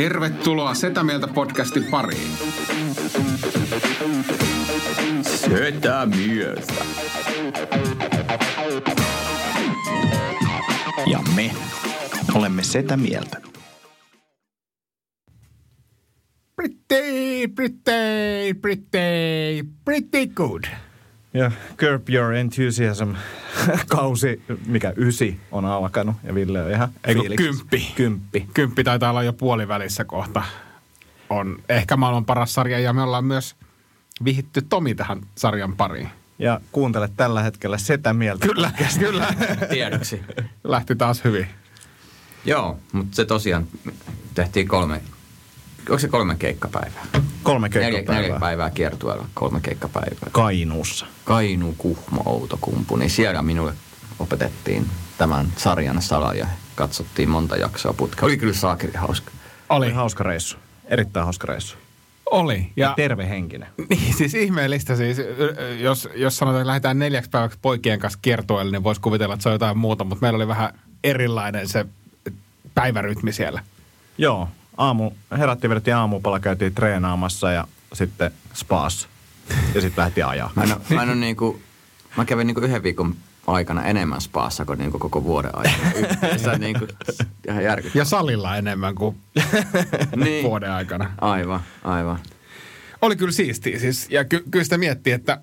Tervetuloa 0.00 0.74
Setä 0.74 1.04
Mieltä 1.04 1.28
podcastin 1.28 1.84
pariin. 1.84 2.30
Setä 5.22 6.06
mieltä. 6.06 6.72
Ja 11.06 11.18
me 11.36 11.50
olemme 12.34 12.62
sitä 12.62 12.96
mieltä. 12.96 13.40
Pretty, 16.56 17.48
pretty, 17.54 18.54
pretty, 18.60 19.68
pretty 19.84 20.26
good. 20.26 20.64
Ja 21.34 21.50
Curb 21.76 22.08
Your 22.08 22.32
Enthusiasm 22.34 23.10
kausi, 23.88 24.42
mikä 24.66 24.92
ysi 24.96 25.40
on 25.52 25.64
alkanut 25.64 26.16
ja 26.24 26.34
Ville 26.34 26.62
on 26.62 26.70
ihan 26.70 26.90
fiiliksissä. 27.06 27.52
kymppi? 27.52 27.92
Kymppi. 27.96 28.48
Kymppi 28.54 28.84
taitaa 28.84 29.10
olla 29.10 29.22
jo 29.22 29.32
puolivälissä 29.32 30.04
kohta. 30.04 30.42
On 31.30 31.58
ehkä 31.68 31.96
maailman 31.96 32.24
paras 32.24 32.54
sarja 32.54 32.78
ja 32.78 32.92
me 32.92 33.02
ollaan 33.02 33.24
myös 33.24 33.56
vihitty 34.24 34.62
Tomi 34.62 34.94
tähän 34.94 35.20
sarjan 35.34 35.76
pariin. 35.76 36.08
Ja 36.38 36.60
kuuntele 36.72 37.08
tällä 37.16 37.42
hetkellä 37.42 37.78
sitä 37.78 38.12
mieltä. 38.12 38.46
Kyllä, 38.46 38.72
kyllä. 38.98 39.26
Tiedoksi. 39.70 40.22
Lähti 40.64 40.96
taas 40.96 41.24
hyvin. 41.24 41.46
Joo, 42.44 42.78
mutta 42.92 43.16
se 43.16 43.24
tosiaan 43.24 43.66
tehtiin 44.34 44.68
kolme, 44.68 45.00
onko 45.90 45.98
se 45.98 46.08
kolme 46.08 46.36
keikkapäivää? 46.38 47.06
Kolme 47.42 47.68
Neljä, 47.68 47.90
keikkapäivää. 47.90 48.22
neljä 48.28 48.40
päivää 48.40 48.70
kiertueella, 48.70 49.26
kolme 49.34 49.60
keikkapäivää. 49.60 50.28
Kainuussa. 50.32 51.06
Kainu, 51.24 51.74
Kuhmo, 51.78 52.22
Outokumpu, 52.26 52.96
niin 52.96 53.10
siellä 53.10 53.42
minulle 53.42 53.74
opetettiin 54.18 54.86
tämän 55.18 55.46
sarjan 55.56 56.02
sala 56.02 56.34
ja 56.34 56.46
katsottiin 56.74 57.28
monta 57.30 57.56
jaksoa 57.56 57.92
putkea. 57.92 58.24
Oli 58.26 58.36
kyllä 58.36 58.54
saakeli 58.54 58.92
hauska. 58.96 59.30
Oli 59.68 59.86
Oli. 59.86 59.94
hauska 59.94 60.24
reissu. 60.24 60.56
Erittäin 60.84 61.24
hauska 61.24 61.46
reissu. 61.46 61.76
Oli. 62.30 62.58
Ja, 62.76 62.86
Ja, 62.86 62.92
terve 62.96 63.28
henkinen. 63.28 63.68
niin, 63.90 64.14
siis 64.14 64.34
ihmeellistä 64.34 64.96
siis, 64.96 65.16
jos, 65.80 66.08
jos 66.14 66.36
sanotaan, 66.36 66.60
että 66.62 66.66
lähdetään 66.66 66.98
neljäksi 66.98 67.30
päiväksi 67.30 67.58
poikien 67.62 67.98
kanssa 68.00 68.18
kiertueelle, 68.22 68.72
niin 68.72 68.84
voisi 68.84 69.00
kuvitella, 69.00 69.34
että 69.34 69.42
se 69.42 69.48
on 69.48 69.52
jotain 69.54 69.78
muuta, 69.78 70.04
mutta 70.04 70.22
meillä 70.22 70.36
oli 70.36 70.48
vähän 70.48 70.78
erilainen 71.04 71.68
se 71.68 71.86
päivärytmi 72.74 73.32
siellä. 73.32 73.62
Joo, 74.18 74.48
aamu, 74.80 75.10
herättiin, 75.38 75.70
vedettiin 75.70 75.96
aamupala, 75.96 76.40
käytiin 76.40 76.74
treenaamassa 76.74 77.52
ja 77.52 77.68
sitten 77.92 78.30
spaassa. 78.54 79.08
Ja 79.74 79.80
sitten 79.80 80.02
lähti 80.04 80.22
ajaa. 80.22 80.50
Mä 80.56 80.62
en, 80.62 80.68
mä 80.94 81.02
en 81.02 81.08
ole 81.08 81.16
niinku, 81.16 81.60
mä 82.16 82.24
kävin 82.24 82.46
niinku 82.46 82.60
yhden 82.60 82.82
viikon 82.82 83.14
aikana 83.46 83.84
enemmän 83.84 84.20
spaassa 84.20 84.64
kuin 84.64 84.78
niinku 84.78 84.98
koko 84.98 85.24
vuoden 85.24 85.50
aikana. 85.54 85.92
Yhteensä 85.94 86.58
niinku, 86.58 86.86
ihan 87.48 87.64
järkyttävää. 87.64 88.00
Ja 88.00 88.04
salilla 88.04 88.56
enemmän 88.56 88.94
kuin 88.94 89.16
Niin. 90.16 90.44
vuoden 90.44 90.70
aikana. 90.72 91.10
Aivan, 91.20 91.60
aivan. 91.84 92.18
Oli 93.02 93.16
kyllä 93.16 93.32
siistiä 93.32 93.78
siis. 93.78 94.06
Ja 94.10 94.24
ky- 94.24 94.44
kyllä 94.50 94.64
sitä 94.64 94.78
miettii, 94.78 95.12
että, 95.12 95.40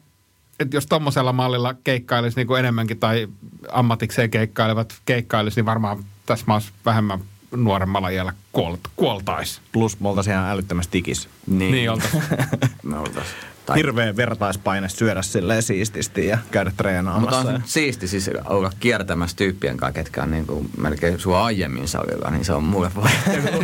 että 0.60 0.78
jos 0.78 0.86
tommosella 0.88 1.34
mallilla 1.34 1.74
keikkailisi 1.84 2.38
niin 2.38 2.48
kuin 2.48 2.60
enemmänkin 2.60 3.00
tai 3.00 3.28
ammatikseen 3.72 4.30
keikkailevat 4.30 4.94
keikkailisi, 5.06 5.56
niin 5.58 5.66
varmaan 5.66 6.04
tässä 6.26 6.46
maassa 6.48 6.72
vähemmän 6.86 7.20
nuoremmalla 7.56 8.10
iällä 8.10 8.34
kuolt, 8.52 8.80
kuoltaisi. 8.96 9.62
Plus 9.72 10.00
me 10.00 10.10
oltaisiin 10.10 10.34
ihan 10.34 10.50
älyttömässä 10.50 10.92
tikis. 10.92 11.30
Niin, 11.48 11.72
Niin 11.72 11.92
oltaisiin. 11.92 12.24
Me 12.84 12.98
oltais. 13.00 13.28
Tai, 13.66 13.78
Hirveä 13.78 14.16
vertaispaine 14.16 14.90
syödä 14.90 15.22
silleen 15.22 15.64
siististi 15.64 16.28
ja 16.28 16.38
käydä 16.52 16.70
mutta 16.70 16.84
treenaamassa. 16.84 17.38
on 17.40 17.54
ja- 17.54 17.62
siisti 17.66 18.08
siis 18.08 18.30
olla 18.46 18.72
kiertämässä 18.80 19.38
tyyppien 19.38 19.78
kanssa, 19.78 19.94
ketkä 19.94 20.24
on 20.24 20.32
niinku 20.32 20.66
melkein 20.78 21.20
sua 21.20 21.46
aiemmin 21.46 21.88
salilla, 21.88 22.32
niin 22.32 22.46
se 22.46 22.54
on 22.54 22.64
mulle 22.64 22.92
vaihtelu. 22.96 23.64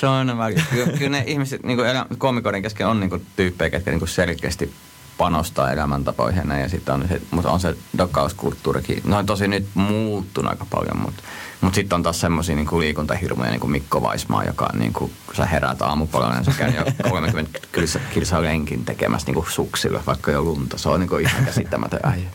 se 0.00 0.06
on 0.06 0.30
aina. 0.40 0.62
Kyllä, 0.70 0.92
kyllä 0.98 1.10
ne 1.10 1.24
ihmiset 1.26 1.62
niinku 1.62 1.82
elä, 1.82 2.06
komikoiden 2.18 2.62
kesken 2.62 2.86
on 2.86 3.00
niinku 3.00 3.22
tyyppejä, 3.36 3.70
ketkä 3.70 3.90
niinku 3.90 4.06
selkeästi 4.06 4.72
panostaa 5.18 5.72
elämäntapoihin 5.72 6.50
ja 6.60 6.68
sitten 6.68 6.94
on 6.94 7.08
se, 7.08 7.20
mutta 7.30 7.50
on 7.50 7.60
se 7.60 7.76
dokauskulttuurikin. 7.98 9.02
No 9.04 9.18
on 9.18 9.26
tosi 9.26 9.48
nyt 9.48 9.66
muuttunut 9.74 10.50
aika 10.50 10.66
paljon, 10.70 10.96
mutta 10.96 11.22
mutta 11.60 11.74
sitten 11.74 11.96
on 11.96 12.02
taas 12.02 12.20
semmoisia 12.20 12.56
niinku 12.56 12.80
liikuntahirmoja, 12.80 13.50
niin 13.50 13.60
kuin 13.60 13.70
Mikko 13.70 14.02
Vaismaa, 14.02 14.44
joka 14.44 14.70
on 14.72 14.78
niinku, 14.78 15.10
kun 15.26 15.34
sä 15.36 15.46
heräät 15.46 15.82
aamupalalla, 15.82 16.34
niin 16.34 16.44
sä 16.44 16.52
käy 16.58 16.70
jo 16.70 16.84
30 17.10 17.58
kilsa, 17.72 18.00
kilsaa 18.14 18.42
lenkin 18.42 18.84
tekemässä 18.84 19.26
niinku 19.26 19.46
suksilla, 19.50 20.02
vaikka 20.06 20.30
jo 20.30 20.42
lunta. 20.42 20.78
Se 20.78 20.88
on 20.88 21.00
niinku 21.00 21.16
ihan 21.16 21.44
käsittämätön 21.44 22.00
aihe. 22.02 22.26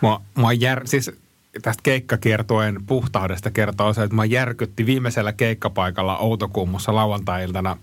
Mua, 0.00 0.20
mua 0.34 0.52
jär, 0.52 0.80
siis 0.84 1.10
tästä 1.62 1.82
keikkakiertojen 1.82 2.86
puhtaudesta 2.86 3.50
kertoo 3.50 3.92
se, 3.92 4.02
että 4.02 4.16
mä 4.16 4.24
järkytti 4.24 4.86
viimeisellä 4.86 5.32
keikkapaikalla 5.32 6.18
Outokummussa 6.18 6.94
lauantai-iltana. 6.94 7.76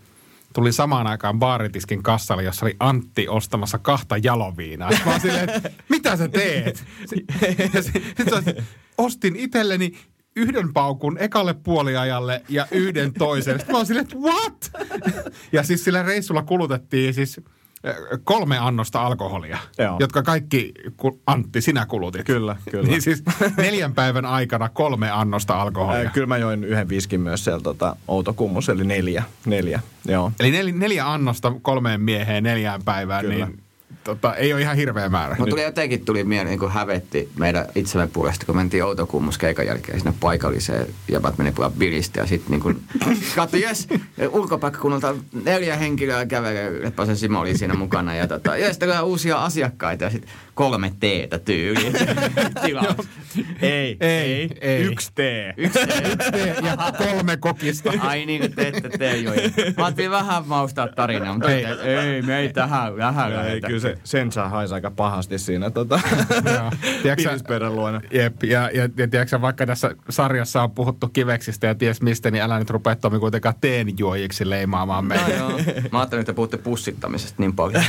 Tuli 0.54 0.72
samaan 0.72 1.08
aikaan 1.08 1.40
baaritiskin 1.40 2.04
kassalle, 2.04 2.44
jossa 2.44 2.66
oli 2.66 2.76
Antti 2.80 3.28
ostamassa 3.28 3.78
kahta 3.80 4.18
jaloviinaa. 4.18 4.92
Sitten 4.92 5.14
Mä 5.14 5.20
silleen, 5.20 5.50
että 5.50 5.72
mitä 5.90 6.18
sä 6.18 6.28
teet? 6.28 6.84
Ja 7.74 7.82
sit, 7.84 7.94
sit 8.18 8.30
se 8.30 8.36
oli, 8.36 8.64
ostin 8.98 9.36
itselleni 9.36 9.92
yhden 10.36 10.74
paukun 10.74 11.18
ekalle 11.18 11.54
puoliajalle 11.54 12.42
ja 12.50 12.68
yhden 12.72 13.14
toisen. 13.14 13.60
Sitten 13.60 13.74
mä 13.74 13.78
oon 13.78 13.86
silleen, 13.86 14.04
että 14.04 14.18
what? 14.18 14.72
Ja 15.52 15.64
siis 15.64 15.84
sillä 15.84 16.04
reissulla 16.04 16.44
kulutettiin 16.44 17.14
siis 17.14 17.42
kolme 18.24 18.58
annosta 18.58 19.02
alkoholia, 19.02 19.58
Joo. 19.78 19.98
jotka 20.00 20.24
kaikki, 20.24 20.72
Antti, 21.28 21.62
sinä 21.62 21.86
kulutit. 21.86 22.26
Kyllä, 22.26 22.56
kyllä. 22.72 22.88
Niin 22.88 23.02
siis 23.02 23.24
neljän 23.58 23.94
päivän 23.94 24.26
aikana 24.26 24.70
kolme 24.70 25.12
annosta 25.12 25.62
alkoholia. 25.62 26.00
Ää, 26.00 26.12
Kyllä 26.12 26.28
mä 26.28 26.38
join 26.38 26.64
yhden 26.64 26.90
viskin 26.90 27.22
myös 27.22 27.44
sieltä 27.44 27.64
tota, 27.64 27.96
Outokummus, 28.08 28.70
eli 28.70 28.84
neljä. 28.84 29.24
Neljä, 29.46 29.80
joo. 30.08 30.32
Eli 30.40 30.52
nel, 30.52 30.72
neljä 30.76 31.12
annosta 31.12 31.54
kolmeen 31.62 32.02
mieheen 32.02 32.44
neljään 32.44 32.82
päivään, 32.86 33.26
Kyllä. 33.26 33.46
niin 33.46 33.60
tota, 34.04 34.36
ei 34.36 34.54
ole 34.54 34.62
ihan 34.62 34.76
hirveä 34.76 35.10
määrä. 35.10 35.36
Mutta 35.36 35.50
tuli 35.50 35.64
jotenkin 35.64 36.06
tuli 36.06 36.24
mieleen, 36.24 36.48
niin 36.48 36.60
kuin 36.60 36.72
hävetti 36.72 37.30
meidän 37.40 37.66
itsemme 37.76 38.08
puolesta, 38.08 38.46
kun 38.46 38.56
mentiin 38.56 38.84
Outokummus 38.84 39.38
keikan 39.38 39.66
jälkeen 39.66 40.00
sinne 40.00 40.14
paikalliseen 40.20 40.88
ja 41.08 41.22
meni 41.38 41.52
puhua 41.52 41.70
bilistä 41.70 42.20
ja 42.20 42.28
sitten 42.28 42.52
niin 42.52 42.62
kuin, 42.62 42.84
katso, 43.36 43.58
jes, 43.58 43.88
ulkopaikkakunnalta 44.32 45.16
neljä 45.44 45.78
henkilöä 45.78 46.26
kävelee, 46.26 46.84
Leppäsen 46.84 47.18
Simo 47.18 47.40
oli 47.40 47.58
siinä 47.58 47.74
mukana 47.74 48.16
ja 48.16 48.28
tota, 48.28 48.58
jes, 48.58 48.80
uusia 49.04 49.44
asiakkaita 49.44 50.04
ja 50.04 50.10
sitten 50.10 50.32
kolme 50.62 50.92
teetä 51.00 51.40
tilaa. 52.66 52.96
Ei, 53.62 53.98
Ei, 54.00 54.50
ei. 54.62 54.84
Yksi 54.84 55.12
tee. 55.16 55.54
Yksi 55.58 55.80
tee. 55.88 56.16
Tee 56.32 56.56
ja 56.64 56.78
kolme 56.98 57.38
kokista. 57.38 57.94
Ai 58.00 58.26
niin 58.26 58.42
kuin 58.42 58.56
te 58.56 58.68
ette 58.68 58.90
tee 58.90 59.18
jo. 59.18 59.32
Mä 59.78 59.86
ajattelin 59.86 60.12
vähän 60.12 60.48
maustaa 60.48 60.88
tarinaa, 60.88 61.34
mutta 61.34 61.52
Ei. 61.52 61.66
ei, 61.66 61.96
ei 61.98 62.22
me 62.22 62.40
ei 62.40 62.54
tähän, 62.54 62.94
tähän 62.98 63.46
Ei, 63.48 63.62
kyllä 63.62 63.80
se 63.80 63.98
sen 64.04 64.32
saa 64.32 64.50
haisi 64.50 64.74
aika 64.74 64.92
pahasti 64.92 65.40
siinä 65.40 65.70
tota, 65.70 66.00
Pilisperän 67.16 67.76
luona. 67.76 68.02
Jep, 68.12 68.44
ja, 68.44 68.70
ja, 68.74 68.90
ja 68.98 69.08
tiedätkö, 69.08 69.42
vaikka 69.42 69.66
tässä 69.66 69.96
sarjassa 70.10 70.64
on 70.64 70.72
puhuttu 70.72 71.08
kiveksistä 71.08 71.68
ja 71.68 71.76
ties 71.76 72.02
mistä, 72.02 72.32
niin 72.32 72.44
älä 72.44 72.60
nyt 72.60 72.70
rupea 72.70 72.96
Tomi 72.96 73.20
kuitenkaan 73.20 73.56
teenjuojiksi 73.62 74.50
leimaamaan 74.50 75.06
meitä. 75.06 75.28
No, 75.28 75.50
joo. 75.50 75.60
Mä 75.92 76.00
ajattelin, 76.00 76.22
että 76.22 76.34
puhutte 76.34 76.58
pussittamisesta 76.58 77.36
niin 77.38 77.56
paljon. 77.56 77.84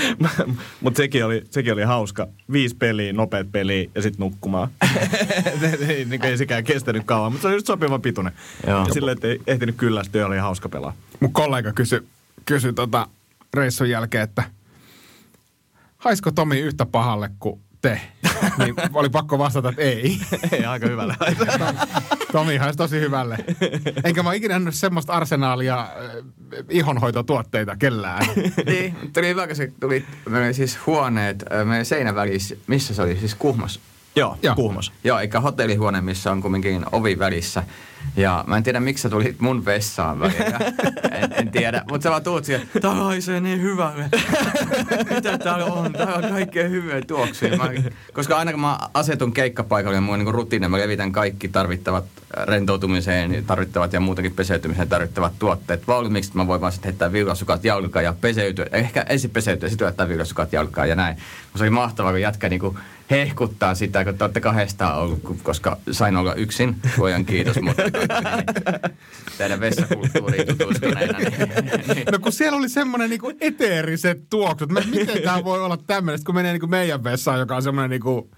Mutta 0.80 0.96
sekin 0.96 1.24
oli, 1.24 1.41
sekin 1.50 1.72
oli 1.72 1.82
hauska. 1.82 2.28
Viisi 2.52 2.76
peliä, 2.76 3.12
nopeat 3.12 3.52
peliä 3.52 3.90
ja 3.94 4.02
sitten 4.02 4.20
nukkumaan. 4.20 4.68
ei, 5.88 6.04
niin 6.04 6.24
ei 6.24 6.38
sekään 6.38 6.64
kestänyt 6.64 7.02
kauan, 7.04 7.32
mutta 7.32 7.42
se 7.42 7.48
oli 7.48 7.56
just 7.56 7.66
sopiva 7.66 7.98
pituinen. 7.98 8.32
Joo. 8.66 8.84
Ja 8.86 8.94
silleen, 8.94 9.16
että 9.16 9.28
ei 9.28 9.40
ehtinyt 9.46 9.76
kyllästyä 9.76 10.20
ja 10.20 10.26
oli 10.26 10.38
hauska 10.38 10.68
pelaa. 10.68 10.92
Mun 11.20 11.32
kollega 11.32 11.72
kysyi 11.72 12.00
kysy 12.44 12.72
tota 12.72 13.08
reissun 13.54 13.90
jälkeen, 13.90 14.24
että 14.24 14.42
haisko 15.98 16.30
Tomi 16.30 16.60
yhtä 16.60 16.86
pahalle 16.86 17.30
kuin 17.40 17.60
te? 17.82 18.00
niin 18.58 18.74
oli 18.92 19.08
pakko 19.10 19.38
vastata, 19.38 19.68
että 19.68 19.82
ei. 19.82 20.20
ei, 20.52 20.64
aika 20.64 20.88
hyvällä. 20.88 21.14
Tomi 22.32 22.56
haisi 22.56 22.76
tosi 22.76 23.00
hyvälle. 23.00 23.38
Enkä 24.04 24.22
mä 24.22 24.28
ole 24.28 24.36
ikinä 24.36 24.54
nähnyt 24.54 24.74
semmoista 24.74 25.12
arsenaalia 25.12 25.80
äh, 25.80 25.88
ihonhoitotuotteita 26.68 27.76
kellään. 27.76 28.26
niin, 28.66 28.96
tuli 29.12 29.28
hyvä, 29.28 29.46
kun 29.46 29.56
se 29.56 29.72
tuli, 29.80 30.04
meillä 30.28 30.46
oli 30.46 30.54
siis 30.54 30.78
huoneet, 30.86 31.44
ö, 31.52 31.64
meidän 31.64 31.86
seinän 31.86 32.14
välissä, 32.14 32.56
missä 32.66 32.94
se 32.94 33.02
oli, 33.02 33.16
siis 33.16 33.34
Kuhmossa. 33.34 33.80
Joo, 34.16 34.38
Joo. 34.42 34.54
Kuhmos. 34.54 34.92
Joo, 35.04 35.18
eikä 35.18 35.40
hotellihuone, 35.40 36.00
missä 36.00 36.30
on 36.32 36.42
kumminkin 36.42 36.84
ovi 36.92 37.18
välissä. 37.18 37.62
Ja 38.16 38.44
mä 38.46 38.56
en 38.56 38.62
tiedä, 38.62 38.80
miksi 38.80 39.02
sä 39.02 39.08
tulit 39.08 39.40
mun 39.40 39.64
vessaan 39.64 40.20
välillä. 40.20 40.58
En, 41.12 41.32
en 41.32 41.50
tiedä, 41.50 41.84
mutta 41.90 42.02
sä 42.02 42.10
vaan 42.10 42.22
tuut 42.22 42.44
siihen, 42.44 42.68
tää 42.80 42.94
haisee 42.94 43.40
niin 43.40 43.62
hyvälle. 43.62 44.08
Mitä 45.14 45.38
täällä 45.38 45.64
on? 45.64 45.92
Täällä 45.92 46.14
on 46.16 46.32
kaikkea 46.32 46.68
hyvää 46.68 47.00
tuoksia. 47.06 47.56
Mä, 47.56 47.70
koska 48.12 48.36
aina 48.36 48.52
kun 48.52 48.60
mä 48.60 48.78
asetun 48.94 49.32
keikkapaikalle, 49.32 50.00
niin 50.00 50.10
on 50.10 50.18
niin 50.18 50.34
rutiini, 50.34 50.68
mä 50.68 50.78
levitän 50.78 51.12
kaikki 51.12 51.48
tarvittavat 51.48 52.04
rentoutumiseen, 52.44 53.44
tarvittavat 53.46 53.92
ja 53.92 54.00
muutenkin 54.00 54.34
peseytymiseen 54.34 54.88
tarvittavat 54.88 55.32
tuotteet 55.38 55.86
valmiiksi. 55.86 56.30
Mä 56.34 56.46
voin 56.46 56.60
vaan 56.60 56.72
sitten 56.72 56.88
heittää 56.88 57.12
villasukat 57.12 57.64
jalkaan 57.64 58.04
ja 58.04 58.14
peseytyä. 58.20 58.66
Ehkä 58.72 59.06
ensin 59.08 59.30
peseytyä, 59.30 59.68
sitten 59.68 59.84
laittaa 59.84 60.08
villasukat 60.08 60.52
jalkaan 60.52 60.88
ja 60.88 60.96
näin. 60.96 61.16
Mutta 61.16 61.58
se 61.58 61.64
oli 61.64 61.70
mahtavaa, 61.70 62.12
kun 62.12 62.20
jätkä 62.20 62.48
niinku 62.48 62.78
hehkuttaa 63.10 63.74
sitä, 63.74 64.04
kun 64.04 64.18
te 64.18 64.24
olette 64.24 64.40
kahdestaan 64.40 64.98
ollut, 64.98 65.20
koska 65.42 65.76
sain 65.90 66.16
olla 66.16 66.34
yksin. 66.34 66.76
Voijan 66.98 67.24
kiitos, 67.24 67.60
mutta 67.60 67.82
teidän 69.38 69.60
vessakulttuuriin. 69.60 70.46
Niin, 70.46 72.04
No 72.12 72.18
kun 72.18 72.32
siellä 72.32 72.58
oli 72.58 72.68
semmoinen 72.68 73.10
niinku 73.10 73.32
eteeriset 73.40 74.30
tuoksut. 74.30 74.70
Miten 74.72 75.22
tämä 75.22 75.44
voi 75.44 75.60
olla 75.60 75.76
tämmöinen, 75.76 76.24
kun 76.24 76.34
menee 76.34 76.52
niinku 76.52 76.66
meidän 76.66 77.04
vessaan, 77.04 77.38
joka 77.38 77.56
on 77.56 77.62
semmoinen 77.62 77.90
niinku 77.90 78.30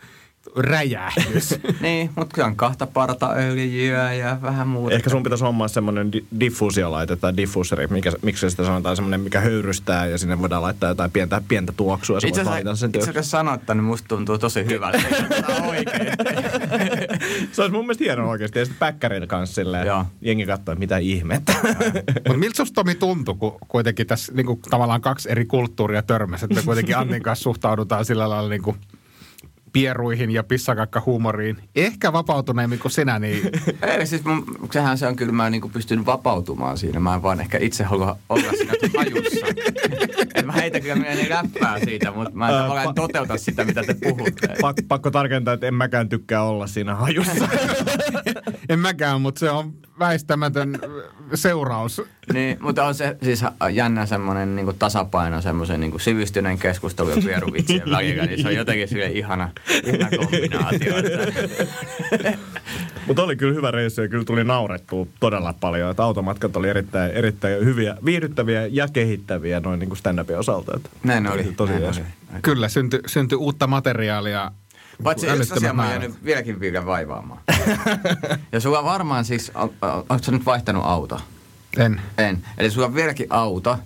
räjähdys. 0.57 1.59
niin 1.81 2.11
mutta 2.17 2.35
kyllä 2.35 2.47
on 2.47 2.57
kahta 2.57 2.87
parta 2.87 3.33
öljyä 3.33 4.13
ja 4.13 4.39
vähän 4.43 4.69
muuta. 4.69 4.95
Ehkä 4.95 5.11
sun 5.11 5.23
pitäisi 5.23 5.45
hommaa 5.45 5.69
semmoinen 5.69 6.13
di- 6.13 6.25
diffuusiolaite 6.41 7.17
tai 7.17 7.37
diffuseri, 7.37 7.87
mikä, 7.87 8.13
miksi 8.23 8.51
sitä 8.51 8.65
sanotaan, 8.65 8.97
semmoinen, 8.97 9.21
mikä 9.21 9.41
höyrystää 9.41 10.07
ja 10.07 10.19
sinne 10.19 10.41
voidaan 10.41 10.63
laittaa 10.63 10.89
jotain 10.89 11.11
pientä, 11.11 11.43
pientä 11.49 11.73
tuoksua. 11.77 12.19
Itse 12.27 12.41
asiassa, 12.41 12.77
sen 12.77 12.91
itse 12.95 13.11
asiassa 13.11 13.31
sanotta, 13.31 13.75
niin 13.75 13.85
musta 13.85 14.09
tuntuu 14.09 14.39
tosi 14.39 14.67
hyvältä. 14.67 14.99
Se 17.53 17.63
olisi 17.63 17.73
mun 17.73 17.85
mielestä 17.85 18.05
hienoa 18.05 18.31
oikeasti. 18.31 18.59
Ja 18.59 18.65
sitten 18.65 18.79
päkkärillä 18.79 19.27
kanssa 19.27 19.55
silleen, 19.55 19.87
Joo. 19.87 20.05
jengi 20.21 20.47
katsoo, 20.47 20.75
mitä 20.75 20.99
ihmettä. 20.99 21.53
Mutta 22.29 22.39
miltä 22.39 22.57
susta 22.57 22.75
Tomi 22.75 22.95
tuntui, 22.95 23.35
kun 23.35 23.57
kuitenkin 23.69 24.07
tässä 24.07 24.33
niinku, 24.33 24.61
tavallaan 24.71 25.01
kaksi 25.01 25.31
eri 25.31 25.45
kulttuuria 25.45 26.03
törmäsi, 26.03 26.45
että 26.45 26.55
me 26.55 26.63
kuitenkin 26.63 26.97
Annin 26.97 27.23
kanssa 27.23 27.43
suhtaudutaan 27.43 28.05
sillä 28.05 28.29
lailla 28.29 28.49
niinku 28.49 28.77
pieruihin 29.75 30.31
ja 30.31 30.43
pissakakka-huumoriin. 30.45 31.57
Ehkä 31.75 32.13
vapautuneemmin 32.13 32.79
kuin 32.79 32.93
sinä, 32.93 33.19
niin 33.19 33.51
Ei, 33.83 34.07
siis 34.07 34.25
mun, 34.25 34.45
sehän 34.73 34.99
se 34.99 35.07
on 35.07 35.17
kyllä, 35.17 35.33
mä 35.33 35.51
niin 35.51 35.71
pystyn 35.73 36.07
vapautumaan 36.07 36.79
siinä. 36.79 37.01
Mä 37.01 37.15
en 37.15 37.23
vaan 37.23 37.41
ehkä 37.41 37.59
itse 37.59 37.85
halua 37.85 38.19
olla 38.29 38.51
siinä 38.57 38.73
hajussa. 38.99 39.47
Mä 40.45 40.53
heitän 40.53 40.83
kyllä 40.83 40.97
mieleni 40.97 41.29
läppää 41.29 41.79
siitä, 41.85 42.11
mutta 42.11 42.31
mä 42.35 42.49
en 42.49 42.55
tavallaan 42.55 42.87
pa- 42.87 42.95
toteuta 42.95 43.39
sitä, 43.39 43.65
mitä 43.65 43.83
te 43.83 43.95
puhutte. 43.95 44.49
Pak, 44.61 44.77
pakko 44.89 45.11
tarkentaa, 45.11 45.55
että 45.55 45.67
en 45.67 45.75
mäkään 45.75 46.09
tykkää 46.09 46.43
olla 46.43 46.67
siinä 46.67 46.95
hajussa. 46.95 47.49
en 48.69 48.79
mäkään, 48.79 49.21
mutta 49.21 49.39
se 49.39 49.51
on 49.51 49.73
väistämätön 49.99 50.79
seuraus. 51.35 52.03
Niin, 52.33 52.57
mutta 52.61 52.85
on 52.85 52.95
se 52.95 53.17
siis 53.23 53.45
jännä 53.73 54.07
semmoinen 54.07 54.57
niin 54.57 54.79
tasapaino 54.79 55.41
semmoisen 55.41 55.81
niin 55.81 56.01
sivistyneen 56.01 56.59
keskustelu 56.59 57.11
ja 57.11 57.17
pieruvitsien 57.25 57.91
välillä, 57.91 58.27
niin 58.27 58.43
se 58.43 58.49
on 58.49 58.55
jotenkin 58.55 58.89
sille 58.89 59.07
ihana, 59.07 59.51
ihana 59.85 60.09
kombinaatio. 60.17 60.95
Mutta 63.07 63.23
oli 63.23 63.37
kyllä 63.37 63.55
hyvä 63.55 63.71
reissu 63.71 64.03
ja 64.03 64.09
kyllä 64.09 64.25
tuli 64.25 64.45
naurettua 64.45 65.07
todella 65.21 65.55
paljon. 65.61 65.91
Että 65.91 66.05
automatkat 66.05 66.57
oli 66.57 66.69
erittäin, 66.69 67.11
erittäin 67.11 67.65
hyviä, 67.65 67.97
viihdyttäviä 68.05 68.67
ja 68.67 68.89
kehittäviä 68.89 69.61
noin 69.61 69.81
niin 69.81 69.97
stand-upin 69.97 70.39
osalta. 70.39 70.77
Että 70.77 70.91
näin 71.05 71.27
oli. 71.27 71.45
Tosi 71.57 71.73
näin 71.73 71.85
oli. 71.85 72.41
Kyllä, 72.43 72.69
syntyi 72.69 73.01
synty 73.07 73.37
uutta 73.37 73.67
materiaalia. 73.67 74.51
Paitsi 75.03 75.27
yksi 75.27 75.55
asia 75.55 75.73
mä 75.73 75.91
jäänyt 75.91 76.25
vieläkin 76.25 76.61
vielä 76.61 76.87
vaivaamaan. 76.87 77.41
ja 78.53 78.61
sulla 78.61 78.85
varmaan 78.85 79.25
siis, 79.25 79.53
on- 79.55 79.73
on- 79.83 80.05
onko 80.09 80.19
sä 80.25 80.33
nyt 80.33 80.47
vaihtanut 80.47 80.85
auto? 80.87 81.21
En. 81.79 82.01
En. 82.19 82.45
Eli 82.59 82.71
sulla 82.71 82.87
on 82.87 82.95
vieläkin 82.95 83.27
auto, 83.31 83.79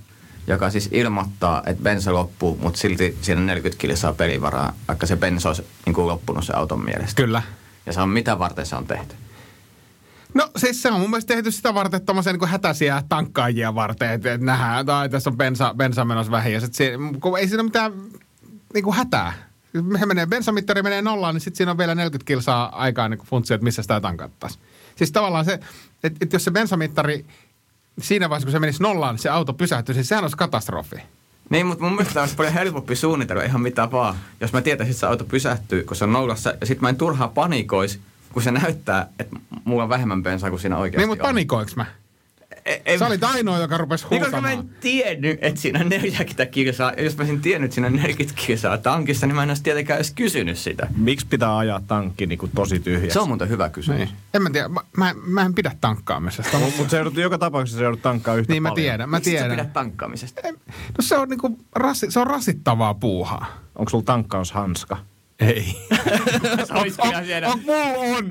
joka 0.46 0.70
siis 0.70 0.88
ilmoittaa, 0.92 1.62
että 1.66 1.82
bensa 1.82 2.14
loppuu, 2.14 2.58
mutta 2.62 2.78
silti 2.80 3.18
siinä 3.22 3.40
on 3.40 3.46
40 3.46 3.80
kilsaa 3.80 4.12
pelivaraa, 4.12 4.72
vaikka 4.88 5.06
se 5.06 5.16
bensa 5.16 5.48
olisi 5.48 5.66
niin 5.86 5.94
kuin 5.94 6.06
loppunut 6.06 6.44
se 6.44 6.52
auton 6.52 6.84
mielestä. 6.84 7.22
Kyllä. 7.22 7.42
Ja 7.86 7.92
se 7.92 8.00
on 8.00 8.08
mitä 8.08 8.38
varten 8.38 8.66
se 8.66 8.76
on 8.76 8.86
tehty. 8.86 9.14
No 10.34 10.50
siis 10.56 10.82
se 10.82 10.90
on 10.90 11.00
mun 11.00 11.10
mielestä 11.10 11.34
tehty 11.34 11.50
sitä 11.50 11.74
varten, 11.74 11.98
että 11.98 12.12
niin 12.12 12.48
hätäisiä 12.48 13.02
tankkaajia 13.08 13.74
varten, 13.74 14.10
että, 14.10 14.32
että 14.34 14.46
nähdään, 14.46 14.86
tai 14.86 15.08
tässä 15.08 15.30
on 15.30 15.36
bensa, 15.36 15.74
bensa 15.74 16.04
menossa 16.04 16.32
vähin. 16.32 16.52
Ja 16.52 16.60
sit 16.60 16.74
se, 16.74 16.92
kun 17.20 17.38
ei 17.38 17.48
siinä 17.48 17.62
mitään 17.62 17.92
niin 18.74 18.84
kuin 18.84 18.96
hätää. 18.96 19.32
He 20.00 20.06
menee, 20.06 20.26
bensamittari 20.26 20.82
menee 20.82 21.02
nollaan, 21.02 21.34
niin 21.34 21.40
sitten 21.40 21.56
siinä 21.56 21.70
on 21.70 21.78
vielä 21.78 21.94
40 21.94 22.26
kilsaa 22.26 22.82
aikaa 22.82 23.08
niin 23.08 23.20
funtsia, 23.24 23.54
että 23.54 23.64
missä 23.64 23.82
sitä 23.82 24.00
tankattaisiin. 24.00 24.62
Siis 24.96 25.12
tavallaan 25.12 25.44
se, 25.44 25.52
että, 26.04 26.18
että 26.20 26.36
jos 26.36 26.44
se 26.44 26.50
bensamittari 26.50 27.24
siinä 28.00 28.28
vaiheessa, 28.30 28.46
kun 28.46 28.52
se 28.52 28.58
menisi 28.58 28.82
nollaan, 28.82 29.14
niin 29.14 29.22
se 29.22 29.28
auto 29.28 29.52
pysähtyisi, 29.52 29.98
niin 29.98 30.04
sehän 30.04 30.24
olisi 30.24 30.36
katastrofi. 30.36 30.96
Niin, 31.50 31.66
mutta 31.66 31.84
mun 31.84 31.94
mielestä 31.94 32.20
olisi 32.20 32.36
paljon 32.36 32.54
helpompi 32.54 32.96
suunnitella 32.96 33.42
ihan 33.42 33.60
mitä 33.60 33.90
vaan. 33.90 34.14
Jos 34.40 34.52
mä 34.52 34.60
tietäisin, 34.60 34.90
että 34.90 35.00
se 35.00 35.06
auto 35.06 35.24
pysähtyy, 35.24 35.84
kun 35.84 35.96
se 35.96 36.04
on 36.04 36.12
nollassa, 36.12 36.54
ja 36.60 36.66
sitten 36.66 36.82
mä 36.82 36.88
en 36.88 36.96
turhaa 36.96 37.28
panikoisi, 37.28 38.00
kun 38.32 38.42
se 38.42 38.50
näyttää, 38.50 39.08
että 39.18 39.36
mulla 39.64 39.82
on 39.82 39.88
vähemmän 39.88 40.22
bensaa 40.22 40.50
kuin 40.50 40.60
siinä 40.60 40.76
oikeasti 40.76 40.98
Niin, 40.98 41.08
mutta 41.08 41.24
panikoiks 41.24 41.76
mä? 41.76 41.86
Ei, 42.68 42.82
ei, 42.86 42.98
Sä 42.98 43.06
olit 43.06 43.24
ainoa, 43.24 43.58
joka 43.58 43.78
rupesi 43.78 44.06
Niin, 44.10 44.20
koska 44.22 44.40
mä 44.40 44.48
huutamaan. 44.48 44.68
en 44.74 44.80
tiennyt, 44.80 45.38
että 45.42 45.60
siinä 45.60 45.80
on 45.80 45.88
40 45.88 46.46
kilsaa. 46.46 46.92
Ja 46.96 47.02
jos 47.04 47.16
mä 47.16 47.20
olisin 47.22 47.40
tiennyt, 47.40 47.64
että 47.64 47.74
siinä 47.74 47.86
on 47.86 47.92
40 47.96 48.40
kilsaa 48.46 48.78
tankissa, 48.78 49.26
niin 49.26 49.36
mä 49.36 49.42
en 49.42 49.50
olisi 49.50 49.62
tietenkään 49.62 49.96
edes 49.96 50.10
kysynyt 50.10 50.58
sitä. 50.58 50.86
Miksi 50.96 51.26
pitää 51.26 51.56
ajaa 51.58 51.80
tankki 51.86 52.26
niin 52.26 52.38
kuin 52.38 52.52
tosi 52.54 52.78
tyhjäksi? 52.80 53.10
Se 53.14 53.20
on 53.20 53.28
muuten 53.28 53.48
hyvä 53.48 53.68
kysymys. 53.68 53.98
Niin. 53.98 54.10
En 54.34 54.42
mä 54.42 54.50
tiedä, 54.50 54.68
mä, 54.68 54.80
mä, 54.96 55.14
mä 55.26 55.42
en 55.42 55.54
pidä 55.54 55.72
tankkaamisesta. 55.80 56.58
Mutta 56.58 56.88
se 56.90 56.96
joudut, 56.96 57.16
joka 57.16 57.38
tapauksessa 57.38 57.78
se 57.78 57.84
joudut 57.84 58.02
tankkaa 58.02 58.34
yhtä 58.34 58.52
Niin 58.52 58.62
mä 58.62 58.68
paljon. 58.68 58.82
tiedän, 58.84 59.10
mä 59.10 59.16
Miksi 59.16 59.30
sä 59.30 59.36
tiedän. 59.36 59.50
pidät 59.50 59.72
tankkaamisesta? 59.72 60.40
No 60.48 60.56
se 61.00 61.16
on, 61.16 61.28
niinku, 61.28 61.58
rasi, 61.76 62.06
se 62.10 62.20
on 62.20 62.26
rasittavaa 62.26 62.94
puuhaa. 62.94 63.46
Onko 63.74 63.90
sulla 63.90 64.04
tankkaushanska? 64.04 64.96
Ei. 65.40 65.64
Siellä. 67.26 67.48
On, 67.48 67.60
mulla 67.66 68.16
on. 68.16 68.28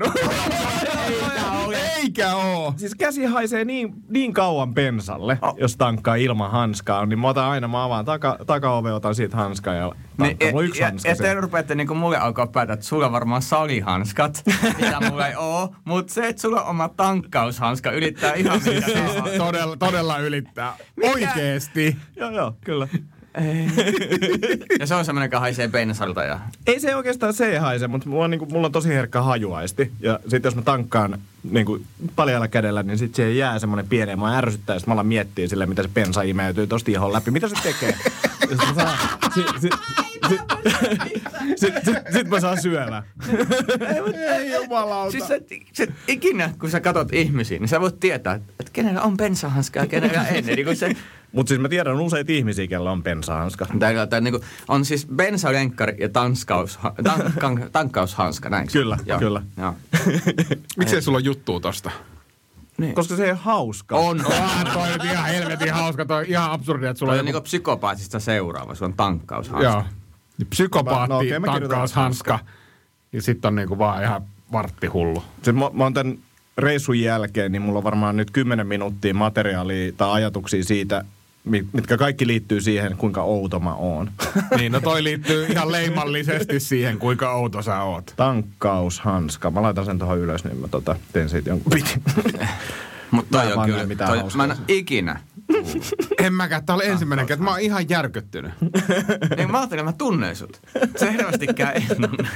Eikä 1.96 2.34
oo. 2.34 2.74
Siis 2.76 2.94
käsi 2.94 3.24
haisee 3.24 3.64
niin, 3.64 3.92
niin 4.08 4.32
kauan 4.32 4.74
pensalle, 4.74 5.38
oh. 5.42 5.54
jos 5.58 5.76
tankkaa 5.76 6.14
ilman 6.14 6.50
hanskaa. 6.50 7.06
Niin 7.06 7.18
mä 7.18 7.28
otan 7.28 7.44
aina, 7.44 7.68
mä 7.68 7.84
avaan 7.84 8.04
taka, 8.04 8.38
takaove, 8.46 8.92
otan 8.92 9.14
siitä 9.14 9.36
hanskaa 9.36 9.74
ja 9.74 9.92
tankkaan. 10.16 10.50
Mulla 10.50 10.58
on 10.58 10.64
yksi 10.64 10.80
ja, 10.80 10.86
hanska 10.86 11.08
ja 11.08 11.16
te 11.16 11.22
siellä. 11.22 11.40
rupeatte 11.40 11.74
niinku 11.74 11.94
mulle 11.94 12.16
alkaa 12.16 12.46
päätä, 12.46 12.72
että 12.72 12.86
sulla 12.86 13.06
on 13.06 13.12
varmaan 13.12 13.42
salihanskat, 13.42 14.42
mitä 14.80 15.00
mulla 15.10 15.28
ei 15.28 15.34
oo. 15.36 15.74
Mutta 15.84 16.14
se, 16.14 16.28
että 16.28 16.42
sulla 16.42 16.62
on 16.62 16.68
oma 16.68 16.88
tankkaushanska 16.88 17.90
ylittää 17.90 18.34
ihan 18.34 18.60
mitä. 18.60 18.86
Todella, 19.38 19.76
todella 19.76 20.18
ylittää. 20.18 20.74
Oikeesti. 21.02 21.96
Joo, 22.16 22.30
joo, 22.30 22.54
kyllä. 22.64 22.88
Ja 24.80 24.86
se 24.86 24.94
on 24.94 25.04
semmoinen, 25.04 25.26
joka 25.26 25.40
haisee 25.40 25.68
bensalta. 25.68 26.22
Ja... 26.22 26.40
Ei 26.66 26.80
se 26.80 26.96
oikeastaan 26.96 27.34
se 27.34 27.46
ei 27.46 27.58
haise, 27.58 27.88
mutta 27.88 28.08
mulla 28.08 28.24
on, 28.24 28.30
niin 28.30 28.38
kuin, 28.38 28.52
mulla 28.52 28.66
on 28.66 28.72
tosi 28.72 28.88
herkkä 28.88 29.22
hajuaisti. 29.22 29.92
Ja 30.00 30.20
sitten 30.22 30.48
jos 30.48 30.56
mä 30.56 30.62
tankkaan 30.62 31.18
niin 31.50 31.66
kuin 31.66 31.84
paljalla 32.16 32.48
kädellä, 32.48 32.82
niin 32.82 32.98
sitten 32.98 33.16
siihen 33.16 33.36
jää 33.36 33.58
semmoinen 33.58 33.88
pieni. 33.88 34.16
Mä 34.16 34.38
ärsyttää, 34.38 34.74
ja 34.74 34.80
sitten 34.80 34.90
mä 34.90 34.94
alan 34.94 35.06
miettiä 35.06 35.48
silleen, 35.48 35.68
mitä 35.68 35.82
se 35.82 35.90
pensa 35.94 36.22
imeytyy 36.22 36.66
tosta 36.66 36.90
ihon 36.90 37.12
läpi. 37.12 37.30
Mitä 37.30 37.48
se 37.48 37.54
tekee? 37.62 37.94
Ja 38.50 38.56
sit 38.56 38.76
mä 38.76 38.84
saan, 38.84 38.98
sit, 39.34 39.46
sit, 39.60 39.72
sit, 40.28 40.40
sit, 41.56 41.74
sit, 41.84 41.94
sit 42.12 42.28
mä 42.28 42.40
saan 42.40 42.62
syödä. 42.62 43.02
Ei 44.28 44.52
jumalauta. 44.52 45.10
Siis 45.10 45.28
se, 45.28 45.40
se, 45.72 45.88
ikinä, 46.08 46.50
kun 46.60 46.70
sä 46.70 46.80
katot 46.80 47.12
ihmisiä, 47.12 47.58
niin 47.58 47.68
sä 47.68 47.80
voit 47.80 48.00
tietää, 48.00 48.34
että, 48.34 48.52
että 48.60 48.72
kenellä 48.72 49.02
on 49.02 49.16
bensahanskaa 49.16 49.82
ja 49.82 49.86
kenellä 49.86 50.28
ei. 50.28 50.42
Niin 50.42 50.66
kun 50.66 50.76
se, 50.76 50.96
Mutta 51.38 51.48
siis 51.48 51.60
mä 51.60 51.68
tiedän 51.68 52.00
useita 52.00 52.32
ihmisiä, 52.32 52.66
kellä 52.66 52.90
on 52.90 53.02
pensahanska. 53.02 53.66
Tää, 53.78 54.06
tää, 54.06 54.20
niin 54.20 54.40
on 54.68 54.84
siis 54.84 55.06
bensalenkkari 55.16 55.96
ja 56.00 56.08
tanskaus, 56.08 56.78
tank, 57.04 57.24
tank, 57.40 57.60
tankkaushanska, 57.72 58.48
näin. 58.48 58.68
Kyllä, 58.72 58.98
kyllä. 59.18 59.42
Joo. 59.56 59.74
Miksei 60.78 61.02
sulla 61.02 61.18
on 61.18 61.24
juttua 61.24 61.60
tosta? 61.60 61.90
Niin. 62.78 62.94
Koska 62.94 63.16
se 63.16 63.24
ei 63.24 63.30
ole 63.30 63.38
hauska. 63.42 63.96
On, 63.96 64.26
on. 64.26 64.32
Ah, 64.32 64.72
toi 64.72 64.88
nyt 64.88 65.04
ihan 65.04 65.28
helvetin 65.28 65.72
hauska. 65.72 66.04
Toi 66.04 66.24
ihan 66.28 66.50
absurdi, 66.50 66.86
että 66.86 66.98
sulla 66.98 67.12
Toi 67.12 67.18
on 67.18 67.20
on 67.20 67.26
joku... 67.26 67.36
niinku 67.36 67.44
psykopaatista 67.44 68.20
seuraava, 68.20 68.74
se 68.74 68.84
on 68.84 68.94
tankkaushanska. 68.94 69.64
Joo. 69.64 69.84
Psykopaatti, 70.50 71.12
No 71.12 71.18
kirjoitan 71.18 71.60
tankkaushanska. 71.60 72.38
Ja 73.12 73.22
sitten 73.22 73.48
on 73.48 73.54
niinku 73.54 73.78
vaan 73.78 74.02
ihan 74.02 74.22
varttihullu. 74.52 75.22
Se, 75.42 75.52
mä, 75.52 75.70
mä 75.72 75.84
oon 75.84 75.94
tämän 75.94 76.18
reissun 76.58 77.00
jälkeen, 77.00 77.52
niin 77.52 77.62
mulla 77.62 77.78
on 77.78 77.84
varmaan 77.84 78.16
nyt 78.16 78.30
10 78.30 78.66
minuuttia 78.66 79.14
materiaalia 79.14 79.92
tai 79.92 80.10
ajatuksia 80.10 80.64
siitä, 80.64 81.04
mitkä 81.48 81.96
kaikki 81.96 82.26
liittyy 82.26 82.60
siihen, 82.60 82.96
kuinka 82.96 83.22
outo 83.22 83.60
mä 83.60 83.74
oon. 83.74 84.10
Niin, 84.58 84.72
no 84.72 84.80
toi 84.80 85.04
liittyy 85.04 85.46
ihan 85.46 85.72
leimallisesti 85.72 86.60
siihen, 86.60 86.98
kuinka 86.98 87.32
outo 87.32 87.62
sä 87.62 87.82
oot. 87.82 88.12
Tankkaushanska. 88.16 89.50
Mä 89.50 89.62
laitan 89.62 89.84
sen 89.84 89.98
tuohon 89.98 90.18
ylös, 90.18 90.44
niin 90.44 90.56
mä 90.56 90.68
tota, 90.68 90.96
teen 91.12 91.28
siitä 91.28 91.50
jonkun 91.50 91.72
bitin. 91.74 92.02
Mutta 93.10 93.36
Mä 93.36 93.42
toi 93.42 93.52
en 93.52 93.58
on 93.58 93.66
kyllä, 93.66 94.06
toi, 94.06 94.18
hauskaa 94.18 94.46
mä 94.46 94.52
en 94.52 94.58
ikinä. 94.68 95.20
En 96.24 96.32
mäkään. 96.32 96.66
Tää 96.66 96.76
oli 96.76 96.86
ensimmäinen 96.86 97.26
kerta. 97.26 97.44
Mä 97.44 97.50
oon 97.50 97.60
ihan 97.60 97.88
järkyttynyt. 97.88 98.52
niin 99.36 99.50
mä 99.50 99.58
ajattelin, 99.58 99.84
mä 99.84 99.92
tunnen 99.92 100.36
sut. 100.36 100.60
Se 100.96 101.06
ei 101.06 101.16
tunne. 101.16 102.28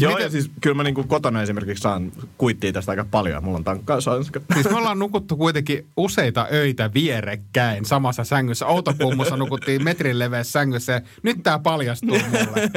Joo, 0.00 0.18
ja 0.18 0.30
siis 0.30 0.50
kyllä 0.60 0.76
mä 0.76 0.82
niinku 0.82 1.04
kotona 1.04 1.42
esimerkiksi 1.42 1.82
saan 1.82 2.12
kuittia 2.38 2.72
tästä 2.72 2.92
aika 2.92 3.06
paljon. 3.10 3.44
Mulla 3.44 3.58
on 3.58 3.64
tankkaushanska. 3.64 4.40
Siis 4.54 4.70
me 4.70 4.76
ollaan 4.76 4.98
nukuttu 4.98 5.36
kuitenkin 5.36 5.86
useita 5.96 6.46
öitä 6.52 6.90
vierekkäin 6.94 7.84
samassa 7.84 8.24
sängyssä. 8.24 8.66
Outokummussa 8.66 9.36
nukuttiin 9.36 9.84
metrin 9.84 10.18
leveässä 10.18 10.52
sängyssä 10.52 11.02
nyt 11.22 11.42
tää 11.42 11.58
paljastuu 11.58 12.18
mulle. 12.18 12.70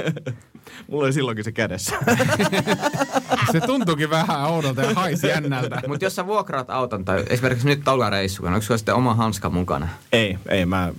Mulla 0.87 1.05
oli 1.05 1.13
silloinkin 1.13 1.43
se 1.43 1.51
kädessä. 1.51 1.95
Se 3.51 3.61
tuntuukin 3.61 4.09
vähän 4.09 4.45
oudolta 4.45 4.81
ja 4.81 4.93
haisi 4.93 5.27
jännältä. 5.27 5.81
Mutta 5.87 6.05
jos 6.05 6.15
sä 6.15 6.25
vuokraat 6.27 6.69
auton 6.69 7.05
tai 7.05 7.23
esimerkiksi 7.29 7.67
nyt 7.67 7.81
tuolla 7.83 8.09
reissulla, 8.09 8.49
onko 8.49 8.61
sulla 8.61 8.77
sitten 8.77 8.95
oma 8.95 9.13
hanska 9.15 9.49
mukana? 9.49 9.87
ei, 10.11 10.37
ei. 10.49 10.65
Mä 10.65 10.93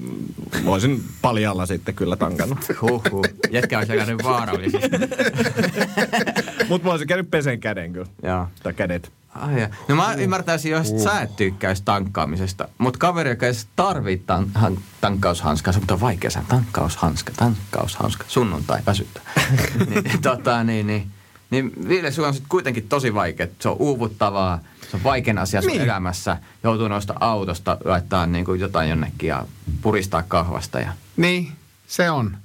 voisin 0.64 1.04
paljalla 1.23 1.66
sitten 1.66 1.95
kyllä 1.95 2.16
tankannut. 2.16 2.59
Huhhuh. 2.83 3.25
Jätkä 3.50 3.78
olisi 3.78 3.93
aika 3.93 4.04
nyt 4.04 4.25
vaarallisesti. 4.25 4.88
Mutta 6.68 6.87
mä 6.87 6.90
olisin 6.90 7.09
käynyt 7.09 7.30
pesen 7.30 7.61
käden 7.61 7.92
kyllä. 7.92 8.06
Joo. 8.23 8.49
Tai 8.62 8.73
kädet. 8.75 9.12
Ai 9.35 9.61
ja. 9.61 9.68
No 9.88 9.94
mä 9.97 10.14
ymmärtäisin, 10.14 10.73
jos 10.73 10.90
uh. 10.90 11.02
sä 11.02 11.21
et 11.21 11.37
tykkäisi 11.37 11.83
tankkaamisesta. 11.85 12.68
Mutta 12.78 12.99
kaveri, 12.99 13.30
joka 13.30 13.47
ei 13.47 13.52
tarvii 13.76 14.23
tan- 14.26 14.50
han- 14.54 14.78
tankkaushanskaa, 15.00 15.73
se 15.73 15.80
on 15.90 16.00
vaikea 16.00 16.30
sanoa. 16.30 16.49
Tankkaushanska, 16.49 17.33
tankkaushanska, 17.37 18.25
sunnuntai, 18.28 18.80
väsyttä. 18.87 19.21
niin, 19.94 20.23
tota, 20.23 20.64
niin, 20.64 20.87
niin, 20.87 21.11
niin 21.50 21.73
Ville, 21.88 22.11
sulla 22.11 22.28
on 22.28 22.35
sitten 22.35 22.49
kuitenkin 22.49 22.88
tosi 22.88 23.14
vaikea. 23.14 23.47
Se 23.59 23.68
on 23.68 23.76
uuvuttavaa, 23.78 24.59
se 24.90 24.97
on 24.97 25.02
vaikein 25.04 25.38
asia 25.38 25.62
sun 25.62 25.71
Niin. 25.71 25.83
elämässä. 25.83 26.37
Joutuu 26.62 26.88
noista 26.88 27.14
autosta 27.21 27.76
laittaa 27.85 28.26
niin 28.26 28.44
kuin 28.44 28.61
jotain 28.61 28.88
jonnekin 28.90 29.28
ja 29.28 29.47
puristaa 29.83 30.23
kahvasta. 30.23 30.80
Ja... 30.80 30.92
Niin, 31.16 31.52
se 31.87 32.11
on. 32.11 32.37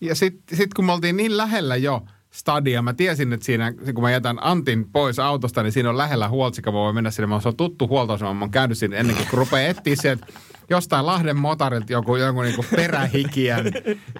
Ja 0.00 0.14
sitten 0.14 0.58
sit 0.58 0.74
kun 0.74 0.84
me 0.84 0.92
oltiin 0.92 1.16
niin 1.16 1.36
lähellä 1.36 1.76
jo 1.76 2.02
stadia, 2.36 2.82
mä 2.82 2.92
tiesin, 2.92 3.32
että 3.32 3.46
siinä, 3.46 3.72
kun 3.94 4.04
mä 4.04 4.10
jätän 4.10 4.38
Antin 4.40 4.90
pois 4.92 5.18
autosta, 5.18 5.62
niin 5.62 5.72
siinä 5.72 5.90
on 5.90 5.98
lähellä 5.98 6.28
huoltsika, 6.28 6.72
voi 6.72 6.92
mennä 6.92 7.10
sinne. 7.10 7.26
Mä 7.26 7.40
se 7.40 7.48
on 7.48 7.56
tuttu 7.56 7.88
huoltoasema, 7.88 8.34
mä 8.34 8.40
oon 8.40 8.50
käynyt 8.50 8.78
siinä 8.78 8.96
ennenkin, 8.96 9.26
kun 9.30 9.38
rupeaa 9.38 9.68
etsiä 9.68 9.96
sieltä 9.96 10.26
jostain 10.70 11.06
Lahden 11.06 11.36
motorilta 11.36 11.92
joku, 11.92 12.16
joku 12.16 12.42
niinku 12.42 12.64
perähikiän 12.76 13.64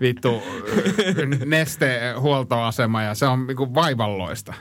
vittu 0.01 0.43
nestehuoltoasema 1.47 3.03
ja 3.03 3.15
se 3.15 3.27
on 3.27 3.47
niinku 3.47 3.75
vaivalloista. 3.75 4.55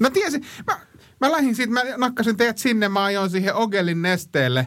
No 0.00 0.10
tiesin, 0.10 0.44
mä, 0.66 0.80
mä 1.20 1.32
lähdin 1.32 1.54
siitä, 1.54 1.72
mä 1.72 1.82
nakkasin 1.96 2.36
teidät 2.36 2.58
sinne, 2.58 2.88
mä 2.88 3.04
ajoin 3.04 3.30
siihen 3.30 3.54
Ogelin 3.54 4.02
nesteelle, 4.02 4.66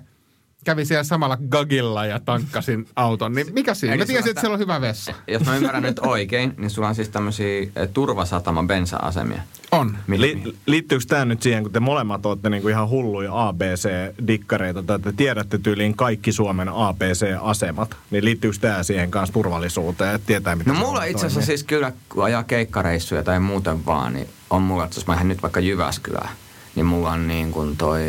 kävin 0.70 0.86
siellä 0.86 1.04
samalla 1.04 1.38
Gagilla 1.50 2.06
ja 2.06 2.20
tankkasin 2.20 2.88
auton, 2.96 3.34
niin 3.34 3.48
mikä 3.54 3.74
siinä? 3.74 3.94
Eli 3.94 4.02
Mä 4.02 4.06
tiesin, 4.06 4.30
että 4.30 4.42
siellä 4.42 4.54
on 4.54 4.60
hyvä 4.60 4.82
vessa. 4.82 5.14
Jos 5.28 5.46
mä 5.46 5.56
ymmärrän 5.56 5.84
nyt 5.84 6.00
oikein, 6.00 6.54
niin 6.58 6.70
sulla 6.70 6.88
on 6.88 6.96
siis 6.96 7.10
tämmöisiä 7.10 7.68
turvasatama 7.94 8.64
bensa-asemia. 8.64 9.42
On. 9.72 9.98
Li- 10.08 10.56
liittyykö 10.66 11.06
tämä 11.08 11.26
nyt 11.26 11.42
siihen, 11.42 11.64
kun 11.64 11.72
te 11.72 11.80
molemmat 11.80 12.26
olette 12.26 12.50
niinku 12.50 12.68
ihan 12.68 12.90
hulluja 12.90 13.48
ABC-dikkareita, 13.48 14.84
tai 14.84 15.00
te 15.00 15.12
tiedätte 15.12 15.58
tyyliin 15.58 15.96
kaikki 15.96 16.32
Suomen 16.32 16.70
ABC-asemat, 16.70 17.96
niin 18.12 18.26
liittyykö 18.26 18.58
tämä 18.62 18.84
siihen 18.84 19.12
kanssa 19.12 19.34
turvallisuuteen, 19.34 20.16
että 20.16 20.28
tietää 20.28 20.56
mitä 20.56 20.74
No 20.74 20.80
mulla 20.80 21.04
itse 21.04 21.26
asiassa 21.26 21.46
siis 21.46 21.64
kyllä, 21.64 21.92
kun 22.10 22.24
ajaa 22.24 22.44
keikkareissuja 22.44 23.24
tai 23.24 23.40
muuten 23.40 23.86
vaan, 23.86 24.14
niin 24.14 24.28
on 24.50 24.62
mulla, 24.62 24.84
että 24.84 24.98
jos 24.98 25.08
mä 25.08 25.14
lähden 25.14 25.28
nyt 25.28 25.42
vaikka 25.42 25.60
Jyväskylään, 25.60 26.30
niin 26.76 26.86
mulla 26.86 27.12
on 27.12 27.28
niin 27.28 27.52
kuin 27.52 27.78
toi 27.78 28.04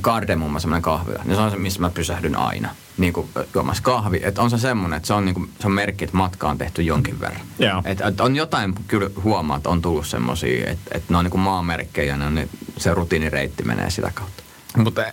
Kardemumma 0.00 0.60
semmoinen 0.60 0.82
kahvila. 0.82 1.22
Niin 1.24 1.36
se 1.36 1.40
on 1.40 1.50
se, 1.50 1.56
missä 1.56 1.80
mä 1.80 1.90
pysähdyn 1.90 2.36
aina. 2.36 2.74
Niin 2.98 3.12
kuin 3.12 3.28
juomassa 3.54 3.82
kahvi. 3.82 4.20
Että 4.22 4.42
on 4.42 4.50
se 4.50 4.58
semmoinen, 4.58 4.96
että 4.96 5.06
se 5.06 5.14
on, 5.14 5.24
niin 5.24 5.34
kuin, 5.34 5.50
se 5.60 5.66
on 5.66 5.72
merkki, 5.72 6.04
että 6.04 6.16
matka 6.16 6.48
on 6.48 6.58
tehty 6.58 6.82
jonkin 6.82 7.20
verran. 7.20 7.46
Joo. 7.58 7.82
Et, 7.84 8.00
et 8.00 8.20
on 8.20 8.36
jotain, 8.36 8.74
kyllä 8.88 9.10
huomaa, 9.22 9.56
että 9.56 9.68
on 9.68 9.82
tullut 9.82 10.06
semmoisia, 10.06 10.70
että, 10.70 10.90
että 10.94 11.12
ne 11.12 11.18
on 11.18 11.24
niin 11.24 11.30
kuin 11.30 11.40
maamerkkejä, 11.40 12.16
ne 12.16 12.26
on, 12.26 12.34
ne, 12.34 12.48
se 12.76 12.94
rutiinireitti 12.94 13.62
menee 13.62 13.90
sitä 13.90 14.10
kautta. 14.14 14.42
Mutta 14.76 15.04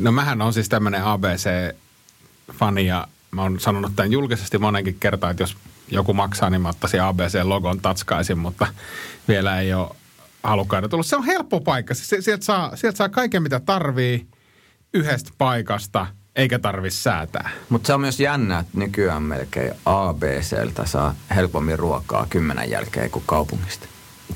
no 0.00 0.12
mähän 0.12 0.42
on 0.42 0.52
siis 0.52 0.68
tämmöinen 0.68 1.04
ABC-fani 1.04 2.86
ja 2.86 3.08
mä 3.30 3.42
oon 3.42 3.60
sanonut 3.60 3.96
tämän 3.96 4.12
julkisesti 4.12 4.58
monenkin 4.58 4.96
kertaan, 5.00 5.30
että 5.30 5.42
jos 5.42 5.56
joku 5.88 6.14
maksaa, 6.14 6.50
niin 6.50 6.60
mä 6.60 6.68
ottaisin 6.68 7.02
ABC-logon 7.02 7.80
tatskaisin, 7.80 8.38
mutta 8.38 8.66
vielä 9.28 9.60
ei 9.60 9.74
ole 9.74 9.96
halukkaita 10.46 10.88
tullut. 10.88 11.06
Se 11.06 11.16
on 11.16 11.24
helppo 11.24 11.60
paikka. 11.60 11.94
Se- 11.94 12.20
Sieltä 12.22 12.44
saa, 12.44 12.76
sieltä 12.76 12.96
saa 12.96 13.08
kaiken, 13.08 13.42
mitä 13.42 13.60
tarvii 13.60 14.26
yhdestä 14.94 15.30
paikasta, 15.38 16.06
eikä 16.36 16.58
tarvi 16.58 16.90
säätää. 16.90 17.50
Mutta 17.68 17.86
se 17.86 17.94
on 17.94 18.00
myös 18.00 18.20
jännä, 18.20 18.58
että 18.58 18.78
nykyään 18.78 19.22
melkein 19.22 19.72
ABCltä 19.86 20.86
saa 20.86 21.14
helpommin 21.34 21.78
ruokaa 21.78 22.26
kymmenen 22.30 22.70
jälkeen 22.70 23.10
kuin 23.10 23.22
kaupungista. 23.26 23.86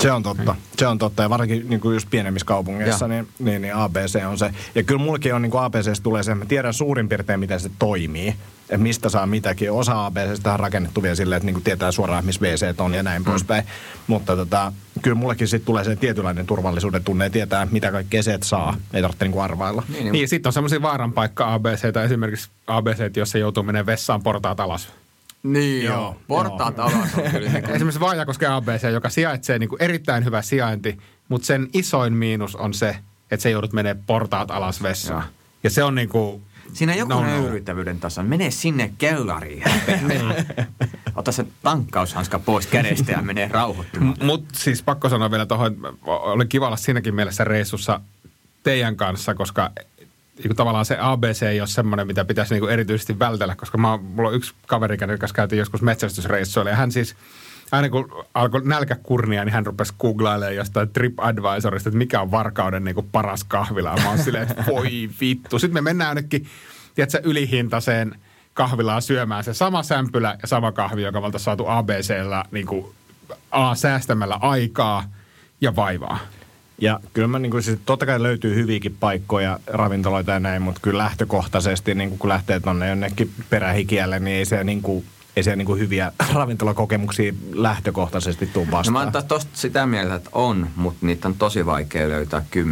Se 0.00 0.12
on 0.12 0.22
totta. 0.22 0.54
Se 0.78 0.86
on 0.86 0.98
totta. 0.98 1.22
Ja 1.22 1.30
varsinkin 1.30 1.68
niin 1.70 1.80
kuin 1.80 1.94
just 1.94 2.10
pienemmissä 2.10 2.46
kaupungeissa, 2.46 3.08
niin, 3.08 3.28
niin, 3.38 3.62
niin, 3.62 3.74
ABC 3.74 4.22
on 4.26 4.38
se. 4.38 4.54
Ja 4.74 4.82
kyllä 4.82 5.02
mullakin 5.02 5.34
on 5.34 5.42
niin 5.42 5.50
kuin 5.50 5.62
ABCstä 5.64 6.02
tulee 6.02 6.22
se, 6.22 6.32
että 6.32 6.44
mä 6.44 6.48
tiedän 6.48 6.74
suurin 6.74 7.08
piirtein, 7.08 7.40
miten 7.40 7.60
se 7.60 7.70
toimii. 7.78 8.36
Että 8.70 8.82
mistä 8.82 9.08
saa 9.08 9.26
mitäkin. 9.26 9.72
Osa 9.72 10.06
ABCstä 10.06 10.52
on 10.52 10.60
rakennettu 10.60 11.02
vielä 11.02 11.14
silleen, 11.14 11.36
että 11.36 11.46
niin 11.46 11.54
kuin 11.54 11.64
tietää 11.64 11.92
suoraan, 11.92 12.24
missä 12.24 12.40
WC 12.44 12.74
on 12.80 12.94
ja 12.94 13.02
näin 13.02 13.22
mm. 13.22 13.24
poispäin. 13.24 13.64
Mutta 14.06 14.36
tota, 14.36 14.72
kyllä 15.02 15.14
mullekin 15.14 15.48
sitten 15.48 15.66
tulee 15.66 15.84
se 15.84 15.96
tietynlainen 15.96 16.46
turvallisuuden 16.46 17.04
tunne 17.04 17.24
ja 17.24 17.30
tietää, 17.30 17.66
mitä 17.70 17.92
kaikkea 17.92 18.22
se 18.22 18.38
saa. 18.42 18.76
Ei 18.92 19.02
tarvitse 19.02 19.24
niin 19.24 19.32
kuin 19.32 19.42
arvailla. 19.42 19.82
Niin, 19.88 20.12
Niin, 20.12 20.28
sitten 20.28 20.48
on 20.48 20.52
semmoisia 20.52 20.82
vaaranpaikka 20.82 21.54
ABC, 21.54 21.92
tai 21.92 22.04
esimerkiksi 22.04 22.50
ABC, 22.66 23.16
jos 23.16 23.30
se 23.30 23.38
joutuu 23.38 23.62
menemään 23.62 23.86
vessaan 23.86 24.22
portaat 24.22 24.60
alas. 24.60 24.88
Niin 25.42 25.84
joo. 25.84 25.94
joo. 25.96 26.16
Portaat 26.28 26.78
alas 26.78 27.14
on 27.16 27.22
kyllä. 27.30 27.50
niin 27.50 27.62
kuin- 27.64 27.74
Esimerkiksi 27.76 28.00
Vaajakosken 28.00 28.50
ABC, 28.50 28.92
joka 28.92 29.08
sijaitsee 29.10 29.58
niin 29.58 29.68
kuin 29.68 29.82
erittäin 29.82 30.24
hyvä 30.24 30.42
sijainti, 30.42 30.98
mutta 31.28 31.46
sen 31.46 31.68
isoin 31.72 32.12
miinus 32.12 32.56
on 32.56 32.74
se, 32.74 32.96
että 33.30 33.42
se 33.42 33.50
joudut 33.50 33.72
menee 33.72 33.96
portaat 34.06 34.50
alas 34.50 34.82
vessaan. 34.82 35.22
Joo. 35.22 35.30
Ja 35.64 35.70
se 35.70 35.82
on 35.84 35.94
niin 35.94 36.08
kuin, 36.08 36.42
Siinä 36.72 36.94
joku 36.94 37.12
No, 37.12 37.20
no, 37.20 37.48
no. 37.82 37.96
taso. 38.00 38.22
Mene 38.22 38.50
sinne 38.50 38.92
kellariin. 38.98 39.62
Ota 41.16 41.32
se 41.32 41.46
tankkaushanska 41.62 42.38
pois 42.38 42.66
kädestä 42.66 43.12
ja 43.12 43.22
mene 43.22 43.48
rauhoittumaan. 43.52 44.16
Mutta 44.22 44.58
siis 44.58 44.82
pakko 44.82 45.08
sanoa 45.08 45.30
vielä 45.30 45.46
tuohon, 45.46 45.72
että 45.72 45.88
oli 46.06 46.46
kiva 46.46 46.66
olla 46.66 46.76
siinäkin 46.76 47.14
mielessä 47.14 47.44
reissussa 47.44 48.00
teidän 48.62 48.96
kanssa, 48.96 49.34
koska 49.34 49.70
niin 50.44 50.56
tavallaan 50.56 50.84
se 50.84 50.96
ABC 51.00 51.42
ei 51.42 51.60
ole 51.60 51.68
semmoinen, 51.68 52.06
mitä 52.06 52.24
pitäisi 52.24 52.54
niin 52.54 52.70
erityisesti 52.70 53.18
vältellä, 53.18 53.54
koska 53.56 53.78
mä, 53.78 53.96
mulla 53.96 54.28
on 54.28 54.34
yksi 54.34 54.54
kaveri, 54.66 54.96
kanssa 54.96 55.34
käytiin 55.34 55.58
joskus 55.58 55.82
metsästysreissuilla, 55.82 56.70
ja 56.70 56.76
hän 56.76 56.92
siis 56.92 57.16
aina 57.72 57.88
kun 57.88 58.24
alkoi 58.34 58.60
nälkä 58.64 58.96
kurnia, 59.02 59.44
niin 59.44 59.52
hän 59.52 59.66
rupesi 59.66 59.94
googlailemaan 59.98 60.56
jostain 60.56 60.88
TripAdvisorista, 60.88 61.88
että 61.88 61.98
mikä 61.98 62.20
on 62.20 62.30
Varkauden 62.30 62.84
niin 62.84 63.08
paras 63.12 63.44
kahvila. 63.44 63.96
Mä 64.02 64.08
oon 64.08 64.18
silleen, 64.18 64.50
että 64.50 64.64
voi 64.66 65.10
vittu. 65.20 65.58
Sitten 65.58 65.74
me 65.74 65.80
mennään 65.80 66.08
jonnekin, 66.08 66.46
tiedätkö, 66.94 67.20
ylihintaiseen 67.24 68.14
kahvilaan 68.54 69.02
syömään 69.02 69.44
se 69.44 69.54
sama 69.54 69.82
sämpylä 69.82 70.36
ja 70.42 70.48
sama 70.48 70.72
kahvi, 70.72 71.02
joka 71.02 71.20
me 71.20 71.26
oltaisiin 71.26 71.44
saatu 71.44 71.64
ABCllä 71.66 72.44
niin 72.50 72.66
kuin 72.66 72.86
A, 73.50 73.74
säästämällä 73.74 74.38
aikaa 74.40 75.04
ja 75.60 75.76
vaivaa. 75.76 76.18
Ja 76.78 77.00
kyllä 77.12 77.28
mä 77.28 77.38
niin 77.38 77.50
kuin, 77.50 77.62
siis 77.62 77.78
totta 77.86 78.06
kai 78.06 78.22
löytyy 78.22 78.54
hyviäkin 78.54 78.96
paikkoja, 79.00 79.58
ravintoloita 79.66 80.32
ja 80.32 80.40
näin, 80.40 80.62
mutta 80.62 80.80
kyllä 80.80 80.98
lähtökohtaisesti, 80.98 81.94
niin 81.94 82.08
kuin, 82.08 82.18
kun 82.18 82.28
lähtee 82.28 82.60
tonne 82.60 82.88
jonnekin 82.88 83.30
perähikiälle, 83.50 84.20
niin 84.20 84.36
ei 84.36 84.44
se 84.44 84.64
niin 84.64 84.82
kuin, 84.82 85.04
ei 85.36 85.42
siellä 85.42 85.56
niin 85.56 85.66
kuin 85.66 85.80
hyviä 85.80 86.12
ravintolakokemuksia 86.34 87.32
lähtökohtaisesti 87.52 88.46
tule 88.46 88.64
No 88.64 88.70
mä 88.70 88.76
vastaan. 88.78 89.12
oon 89.14 89.24
tosta 89.28 89.50
sitä 89.54 89.86
mieltä, 89.86 90.14
että 90.14 90.30
on, 90.32 90.70
mutta 90.76 91.06
niitä 91.06 91.28
on 91.28 91.34
tosi 91.34 91.66
vaikea 91.66 92.08
löytää 92.08 92.42
10-11 92.56 92.62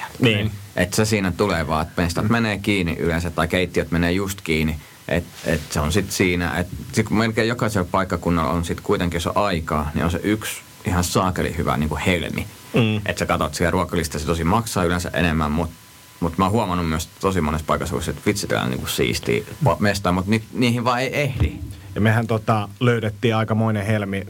jälkeen. 0.00 0.08
Niin. 0.20 0.50
Että 0.76 0.96
se 0.96 1.04
siinä 1.04 1.32
tulee 1.32 1.66
vaan, 1.66 1.86
että 1.86 2.02
mestat 2.02 2.28
menee 2.28 2.58
kiinni 2.58 2.96
yleensä 2.98 3.30
tai 3.30 3.48
keittiöt 3.48 3.90
menee 3.90 4.12
just 4.12 4.40
kiinni. 4.40 4.76
Että 5.08 5.30
et 5.44 5.60
se 5.70 5.80
on 5.80 5.92
sitten 5.92 6.12
siinä, 6.14 6.58
että 6.58 6.76
sit 6.92 7.08
kun 7.08 7.16
melkein 7.18 7.48
jokaisella 7.48 7.88
paikkakunnalla 7.90 8.52
on 8.52 8.64
sitten 8.64 8.84
kuitenkin, 8.84 9.20
on 9.28 9.44
aikaa, 9.44 9.90
niin 9.94 10.04
on 10.04 10.10
se 10.10 10.20
yksi 10.22 10.60
ihan 10.84 11.04
saakeli 11.04 11.56
hyvä 11.56 11.76
niin 11.76 11.88
kuin 11.88 12.00
helmi. 12.00 12.46
Mm. 12.74 12.96
Että 12.96 13.18
sä 13.18 13.26
katsot 13.26 13.54
siellä 13.54 13.70
ruokalista, 13.70 14.18
se 14.18 14.26
tosi 14.26 14.44
maksaa 14.44 14.84
yleensä 14.84 15.10
enemmän, 15.14 15.50
mutta 15.50 15.74
mutta 16.20 16.38
mä 16.38 16.44
oon 16.44 16.52
huomannut 16.52 16.88
myös 16.88 17.08
tosi 17.20 17.40
monessa 17.40 17.66
paikassa, 17.66 17.96
että 18.10 18.22
vitsi 18.26 18.46
täällä 18.46 18.64
on 18.64 18.70
niin 18.70 18.88
siistiä 18.88 19.44
mestaa, 19.78 20.12
mutta 20.12 20.30
ni, 20.30 20.42
niihin 20.52 20.84
vaan 20.84 21.00
ei 21.00 21.20
ehdi. 21.20 21.52
Ja 21.94 22.00
mehän 22.00 22.26
tota, 22.26 22.68
löydettiin 22.80 23.36
aikamoinen 23.36 23.86
helmi, 23.86 24.26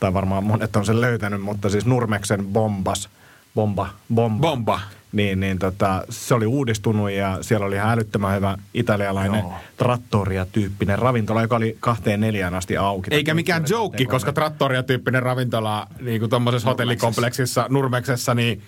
tai 0.00 0.14
varmaan 0.14 0.44
monet 0.44 0.76
on 0.76 0.86
sen 0.86 1.00
löytänyt, 1.00 1.42
mutta 1.42 1.70
siis 1.70 1.86
Nurmeksen 1.86 2.46
bombas, 2.46 3.08
bomba, 3.54 3.88
bomba. 4.14 4.48
Bomba. 4.48 4.80
Niin, 5.12 5.40
niin 5.40 5.58
tota, 5.58 6.04
se 6.10 6.34
oli 6.34 6.46
uudistunut 6.46 7.10
ja 7.10 7.38
siellä 7.40 7.66
oli 7.66 7.74
ihan 7.74 7.90
älyttömän 7.90 8.36
hyvä 8.36 8.58
italialainen 8.74 9.40
Joo. 9.40 9.54
trattoria-tyyppinen 9.76 10.98
ravintola, 10.98 11.42
joka 11.42 11.56
oli 11.56 11.76
kahteen 11.80 12.20
neljään 12.20 12.54
asti 12.54 12.76
auki. 12.76 13.14
Eikä 13.14 13.34
mikään 13.34 13.64
joke, 13.68 14.04
koska 14.04 14.32
Trattoria-tyyppinen 14.32 15.22
ravintola 15.22 15.86
niin 16.00 16.20
kuin 16.20 16.30
tuommoisessa 16.30 16.68
hotellikompleksissa 16.68 17.66
Nurmeksessa, 17.70 18.34
niin 18.34 18.62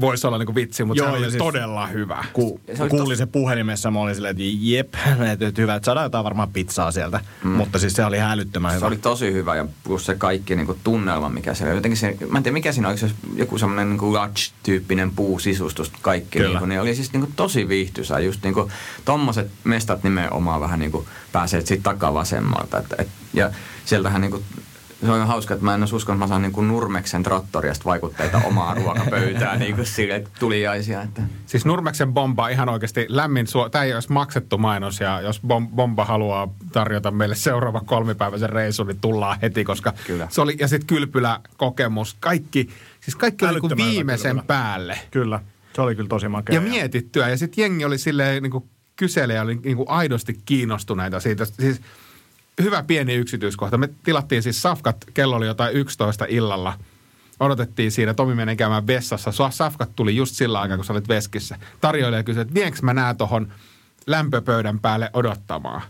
voisi 0.00 0.26
olla 0.26 0.38
niin 0.38 0.46
kuin 0.46 0.54
vitsi, 0.56 0.84
mutta 0.84 1.02
Joo, 1.02 1.10
se 1.12 1.16
oli 1.18 1.30
siis- 1.30 1.38
todella 1.42 1.86
hyvä. 1.86 2.24
Ku, 2.32 2.60
Se 2.76 2.82
oli 2.82 2.90
kuulin 2.90 3.16
se 3.16 3.26
puhelimessa, 3.26 3.90
mä 3.90 3.98
olin 4.00 4.14
silleen, 4.14 4.30
että 4.30 4.42
jep, 4.60 4.94
että 5.44 5.62
hyvä, 5.62 5.74
että 5.74 5.86
saadaan 5.86 6.04
jotain 6.04 6.24
varmaan 6.24 6.52
pizzaa 6.52 6.90
sieltä. 6.92 7.20
Mm. 7.44 7.50
Mutta 7.50 7.78
siis 7.78 7.92
se 7.92 8.04
oli 8.04 8.16
ihan 8.16 8.30
älyttömän 8.30 8.70
Se 8.70 8.76
hyvä. 8.76 8.86
oli 8.86 8.96
tosi 8.96 9.32
hyvä 9.32 9.56
ja 9.56 9.66
plus 9.84 10.06
se 10.06 10.14
kaikki 10.14 10.56
niinku 10.56 10.76
tunnelma, 10.84 11.28
mikä 11.28 11.54
siellä 11.54 11.74
jotenkin 11.74 11.98
se, 11.98 12.16
mä 12.30 12.38
en 12.38 12.42
tiedä 12.42 12.52
mikä 12.54 12.72
siinä 12.72 12.88
oli, 12.88 12.98
se 12.98 13.10
joku 13.36 13.58
semmoinen 13.58 13.88
niinku 13.90 14.12
lodge-tyyppinen 14.12 15.10
puusisustus 15.16 15.92
kaikki. 16.02 16.38
Kyllä. 16.38 16.48
Niinku, 16.50 16.66
niin 16.66 16.80
oli 16.80 16.94
siis 16.94 17.12
niinku 17.12 17.32
tosi 17.36 17.68
viihtyisä. 17.68 18.18
Just 18.18 18.42
niinku 18.42 18.70
tommoset 19.04 19.50
mestat 19.64 20.02
nimenomaan 20.02 20.60
vähän 20.60 20.78
niinku 20.80 21.06
pääsee 21.32 21.60
siitä 21.66 21.82
takavasemmalta. 21.82 22.78
Et, 22.78 22.86
et, 22.98 23.08
ja 23.34 23.50
sieltähän 23.84 24.20
niinku 24.20 24.42
se 25.06 25.12
on 25.12 25.26
hauska, 25.26 25.54
että 25.54 25.64
mä 25.64 25.74
en 25.74 25.82
olisi 25.82 25.94
uskonut, 25.94 26.16
että 26.16 26.24
mä 26.24 26.28
saan 26.28 26.42
niin 26.42 26.52
kuin 26.52 26.68
Nurmeksen 26.68 27.22
trattoriasta 27.22 27.84
vaikutteita 27.84 28.40
omaa 28.44 28.74
ruokapöytään 28.74 29.58
niin 29.58 29.74
kuin 29.74 29.86
sille, 29.86 30.24
tuliaisia. 30.38 31.02
Että. 31.02 31.22
Siis 31.46 31.64
Nurmeksen 31.64 32.12
bomba 32.12 32.48
ihan 32.48 32.68
oikeasti 32.68 33.06
lämmin 33.08 33.46
suo. 33.46 33.68
Tämä 33.68 33.84
ei 33.84 33.94
olisi 33.94 34.12
maksettu 34.12 34.58
mainos 34.58 35.00
ja 35.00 35.20
jos 35.20 35.40
bom, 35.46 35.68
bomba 35.68 36.04
haluaa 36.04 36.54
tarjota 36.72 37.10
meille 37.10 37.34
seuraava 37.34 37.80
kolmipäiväisen 37.80 38.50
reissun, 38.50 38.86
niin 38.86 39.00
tullaan 39.00 39.38
heti, 39.42 39.64
koska 39.64 39.92
Kyllä. 40.06 40.26
se 40.30 40.40
oli, 40.40 40.56
ja 40.60 40.68
sitten 40.68 40.86
kylpylä-kokemus, 40.86 42.16
kaikki, 42.20 42.68
siis 43.00 43.16
kaikki 43.16 43.46
oli 43.46 43.60
niin 43.60 43.76
viimeisen 43.76 44.30
kylpylä. 44.30 44.46
päälle. 44.46 44.98
Kyllä, 45.10 45.40
se 45.74 45.82
oli 45.82 45.94
kyllä 45.94 46.08
tosi 46.08 46.28
makea. 46.28 46.54
Ja 46.54 46.60
mietittyä. 46.60 47.28
Ja 47.28 47.36
sitten 47.36 47.62
jengi 47.62 47.84
oli 47.84 47.98
silleen 47.98 48.42
niin 48.42 48.50
kuin 48.50 48.64
kyselijä 48.96 49.42
oli 49.42 49.54
niin 49.64 49.76
kuin 49.76 49.88
aidosti 49.88 50.38
kiinnostuneita 50.44 51.20
siitä. 51.20 51.44
Siis 51.44 51.80
hyvä 52.62 52.82
pieni 52.82 53.14
yksityiskohta. 53.14 53.78
Me 53.78 53.88
tilattiin 54.04 54.42
siis 54.42 54.62
safkat, 54.62 55.04
kello 55.14 55.36
oli 55.36 55.46
jotain 55.46 55.74
11 55.74 56.26
illalla. 56.28 56.78
Odotettiin 57.40 57.92
siinä, 57.92 58.14
Tomi 58.14 58.34
meni 58.34 58.56
käymään 58.56 58.86
vessassa. 58.86 59.32
Sua 59.32 59.50
safkat 59.50 59.90
tuli 59.96 60.16
just 60.16 60.34
sillä 60.34 60.60
aikaa, 60.60 60.76
kun 60.76 60.84
sä 60.84 60.92
olit 60.92 61.08
veskissä. 61.08 61.58
Tarjoilija 61.80 62.22
kysyi, 62.22 62.42
että 62.42 62.70
mä 62.82 62.94
nää 62.94 63.14
tohon 63.14 63.52
lämpöpöydän 64.06 64.80
päälle 64.80 65.10
odottamaan. 65.12 65.82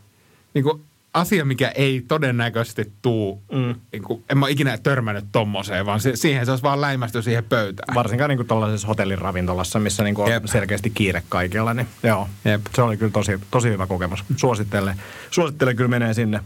Niin 0.54 0.64
kuin 0.64 0.84
asia, 1.14 1.44
mikä 1.44 1.68
ei 1.68 2.04
todennäköisesti 2.08 2.92
tuu, 3.02 3.42
mm. 3.52 3.74
niin 3.92 4.02
kuin, 4.02 4.24
en 4.30 4.38
mä 4.38 4.44
ole 4.46 4.52
ikinä 4.52 4.78
törmännyt 4.78 5.24
tommoseen, 5.32 5.86
vaan 5.86 6.00
se, 6.00 6.16
siihen 6.16 6.46
se 6.46 6.52
olisi 6.52 6.62
vaan 6.62 6.80
läimästy 6.80 7.22
siihen 7.22 7.44
pöytään. 7.44 7.94
Varsinkaan 7.94 8.30
niin 8.30 8.46
tuollaisessa 8.46 8.86
hotelliravintolassa, 8.86 9.78
missä 9.78 10.04
niin 10.04 10.20
on 10.20 10.30
Jep. 10.30 10.44
selkeästi 10.46 10.90
kiire 10.90 11.22
kaikilla, 11.28 11.74
niin 11.74 11.86
joo. 12.02 12.28
Jep. 12.44 12.60
Se 12.74 12.82
oli 12.82 12.96
kyllä 12.96 13.12
tosi, 13.12 13.40
tosi 13.50 13.68
hyvä 13.68 13.86
kokemus. 13.86 14.24
Suosittelen. 14.36 14.96
Suosittelen 15.30 15.76
kyllä 15.76 15.90
menee 15.90 16.14
sinne. 16.14 16.40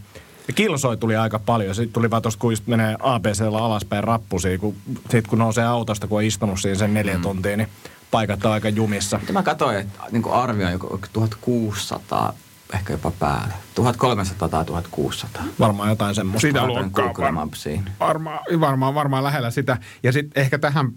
Ja 0.49 0.55
kilsoi 0.55 0.97
tuli 0.97 1.17
aika 1.17 1.39
paljon. 1.39 1.75
Sitten 1.75 1.93
tuli 1.93 2.11
vaan 2.11 2.23
tuosta, 2.23 2.41
kun 2.41 2.53
just 2.53 2.67
menee 2.67 2.97
ABClla 3.01 3.59
alaspäin 3.59 4.05
rappusiin, 4.05 4.61
kun, 4.61 4.77
sit 5.11 5.27
kun 5.27 5.39
nousee 5.39 5.65
autosta, 5.65 6.07
kun 6.07 6.19
on 6.19 6.25
istunut 6.25 6.61
siinä 6.61 6.79
sen 6.79 6.95
neljä 6.95 7.17
mm. 7.17 7.23
tuntia, 7.23 7.57
niin 7.57 7.69
paikat 8.11 8.45
on 8.45 8.53
aika 8.53 8.69
jumissa. 8.69 9.21
Mä 9.33 9.43
katsoin, 9.43 9.77
että 9.77 9.99
niin 10.11 10.23
kuin 10.23 10.35
arvio 10.35 10.67
on 10.67 10.73
joku 10.73 11.01
1600, 11.13 12.33
ehkä 12.75 12.93
jopa 12.93 13.11
päälle. 13.11 13.55
1300 13.75 14.49
tai 14.49 14.65
1600. 14.65 15.45
Varmaan 15.61 15.89
jotain 15.89 16.15
semmoista. 16.15 16.49
Sitä 16.49 16.67
luokkaa. 16.67 17.15
Varmaan, 18.01 18.41
varmaan, 18.61 18.95
varmaan 18.95 19.25
lähellä 19.25 19.51
sitä. 19.51 19.79
Ja 20.03 20.13
sitten 20.13 20.43
ehkä 20.43 20.59
tähän 20.59 20.93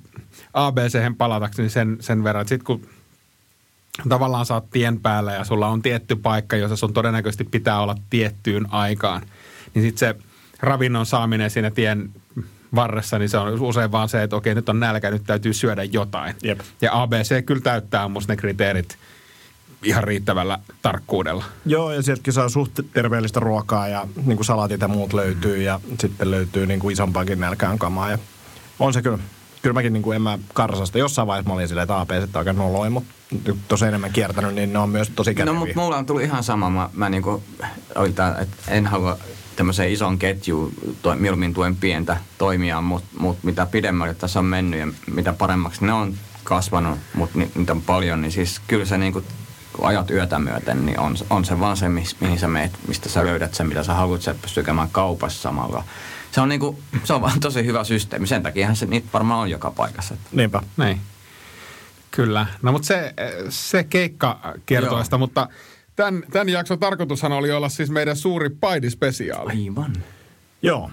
ABC-hen 0.54 1.16
palatakseni 1.16 1.70
sen, 1.70 1.98
sen 2.00 2.24
verran, 2.24 2.42
että 2.42 2.50
sitten 2.50 2.66
kun 2.66 2.88
tavallaan 4.10 4.46
oot 4.50 4.70
tien 4.70 5.00
päällä 5.00 5.34
ja 5.34 5.44
sulla 5.44 5.68
on 5.68 5.82
tietty 5.82 6.16
paikka, 6.16 6.56
jossa 6.56 6.76
sun 6.76 6.94
todennäköisesti 6.94 7.44
pitää 7.44 7.80
olla 7.80 7.96
tiettyyn 8.10 8.74
aikaan, 8.74 9.22
niin 9.74 9.86
sitten 9.86 10.00
se 10.00 10.16
ravinnon 10.60 11.06
saaminen 11.06 11.50
siinä 11.50 11.72
tien 11.72 12.10
varressa, 12.76 13.20
niin 13.20 13.30
se 13.30 13.38
on 13.38 13.62
usein 13.62 13.92
vaan 13.92 14.10
se, 14.10 14.24
että 14.24 14.36
okei, 14.36 14.56
nyt 14.56 14.70
on 14.70 14.80
nälkä, 14.80 15.12
nyt 15.12 15.24
täytyy 15.24 15.54
syödä 15.54 15.84
jotain. 15.84 16.36
Jep. 16.44 16.60
Ja 16.82 17.02
ABC 17.02 17.46
kyllä 17.46 17.62
täyttää 17.62 18.08
musta 18.08 18.34
ne 18.34 18.38
kriteerit 18.38 18.98
ihan 19.84 20.04
riittävällä 20.04 20.60
tarkkuudella. 20.82 21.44
Joo, 21.66 21.92
ja 21.92 22.02
sieltäkin 22.02 22.34
saa 22.34 22.50
suht 22.50 22.80
terveellistä 22.94 23.40
ruokaa 23.40 23.88
ja 23.88 24.08
niin 24.26 24.38
kuin 24.38 24.46
salatit 24.46 24.82
ja 24.82 24.88
muut 24.88 25.14
löytyy 25.14 25.62
ja 25.62 25.80
sitten 26.00 26.32
löytyy 26.32 26.66
niin 26.66 26.80
kuin 26.80 26.94
isompaakin 26.94 27.40
nälkään 27.40 27.80
kamaa. 27.80 28.12
Ja 28.12 28.18
on 28.80 28.94
se 28.94 29.02
kyllä. 29.02 29.20
Kyllä 29.62 29.74
mäkin 29.74 29.94
niin 29.94 30.04
kuin 30.04 30.16
en 30.16 30.22
mä 30.22 30.40
karsasta. 30.54 30.98
Jossain 30.98 31.28
vaiheessa 31.28 31.50
mä 31.50 31.54
olin 31.54 31.68
silleen, 31.68 31.84
että 31.84 32.00
AP 32.00 32.10
aika 32.34 32.54
noloi, 32.54 32.90
mutta 32.90 33.14
nyt 33.46 33.58
tosi 33.68 33.86
enemmän 33.86 34.12
kiertänyt, 34.14 34.56
niin 34.56 34.74
ne 34.74 34.80
on 34.80 34.90
myös 34.90 35.12
tosi 35.16 35.32
No 35.32 35.36
käteviä. 35.36 35.60
mutta 35.60 35.80
mulla 35.80 35.98
on 35.98 36.06
tullut 36.06 36.24
ihan 36.24 36.44
sama. 36.44 36.70
Mä, 36.70 36.90
mä 36.94 37.10
niinku, 37.10 37.44
oli 37.96 38.14
tää, 38.14 38.36
että 38.42 38.58
en 38.68 38.88
halua 38.88 39.18
tämmöiseen 39.56 39.92
ison 39.92 40.20
ketjuun, 40.20 40.74
to, 41.02 41.16
mieluummin 41.16 41.54
tuen 41.54 41.76
pientä 41.76 42.18
toimijaa, 42.38 42.82
mutta 42.82 43.08
mut 43.20 43.38
mitä 43.44 43.66
pidemmälle 43.66 44.14
tässä 44.14 44.40
on 44.40 44.46
mennyt 44.46 44.80
ja 44.80 44.88
mitä 45.14 45.34
paremmaksi 45.34 45.86
ne 45.86 45.94
on 45.94 46.14
kasvanut, 46.44 47.00
mutta 47.14 47.40
ni, 47.40 47.52
niitä 47.56 47.72
on 47.72 47.82
paljon, 47.82 48.22
niin 48.22 48.32
siis 48.32 48.62
kyllä 48.68 48.86
se 48.86 48.98
niinku, 48.98 49.24
kun 49.80 49.88
ajat 49.88 50.12
yötä 50.12 50.40
myöten, 50.40 50.86
niin 50.86 51.00
on, 51.00 51.16
on 51.30 51.46
se 51.46 51.60
vaan 51.60 51.78
se, 51.78 51.90
mihin 51.90 52.40
sä 52.40 52.48
meet, 52.48 52.72
mistä 52.88 53.10
sä 53.10 53.26
löydät 53.26 53.54
sen, 53.54 53.68
mitä 53.68 53.84
sä 53.84 53.94
haluat, 53.94 54.22
sä 54.22 54.36
pystyy 54.42 54.64
käymään 54.64 54.90
kaupassa 54.92 55.42
samalla. 55.42 55.84
Se 56.32 56.42
on, 56.42 56.50
niinku, 56.50 56.80
se 57.04 57.14
on 57.14 57.22
vaan 57.22 57.40
tosi 57.40 57.66
hyvä 57.66 57.84
systeemi. 57.84 58.28
Sen 58.28 58.44
takiahan 58.44 58.76
se 58.76 58.86
niitä 58.86 59.08
varmaan 59.14 59.40
on 59.40 59.50
joka 59.50 59.72
paikassa. 59.72 60.16
Niinpä. 60.32 60.62
Niin. 60.78 61.02
Kyllä. 62.12 62.46
No 62.62 62.72
mutta 62.72 62.86
se, 62.86 63.14
se 63.50 63.84
keikka 63.84 64.54
kertoista, 64.66 65.18
mutta 65.18 65.48
tämän, 65.96 66.24
tämän 66.32 66.50
jakson 66.50 66.80
tarkoitushan 66.80 67.32
oli 67.32 67.52
olla 67.52 67.70
siis 67.70 67.90
meidän 67.90 68.16
suuri 68.16 68.50
paidispesiaali. 68.50 69.52
Aivan. 69.52 69.94
Joo. 70.62 70.92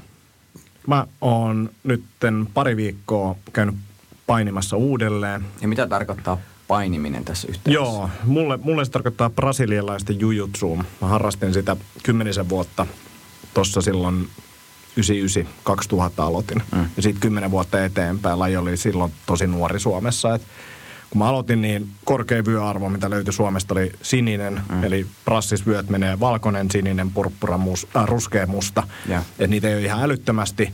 Mä 0.87 1.07
oon 1.21 1.71
nytten 1.85 2.49
pari 2.55 2.77
viikkoa 2.77 3.37
käynyt 3.53 3.75
painimassa 4.27 4.77
uudelleen. 4.77 5.45
Ja 5.61 5.69
mitä 5.69 5.87
tarkoittaa 5.87 6.39
painiminen 6.69 7.25
tässä 7.25 7.49
yhteydessä? 7.49 7.85
Joo, 7.85 8.11
mulle, 8.25 8.57
mulle 8.57 8.85
se 8.85 8.91
tarkoittaa 8.91 9.31
brasilialaista 9.31 10.13
jujutsua. 10.13 10.85
Mä 11.01 11.09
harrastin 11.09 11.55
sitä 11.55 11.77
kymmenisen 12.03 12.49
vuotta. 12.49 12.87
Tossa 13.55 13.81
silloin 13.81 14.29
99, 14.97 15.55
2000 15.65 16.25
aloitin. 16.25 16.63
Mm. 16.75 16.87
Ja 16.97 17.03
siitä 17.03 17.21
kymmenen 17.21 17.51
vuotta 17.51 17.85
eteenpäin 17.85 18.39
laji 18.39 18.57
oli 18.57 18.77
silloin 18.77 19.13
tosi 19.27 19.47
nuori 19.47 19.81
Suomessa. 19.81 20.35
Et 20.35 20.43
kun 21.11 21.19
mä 21.19 21.29
aloitin, 21.29 21.63
niin 21.63 21.89
korkein 22.05 22.47
vyöarvo, 22.47 22.89
mitä 22.89 23.11
löytyi 23.11 23.33
Suomesta, 23.33 23.75
oli 23.75 23.93
sininen. 24.03 24.61
Mm. 24.71 24.85
Eli 24.85 25.07
prassisvyöt 25.25 25.89
menee 25.89 26.21
valkoinen, 26.21 26.71
sininen, 26.71 27.11
purppura, 27.11 27.59
mus, 27.59 27.87
äh, 27.97 28.05
ruskea, 28.05 28.47
musta. 28.47 28.83
Ja. 29.09 29.23
Et 29.39 29.51
niitä 29.51 29.69
ei 29.69 29.75
ole 29.75 29.83
ihan 29.83 30.03
älyttömästi. 30.03 30.73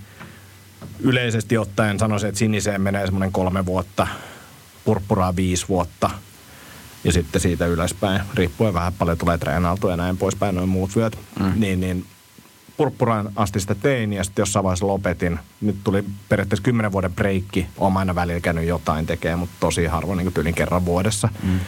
Yleisesti 1.01 1.59
ottaen 1.59 1.99
sanoisin, 1.99 2.29
että 2.29 2.39
siniseen 2.39 2.81
menee 2.81 3.05
semmoinen 3.05 3.33
kolme 3.33 3.67
vuotta, 3.67 4.07
purppuraa 4.85 5.37
viisi 5.37 5.69
vuotta. 5.69 6.11
Ja 7.05 7.13
sitten 7.13 7.41
siitä 7.41 7.67
ylöspäin, 7.67 8.21
riippuen 8.35 8.75
vähän 8.75 8.93
paljon 8.93 9.19
tulee 9.19 9.39
treenautua 9.39 9.91
ja 9.91 9.97
näin 9.97 10.17
poispäin, 10.17 10.55
noin 10.55 10.69
muut 10.69 10.97
vyöt. 10.97 11.19
Mm. 11.41 11.53
Niin, 11.57 11.81
niin 11.81 12.07
purppuraan 12.77 13.33
asti 13.37 13.61
sitä 13.61 13.75
tein 13.75 14.13
ja 14.13 14.25
sitten 14.25 14.43
jossain 14.43 14.65
vaiheessa 14.65 14.87
lopetin. 14.87 15.39
Nyt 15.61 15.77
tuli 15.85 16.05
periaatteessa 16.29 16.63
kymmenen 16.63 16.93
vuoden 16.93 17.13
breikki. 17.13 17.67
Olen 17.79 17.97
aina 17.97 18.15
välillä 18.15 18.41
käynyt 18.41 18.67
jotain 18.67 19.07
tekemään, 19.07 19.39
mutta 19.39 19.57
tosi 19.61 19.87
harvoin 19.87 20.19
niin 20.19 20.33
tyylin 20.33 20.55
kerran 20.55 20.85
vuodessa. 20.85 21.29
Mm. 21.43 21.61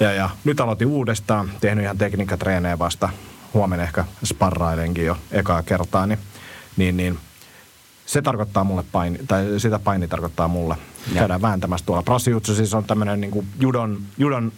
Ja, 0.00 0.12
ja 0.12 0.30
nyt 0.44 0.60
aloitin 0.60 0.88
uudestaan, 0.88 1.50
tehnyt 1.60 1.84
ihan 1.84 1.98
tekniikkatreenejä 1.98 2.78
vasta. 2.78 3.08
Huomenna 3.54 3.84
ehkä 3.84 4.04
sparrailenkin 4.24 5.04
jo 5.04 5.16
ekaa 5.30 5.62
kertaa, 5.62 6.06
niin, 6.06 6.18
niin, 6.76 6.96
niin 6.96 7.18
se 8.08 8.22
tarkoittaa 8.22 8.64
mulle 8.64 8.84
paini, 8.92 9.18
tai 9.28 9.44
sitä 9.58 9.78
paini 9.78 10.08
tarkoittaa 10.08 10.48
mulle. 10.48 10.76
Ja. 11.14 11.18
Käydään 11.18 11.42
vääntämässä 11.42 11.86
tuolla. 11.86 12.02
Brasiliutsu 12.02 12.54
siis 12.54 12.74
on 12.74 12.84
tämmöinen 12.84 13.20
niin 13.20 13.48
judon, 13.60 13.98
judon 14.18 14.52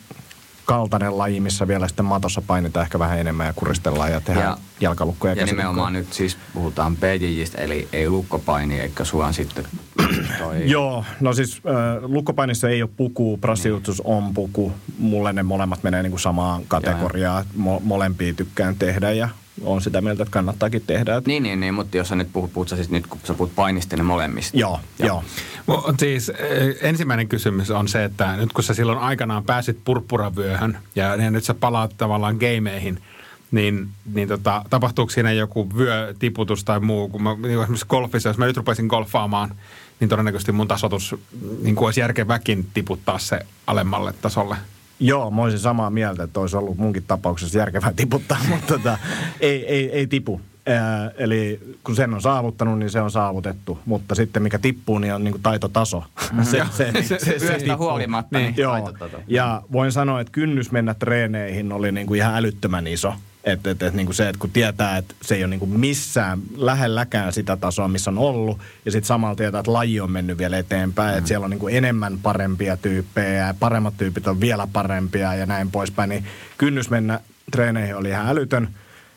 kaltainen 0.65 1.19
laji, 1.19 1.41
missä 1.41 1.69
vielä 1.69 1.89
sitten 1.89 2.05
matossa 2.05 2.43
painitaan 2.47 2.85
ehkä 2.85 2.99
vähän 2.99 3.19
enemmän 3.19 3.47
ja 3.47 3.53
kuristellaan 3.53 4.13
ja 4.13 4.21
tehdään 4.21 4.47
Ja- 4.47 4.59
jalkalukkoja 4.81 5.35
Ja 5.35 5.47
nimenomaan 5.47 5.93
nyt 5.93 6.13
siis 6.13 6.37
puhutaan 6.55 6.97
PJistä, 6.97 7.59
eli 7.59 7.89
ei 7.93 8.11
lukkopaini, 8.11 8.81
eikä 8.81 9.05
suan 9.05 9.35
sitten 9.35 9.65
toi... 10.39 10.71
Joo, 10.71 11.05
no 11.21 11.33
siis 11.33 11.57
äh, 11.57 12.11
lukkopainissa 12.11 12.69
ei 12.69 12.83
ole 12.83 12.91
puku, 12.97 13.39
brasiutsus 13.41 14.01
on 14.01 14.35
puku. 14.35 14.73
Mulle 14.99 15.33
ne 15.33 15.43
molemmat 15.43 15.83
menee 15.83 16.03
niin 16.03 16.11
kuin 16.11 16.21
samaan 16.21 16.63
kategoriaan. 16.69 17.45
Mo- 17.59 17.81
molempia 17.83 18.35
tykkään 18.35 18.77
tehdä 18.77 19.13
ja 19.13 19.29
on 19.63 19.83
sitä 19.83 20.01
mieltä, 20.01 20.23
että 20.23 20.33
kannattaakin 20.33 20.83
tehdä. 20.87 21.17
Et, 21.17 21.27
Niin, 21.27 21.43
niin, 21.43 21.61
niin, 21.61 21.75
mutta 21.75 21.97
jos 21.97 22.09
sä 22.09 22.17
nyt 22.17 22.29
puhut, 22.33 22.53
puhut 22.53 22.69
sä 22.69 22.77
siis 22.77 22.91
nyt, 22.91 23.07
kun 23.07 23.21
sä 23.25 23.35
puhut 23.35 23.55
painista, 23.55 23.97
niin 23.97 24.07
molemmista. 24.07 24.57
Joo, 24.59 24.81
Ja- 24.99 25.07
joo. 25.07 25.25
Mo- 25.71 25.95
Siis 25.99 26.29
eh, 26.29 26.77
ensimmäinen 26.83 27.29
kysymys 27.29 27.71
on 27.71 27.89
se, 27.89 28.05
että 28.05 28.37
nyt 28.37 28.53
kun 28.53 28.65
sä 28.65 28.75
silloin 28.75 28.99
aikanaan 28.99 29.45
pääsit 29.45 29.79
purppuravyöhön 29.85 30.79
ja, 30.95 31.17
ja 31.17 31.31
nyt 31.31 31.45
sä 31.45 31.55
palaat 31.55 31.95
tavallaan 31.97 32.37
gameihin, 32.37 33.03
niin, 33.51 33.89
niin 34.15 34.29
tota, 34.29 34.65
tapahtuuko 34.71 35.11
siinä 35.11 35.33
joku 35.33 35.69
vyötiputus 35.77 36.65
tai 36.65 36.81
muu? 36.81 37.09
Kun 37.09 37.23
mä, 37.23 37.35
niin 37.35 37.61
esimerkiksi 37.61 37.87
golfissa, 37.89 38.29
jos 38.29 38.39
mä 38.39 38.47
nyt 38.47 38.57
rupesin 38.57 38.87
golfaamaan, 38.87 39.55
niin 40.01 40.09
todennäköisesti 40.09 40.53
mun 40.53 40.69
tasotus 40.69 41.15
niin 41.63 41.75
kuin 41.75 41.87
olisi 41.87 42.01
järkeväkin 42.01 42.67
tiputtaa 42.75 43.19
se 43.19 43.41
alemmalle 43.67 44.13
tasolle. 44.23 44.57
Joo, 45.01 45.31
mä 45.31 45.43
olisin 45.43 45.59
samaa 45.61 45.91
mieltä, 45.91 46.23
että 46.23 46.41
olisi 46.41 46.57
ollut 46.57 46.77
munkin 46.79 47.05
tapauksessa 47.07 47.59
järkevää 47.59 47.93
tiputtaa, 47.97 48.39
mutta 48.49 48.67
tota, 48.67 48.99
ei, 49.41 49.67
ei, 49.67 49.91
ei 49.93 50.07
tipu. 50.07 50.41
Ää, 50.67 51.11
eli 51.19 51.61
kun 51.85 51.97
sen 51.97 52.15
on 52.15 52.23
saavuttanut, 52.23 52.79
niin 52.79 52.91
se 52.91 53.01
on 53.01 53.11
saavutettu. 53.11 53.79
Mutta 53.87 54.15
sitten 54.15 54.43
mikä 54.43 54.59
tippuu, 54.59 54.99
niin 54.99 55.15
on 55.15 55.25
niin 55.25 55.33
kuin 55.33 55.43
taitotaso. 55.43 56.05
se, 56.43 56.63
se, 56.71 56.93
se, 57.03 57.19
se, 57.19 57.31
Yöstä 57.31 57.59
tippuu. 57.59 57.77
huolimatta, 57.77 58.39
niin, 58.39 58.55
Joo, 58.57 58.73
taitotaso. 58.73 59.17
ja 59.27 59.63
voin 59.73 59.93
sanoa, 59.93 60.21
että 60.21 60.33
kynnys 60.33 60.73
mennä 60.73 60.95
treeneihin 60.95 61.73
oli 61.73 61.93
niin 61.93 62.07
kuin 62.07 62.19
ihan 62.19 62.37
älyttömän 62.37 62.87
iso. 62.87 63.15
Että 63.45 63.71
et, 63.71 63.83
et, 63.83 63.95
niin 63.95 64.07
kuin 64.07 64.15
se, 64.15 64.29
että 64.29 64.41
kun 64.41 64.51
tietää, 64.51 64.97
että 64.97 65.15
se 65.23 65.35
ei 65.35 65.45
ole 65.45 65.51
niin 65.51 65.61
kuin 65.61 65.81
missään 65.81 66.41
lähelläkään 66.57 67.33
sitä 67.33 67.57
tasoa, 67.57 67.89
missä 67.89 68.11
on 68.11 68.19
ollut, 68.19 68.59
ja 68.85 68.93
sitten 68.93 69.07
samalla 69.07 69.37
tietää, 69.37 69.59
että 69.59 69.73
laji 69.73 70.01
on 70.01 70.11
mennyt 70.11 70.39
vielä 70.39 70.59
eteenpäin, 70.59 71.15
mm. 71.15 71.19
että 71.19 71.29
siellä 71.29 71.45
on 71.45 71.51
niin 71.51 71.59
kuin 71.59 71.77
enemmän 71.77 72.19
parempia 72.23 72.77
tyyppejä, 72.77 73.47
ja 73.47 73.55
paremmat 73.61 73.95
tyypit 73.97 74.27
on 74.27 74.41
vielä 74.41 74.69
parempia 74.73 75.35
ja 75.35 75.47
näin 75.47 75.71
poispäin, 75.71 76.09
niin 76.09 76.25
kynnys 76.59 76.91
mennä 76.91 77.21
treeneihin 77.53 77.97
oli 77.97 78.09
ihan 78.09 78.29
älytön. 78.29 78.69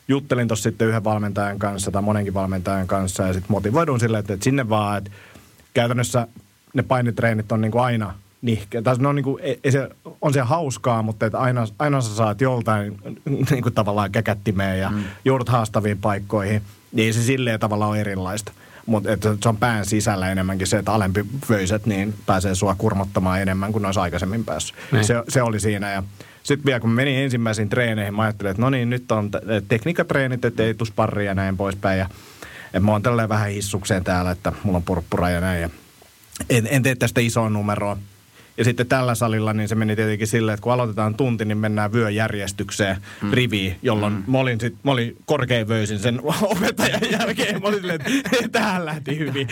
juttelin 0.08 0.48
tuossa 0.48 0.62
sitten 0.62 0.88
yhden 0.88 1.04
valmentajan 1.04 1.58
kanssa 1.58 1.90
tai 1.90 2.02
monenkin 2.02 2.34
valmentajan 2.34 2.86
kanssa 2.86 3.22
ja 3.22 3.32
sitten 3.32 3.52
motivoidun 3.52 4.00
silleen, 4.00 4.20
että, 4.20 4.34
että 4.34 4.44
sinne 4.44 4.68
vaan, 4.68 4.98
että 4.98 5.10
käytännössä 5.74 6.28
ne 6.74 6.82
painitreenit 6.82 7.52
on 7.52 7.60
niin 7.60 7.72
kuin 7.72 7.84
aina 7.84 8.14
nihkeä. 8.44 8.82
Tai 8.82 8.96
ne 8.98 9.08
on, 9.08 9.14
niin 9.14 9.24
kuin, 9.24 9.42
ei 9.64 9.72
se, 9.72 9.88
on 10.20 10.32
se 10.32 10.40
hauskaa, 10.40 11.02
mutta 11.02 11.26
että 11.26 11.38
aina, 11.38 11.66
aina 11.78 12.00
sä 12.00 12.14
saat 12.14 12.40
joltain 12.40 12.98
niin 13.50 13.62
kuin 13.62 13.74
tavallaan 13.74 14.12
käkättimeen 14.12 14.80
ja 14.80 14.90
mm. 14.90 15.04
joudut 15.24 15.48
haastaviin 15.48 15.98
paikkoihin. 15.98 16.62
Niin 16.92 17.14
se 17.14 17.22
silleen 17.22 17.60
tavallaan 17.60 17.90
ole 17.90 18.00
erilaista. 18.00 18.52
Mutta 18.86 19.08
se 19.42 19.48
on 19.48 19.56
pään 19.56 19.86
sisällä 19.86 20.32
enemmänkin 20.32 20.66
se, 20.66 20.78
että 20.78 20.92
alempi 20.92 21.24
vöiset 21.50 21.86
niin 21.86 22.14
pääsee 22.26 22.54
sua 22.54 22.74
kurmottamaan 22.78 23.42
enemmän 23.42 23.72
kuin 23.72 23.86
olisi 23.86 24.00
aikaisemmin 24.00 24.44
päässyt. 24.44 24.76
Niin. 24.92 25.04
Se, 25.04 25.14
se 25.28 25.42
oli 25.42 25.60
siinä 25.60 25.92
ja 25.92 26.02
sitten 26.42 26.66
vielä 26.66 26.80
kun 26.80 26.90
menin 26.90 27.18
ensimmäisiin 27.18 27.68
treeneihin, 27.68 28.14
mä 28.14 28.22
ajattelin, 28.22 28.50
että 28.50 28.62
no 28.62 28.70
niin, 28.70 28.90
nyt 28.90 29.12
on 29.12 29.30
t- 29.30 29.68
tekniikatreenit, 29.68 30.44
että 30.44 30.62
ei 30.62 30.74
tuu 30.74 30.84
sparria 30.84 31.30
ja 31.30 31.34
näin 31.34 31.56
poispäin. 31.56 31.98
Ja, 31.98 32.08
ja 32.72 32.80
mä 32.80 32.92
oon 32.92 33.02
tälleen 33.02 33.28
vähän 33.28 33.50
hissukseen 33.50 34.04
täällä, 34.04 34.30
että 34.30 34.52
mulla 34.64 34.76
on 34.76 34.82
purppura 34.82 35.30
ja 35.30 35.40
näin. 35.40 35.62
Ja 35.62 35.70
en, 36.50 36.68
en 36.70 36.82
tee 36.82 36.94
tästä 36.94 37.20
isoa 37.20 37.50
numeroa. 37.50 37.96
Ja 38.56 38.64
sitten 38.64 38.86
tällä 38.86 39.14
salilla 39.14 39.52
niin 39.52 39.68
se 39.68 39.74
meni 39.74 39.96
tietenkin 39.96 40.26
silleen, 40.26 40.54
että 40.54 40.62
kun 40.62 40.72
aloitetaan 40.72 41.14
tunti, 41.14 41.44
niin 41.44 41.58
mennään 41.58 41.92
vyöjärjestykseen 41.92 42.96
mm. 43.22 43.30
riviin, 43.32 43.76
jolloin 43.82 44.12
mm. 44.12 44.22
mä, 44.26 44.38
olin 44.38 44.60
sit, 44.60 44.74
mä 44.82 44.90
olin 44.90 45.16
korkein 45.24 45.68
vöisin 45.68 45.98
sen 45.98 46.20
opettajan 46.42 47.00
jälkeen. 47.10 47.62
Mä 47.62 47.68
olin 47.68 47.78
silleen, 47.78 48.00
että 48.00 48.48
tähän 48.52 48.84
lähti 48.84 49.18
hyvin. 49.18 49.48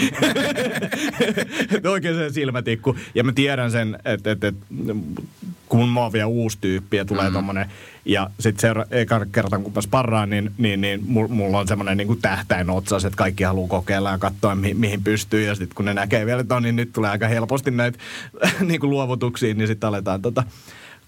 oikein 1.92 2.14
se 2.14 2.30
silmätikku. 2.30 2.96
Ja 3.14 3.24
mä 3.24 3.32
tiedän 3.32 3.70
sen, 3.70 3.98
että, 4.04 4.30
että, 4.30 4.48
että 4.48 4.62
kun 5.68 5.88
mä 5.88 6.00
oon 6.00 6.12
vielä 6.12 6.26
uusi 6.26 6.58
tyyppi 6.60 6.96
ja 6.96 7.04
tulee 7.04 7.28
mm. 7.28 7.32
tommonen, 7.32 7.66
ja 8.04 8.30
sitten 8.40 8.60
seura- 8.60 8.86
eka 8.90 9.26
kerta, 9.32 9.58
kun 9.58 9.72
mä 9.74 9.80
sparraan, 9.80 10.30
niin, 10.30 10.50
niin, 10.58 10.80
niin 10.80 11.04
mulla 11.28 11.58
on 11.58 11.68
semmoinen 11.68 11.96
niin 11.96 12.20
tähtäin 12.22 12.70
otsas, 12.70 13.04
että 13.04 13.16
kaikki 13.16 13.44
haluaa 13.44 13.68
kokeilla 13.68 14.10
ja 14.10 14.18
katsoa, 14.18 14.54
mi- 14.54 14.74
mihin 14.74 15.02
pystyy. 15.04 15.46
Ja 15.46 15.54
sitten 15.54 15.74
kun 15.74 15.84
ne 15.84 15.94
näkee 15.94 16.26
vielä, 16.26 16.40
että 16.40 16.56
on, 16.56 16.62
niin 16.62 16.76
nyt 16.76 16.92
tulee 16.92 17.10
aika 17.10 17.28
helposti 17.28 17.70
näitä 17.70 17.98
niin 18.60 18.80
kuin 18.80 18.90
luovutuksia, 18.90 19.54
niin 19.54 19.66
sitten 19.66 19.88
aletaan 19.88 20.22
tota, 20.22 20.44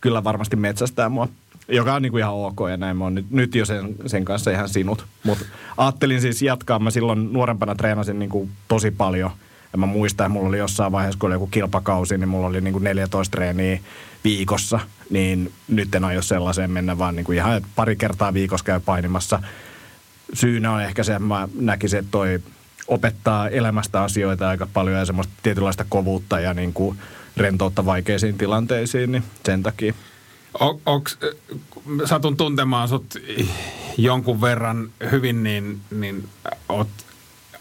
kyllä 0.00 0.24
varmasti 0.24 0.57
metsästää 0.57 1.09
mua. 1.09 1.28
Joka 1.68 1.94
on 1.94 2.02
niin 2.02 2.12
kuin 2.12 2.20
ihan 2.20 2.35
ok 2.35 2.59
ja 2.70 2.76
näin. 2.76 2.96
Mä 2.96 3.04
oon 3.04 3.14
nyt, 3.14 3.30
nyt 3.30 3.54
jo 3.54 3.64
sen, 3.64 3.94
sen 4.07 4.24
kanssa 4.24 4.50
ihan 4.50 4.68
sinut. 4.68 5.07
Mutta 5.24 5.44
ajattelin 5.76 6.20
siis 6.20 6.42
jatkaa. 6.42 6.78
Mä 6.78 6.90
silloin 6.90 7.33
nuorempana 7.33 7.74
treenasin 7.74 8.18
niin 8.18 8.30
kuin 8.30 8.50
tosi 8.68 8.90
paljon. 8.90 9.30
Ja 9.72 9.78
mä 9.78 9.87
muistan, 9.87 10.24
että 10.24 10.33
mulla 10.33 10.48
oli 10.48 10.59
jossain 10.59 10.92
vaiheessa, 10.92 11.18
kun 11.18 11.26
oli 11.26 11.35
joku 11.35 11.46
kilpakausi, 11.46 12.18
niin 12.18 12.28
mulla 12.28 12.46
oli 12.46 12.61
niin 12.61 12.72
kuin 12.72 12.85
14 12.85 13.30
treeniä 13.30 13.78
viikossa. 14.24 14.80
Niin 15.10 15.52
nyt 15.68 15.94
en 15.94 16.04
aio 16.04 16.22
sellaiseen 16.22 16.70
mennä, 16.70 16.98
vaan 16.98 17.16
niin 17.16 17.24
kuin 17.24 17.37
ihan 17.37 17.62
pari 17.76 17.96
kertaa 17.96 18.34
viikossa 18.34 18.64
käy 18.64 18.80
painimassa. 18.80 19.42
Syynä 20.34 20.72
on 20.72 20.82
ehkä 20.82 21.04
se, 21.04 21.12
että 21.12 21.26
mä 21.26 21.48
näkisin, 21.54 21.98
että 21.98 22.10
toi 22.10 22.40
opettaa 22.88 23.48
elämästä 23.48 24.02
asioita 24.02 24.48
aika 24.48 24.68
paljon 24.72 24.98
ja 24.98 25.04
semmoista 25.04 25.32
tietynlaista 25.42 25.84
kovuutta 25.88 26.40
ja 26.40 26.54
niin 26.54 26.72
kuin 26.72 26.98
rentoutta 27.37 27.84
vaikeisiin 27.84 28.38
tilanteisiin, 28.38 29.12
niin 29.12 29.24
sen 29.44 29.62
takia. 29.62 29.94
O, 30.60 30.80
onks, 30.87 31.18
satun 32.04 32.37
tuntemaan 32.37 32.88
sut 32.88 33.14
jonkun 33.96 34.40
verran 34.40 34.90
hyvin, 35.10 35.42
niin, 35.42 35.80
niin 35.90 36.28
oot 36.68 36.88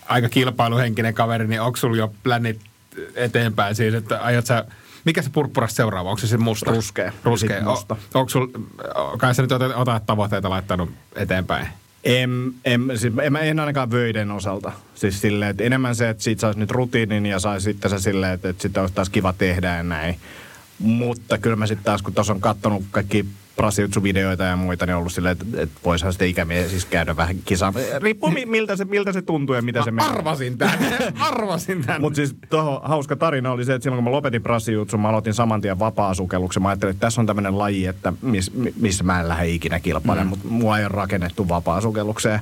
aika 0.06 0.30
kilpailuhenkinen 0.30 1.14
kaveri, 1.14 1.48
niin 1.48 1.62
onko 1.62 1.78
sulla 1.78 1.98
jo 1.98 2.14
plänit 2.24 2.62
eteenpäin 3.16 3.76
siis, 3.76 3.94
että 3.94 4.22
aiot 4.22 4.46
sä, 4.46 4.66
mikä 5.06 5.22
se 5.22 5.30
purppurasta 5.30 5.76
seuraava, 5.76 6.10
onko 6.10 6.20
se 6.20 6.28
se 6.28 6.38
musta? 6.38 6.72
Ruskea. 6.72 7.12
Ruskea. 7.24 7.64
Musta. 7.64 7.96
O, 8.16 8.20
onko 8.20 8.30
sul, 8.30 8.48
kai 9.18 9.36
sä 9.36 9.42
nyt 9.42 9.52
otat, 9.52 9.72
otat 9.76 10.06
tavoitteita 10.06 10.50
laittanut 10.50 10.90
eteenpäin? 11.16 11.68
En, 12.04 12.54
en, 12.66 12.92
siis 12.96 13.14
en, 13.22 13.36
en 13.36 13.60
ainakaan 13.60 13.92
vöiden 13.92 14.32
osalta. 14.32 14.72
Siis 14.96 15.22
silleen, 15.22 15.52
että 15.52 15.64
enemmän 15.64 15.96
se, 15.96 16.10
että 16.10 16.24
siitä 16.24 16.42
saisi 16.42 16.60
nyt 16.60 16.72
rutiinin 16.72 17.26
ja 17.26 17.40
saisi 17.40 17.64
sitten 17.64 17.92
se 17.92 18.00
silleen, 18.00 18.34
että, 18.34 18.50
että 18.50 18.62
sitten 18.62 18.82
olisi 18.82 18.96
taas 18.96 19.10
kiva 19.10 19.34
tehdä 19.34 19.78
ja 19.78 19.84
näin. 19.84 20.20
Mutta 20.80 21.38
kyllä 21.38 21.56
mä 21.56 21.68
sitten 21.68 21.86
taas, 21.86 22.02
kun 22.02 22.14
tuossa 22.14 22.34
on 22.34 22.42
katsonut 22.42 22.84
kaikki 22.92 23.26
Brasiutsu-videoita 23.56 24.44
ja 24.44 24.56
muita, 24.56 24.86
niin 24.86 24.94
on 24.94 25.00
ollut 25.00 25.14
silleen, 25.14 25.32
että, 25.32 25.46
että 25.62 25.80
voisihan 25.86 26.14
sitten 26.14 26.28
ikämies 26.28 26.70
siis 26.70 26.86
käydä 26.86 27.16
vähän 27.16 27.36
kisaa. 27.46 27.74
Riippuu 28.02 28.32
mi- 28.32 28.46
miltä 28.46 28.76
se, 28.76 28.86
miltä 28.86 29.14
se 29.14 29.22
tuntuu 29.22 29.56
ja 29.56 29.62
mitä 29.62 29.84
se 29.84 29.92
menee. 29.92 30.10
Arvasin 30.10 30.58
tän, 30.58 30.80
arvasin 31.20 31.86
tän. 31.86 32.02
Mutta 32.02 32.16
siis 32.16 32.36
tuohon 32.50 32.80
hauska 32.84 33.16
tarina 33.16 33.52
oli 33.52 33.66
se, 33.66 33.74
että 33.74 33.84
silloin 33.84 34.04
kun 34.04 34.12
mä 34.12 34.16
lopetin 34.16 34.44
Brasiutsun, 34.44 35.00
mä 35.00 35.10
aloitin 35.10 35.34
saman 35.34 35.62
tien 35.62 35.80
vapaa-sukelluksen. 35.80 36.64
Mä 36.64 36.70
ajattelin, 36.70 36.92
että 36.92 37.02
tässä 37.02 37.22
on 37.22 37.28
tämmöinen 37.28 37.58
laji, 37.58 37.86
että 37.86 38.14
miss, 38.22 38.52
missä 38.80 39.04
mä 39.04 39.20
en 39.20 39.30
lähde 39.30 39.48
ikinä 39.48 39.80
kilpailemaan, 39.80 40.28
mm. 40.28 40.30
mutta 40.30 40.48
mua 40.48 40.78
ei 40.78 40.86
ole 40.86 40.92
rakennettu 40.94 41.50
vapaa-sukellukseen 41.50 42.40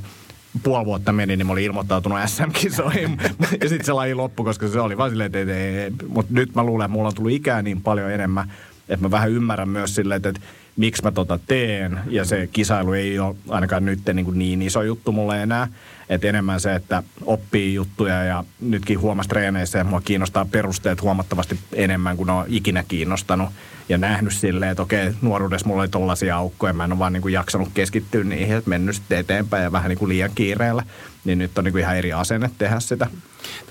puoli 0.63 0.85
vuotta 0.85 1.11
meni, 1.11 1.37
niin 1.37 1.47
mä 1.47 1.53
olin 1.53 1.63
ilmoittautunut 1.63 2.19
SM-kisoihin. 2.25 3.17
ja 3.61 3.69
sitten 3.69 3.85
se 3.85 3.93
laji 3.93 4.13
loppui, 4.13 4.45
koska 4.45 4.67
se 4.67 4.79
oli 4.79 4.97
vaan 4.97 5.09
silleen, 5.09 5.31
että. 5.35 6.05
Mutta 6.07 6.33
nyt 6.33 6.55
mä 6.55 6.63
luulen, 6.63 6.85
että 6.85 6.93
mulla 6.93 7.07
on 7.07 7.15
tullut 7.15 7.31
ikää 7.31 7.61
niin 7.61 7.81
paljon 7.81 8.11
enemmän, 8.11 8.51
että 8.89 9.05
mä 9.05 9.11
vähän 9.11 9.31
ymmärrän 9.31 9.69
myös 9.69 9.95
silleen, 9.95 10.21
että 10.25 10.41
miksi 10.77 11.03
mä 11.03 11.11
tota 11.11 11.39
teen. 11.47 11.99
Ja 12.09 12.25
se 12.25 12.47
kisailu 12.47 12.93
ei 12.93 13.19
ole 13.19 13.35
ainakaan 13.49 13.85
nyt 13.85 13.99
niin, 14.13 14.25
kuin 14.25 14.39
niin 14.39 14.61
iso 14.61 14.83
juttu 14.83 15.11
mulle 15.11 15.43
enää. 15.43 15.67
Että 16.09 16.27
enemmän 16.27 16.59
se, 16.59 16.75
että 16.75 17.03
oppii 17.25 17.73
juttuja 17.73 18.23
ja 18.23 18.43
nytkin 18.59 18.99
huomasi 18.99 19.29
treeneissä, 19.29 19.81
että 19.81 19.89
mua 19.89 20.01
kiinnostaa 20.01 20.45
perusteet 20.45 21.01
huomattavasti 21.01 21.59
enemmän 21.73 22.17
kuin 22.17 22.29
on 22.29 22.45
ikinä 22.47 22.83
kiinnostanut. 22.87 23.49
Ja 23.89 23.97
nähnyt 23.97 24.33
silleen, 24.33 24.71
että 24.71 24.83
okei, 24.83 25.13
nuoruudessa 25.21 25.67
mulla 25.67 25.81
oli 25.81 25.89
tollaisia 25.89 26.37
aukkoja, 26.37 26.73
mä 26.73 26.83
en 26.83 26.91
ole 26.91 26.99
vaan 26.99 27.13
niin 27.13 27.21
kuin 27.21 27.33
jaksanut 27.33 27.69
keskittyä 27.73 28.23
niihin, 28.23 28.57
että 28.57 28.69
mennyt 28.69 28.95
sitten 28.95 29.17
eteenpäin 29.17 29.63
ja 29.63 29.71
vähän 29.71 29.89
niin 29.89 29.99
kuin 29.99 30.09
liian 30.09 30.31
kiireellä. 30.35 30.83
Niin 31.25 31.37
nyt 31.37 31.57
on 31.57 31.63
niin 31.63 31.71
kuin 31.71 31.81
ihan 31.81 31.97
eri 31.97 32.13
asenne 32.13 32.51
tehdä 32.57 32.79
sitä. 32.79 33.07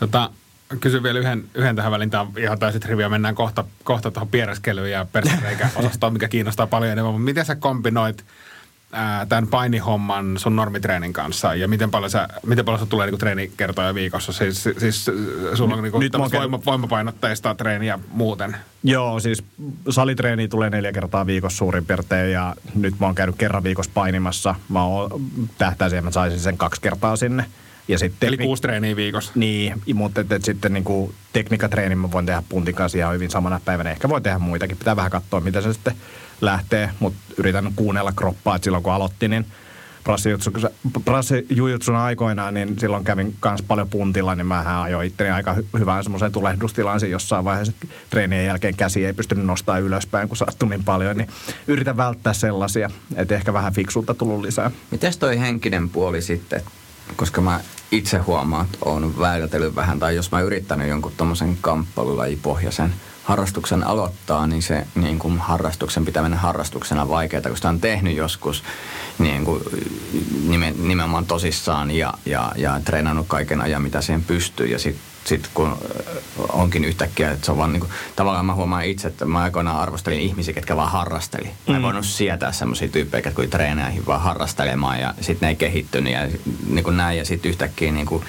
Tota, 0.01 0.31
kysyn 0.81 1.03
vielä 1.03 1.19
yhden, 1.19 1.45
yhden 1.55 1.77
tähän 1.77 1.93
väliin. 1.93 2.11
Tämä 2.11 2.21
on 2.21 2.33
ihan 2.39 2.59
täysin 2.59 2.83
riviä. 2.83 3.09
Mennään 3.09 3.35
kohta, 3.35 3.65
kohta 3.85 4.11
tuohon 4.11 4.29
piereskelyyn 4.29 4.91
ja 4.91 5.07
persereikä-osastoon, 5.13 6.13
mikä 6.17 6.29
kiinnostaa 6.29 6.67
paljon 6.67 6.93
enemmän. 6.93 7.13
Mutta 7.13 7.25
miten 7.25 7.45
sä 7.45 7.57
kombinoit 7.57 8.25
ää, 8.93 9.27
tämän 9.27 9.47
painihomman 9.47 10.39
sun 10.39 10.57
normitreenin 10.57 11.13
kanssa 11.13 11.55
ja 11.55 11.69
miten 11.69 11.91
paljon, 11.91 12.11
sä, 12.11 12.29
miten 12.47 12.65
paljon 12.65 12.79
sä 12.79 12.87
tulee 12.87 13.07
niinku 13.07 13.19
treenikertoja 13.19 13.95
viikossa? 13.95 14.33
Siis, 14.33 14.65
siis 14.79 15.11
sulla 15.55 15.75
on 15.75 15.83
niinku 15.83 15.99
Nyt 15.99 16.13
voima, 16.13 16.61
voimapainotteista 16.67 17.55
treeniä 17.55 17.99
muuten. 18.13 18.57
Joo, 18.83 19.21
siis 19.21 19.45
salitreeni 19.89 20.49
tulee 20.49 20.71
neljä 20.71 20.93
kertaa 20.93 21.27
viikossa 21.27 21.59
suurin 21.59 21.87
piirtein 21.87 22.33
ja 22.33 22.57
nyt 22.75 22.95
mä 23.01 23.07
oon 23.07 23.15
käynyt 23.15 23.37
kerran 23.37 23.63
viikossa 23.63 23.91
painimassa. 23.95 24.55
Mä 24.69 24.85
oon 24.85 25.21
tähtäisin, 25.59 25.99
että 25.99 26.07
mä 26.07 26.13
saisin 26.13 26.41
sen 26.41 26.59
kaksi 26.59 26.81
kertaa 26.81 27.17
sinne. 27.17 27.45
Ja 27.89 27.99
sitten 27.99 28.29
Eli 28.29 28.39
kuusi 28.39 28.63
treeniä 28.63 28.97
viikossa. 28.97 29.33
Niin, 29.35 29.83
mutta 29.95 30.21
et, 30.21 30.33
et 30.33 30.45
sitten 30.45 30.73
niin 30.73 30.85
kuin 30.85 31.15
tekniikatreeni 31.33 31.95
mä 31.95 32.13
voin 32.13 32.27
tehdä 32.27 32.43
puntin 32.49 32.75
kanssa 32.75 32.99
ihan 32.99 33.15
hyvin 33.15 33.31
samana 33.31 33.61
päivänä. 33.65 33.91
Ehkä 33.91 34.09
voi 34.09 34.21
tehdä 34.21 34.39
muitakin. 34.39 34.77
Pitää 34.77 34.97
vähän 34.97 35.11
katsoa, 35.11 35.41
miten 35.41 35.63
se 35.63 35.73
sitten 35.73 35.95
lähtee. 36.41 36.91
Mutta 37.01 37.19
yritän 37.37 37.73
kuunnella 37.77 38.13
kroppaa, 38.13 38.57
että 38.57 38.65
silloin 38.65 38.83
kun 38.83 38.93
aloitti, 38.93 39.29
niin 39.29 39.47
Brassijujutsun 41.05 41.97
aikoinaan, 41.97 42.55
niin 42.55 42.79
silloin 42.79 43.05
kävin 43.05 43.37
myös 43.45 43.63
paljon 43.63 43.89
puntilla, 43.89 44.35
niin 44.35 44.47
mä 44.47 44.83
ajoin 44.83 45.07
itteni 45.07 45.31
aika 45.31 45.55
hy- 45.55 45.79
hyvään 45.79 46.03
semmoiseen 46.03 46.33
tulehdustilaan 46.33 47.01
jossain 47.11 47.45
vaiheessa. 47.45 47.73
Treenien 48.11 48.47
jälkeen 48.47 48.77
käsi 48.77 49.07
ei 49.07 49.13
pystynyt 49.13 49.45
nostaa 49.45 49.79
ylöspäin, 49.79 50.29
kun 50.29 50.37
sattui 50.37 50.69
niin 50.69 50.85
paljon, 50.85 51.17
niin 51.17 51.29
yritän 51.67 51.97
välttää 51.97 52.33
sellaisia, 52.33 52.91
että 53.17 53.35
ehkä 53.35 53.53
vähän 53.53 53.73
fiksulta 53.73 54.15
tullut 54.15 54.41
lisää. 54.41 54.71
Mites 54.91 55.17
toi 55.17 55.39
henkinen 55.39 55.89
puoli 55.89 56.23
sitten? 56.23 56.63
Koska 57.17 57.41
mä 57.41 57.61
itse 57.91 58.19
huomaan, 58.19 58.65
että 58.65 58.79
oon 58.85 59.19
vääritellyt 59.19 59.75
vähän, 59.75 59.99
tai 59.99 60.17
jos 60.17 60.31
mä 60.31 60.41
yrittänyt 60.41 60.89
jonkun 60.89 61.13
tommosen 61.17 61.59
kamppailulajipohjaisen 61.61 62.95
harrastuksen 63.25 63.85
aloittaa, 63.87 64.47
niin 64.47 64.63
se 64.63 64.87
niin 64.95 65.19
kuin 65.19 65.39
harrastuksen 65.39 66.05
pitäminen 66.05 66.39
harrastuksena 66.39 67.09
vaikeaa, 67.09 67.43
kun 67.43 67.57
sitä 67.57 67.69
on 67.69 67.81
tehnyt 67.81 68.17
joskus 68.17 68.65
niin 69.19 69.45
kuin, 69.45 69.63
nimenomaan 70.79 71.27
tosissaan 71.27 71.91
ja, 71.91 72.15
ja, 72.27 72.53
ja 72.57 72.81
treenannut 72.85 73.27
kaiken 73.29 73.61
ajan, 73.61 73.83
mitä 73.83 74.01
siihen 74.01 74.25
pystyy. 74.25 74.67
Ja 74.67 74.79
sitten 74.79 75.10
sit 75.25 75.51
kun 75.55 75.79
onkin 76.53 76.85
yhtäkkiä, 76.85 77.31
että 77.31 77.47
se 77.47 77.53
on 77.53 77.59
vaan 77.59 77.73
niin 77.73 77.81
kuin, 77.81 77.93
tavallaan 78.17 78.47
mä 78.47 78.55
huomaan 78.55 78.85
itse, 78.85 79.09
että 79.09 79.25
mä 79.25 79.43
aikoinaan 79.43 79.81
arvostelin 79.81 80.21
ihmisiä, 80.21 80.55
ketkä 80.55 80.77
vaan 80.77 80.91
harrasteli. 80.91 81.45
Mä 81.45 81.75
en 81.75 81.81
mm. 81.81 81.83
voinut 81.83 82.07
sietää 82.07 82.53
semmoisia 82.53 82.89
tyyppejä, 82.89 83.19
jotka 83.19 83.31
tuli 83.37 83.47
treeneihin 83.47 84.07
vaan 84.07 84.21
harrastelemaan 84.21 85.01
ja 85.01 85.15
sitten 85.21 85.47
ne 85.47 85.49
ei 85.49 85.57
kehittynyt 85.57 86.13
ja 86.13 86.29
niin 86.67 86.85
kuin 86.85 86.97
näin. 86.97 87.19
Ja 87.19 87.25
sitten 87.25 87.49
yhtäkkiä 87.49 87.93
niin 87.93 88.07
kuin, 88.07 88.25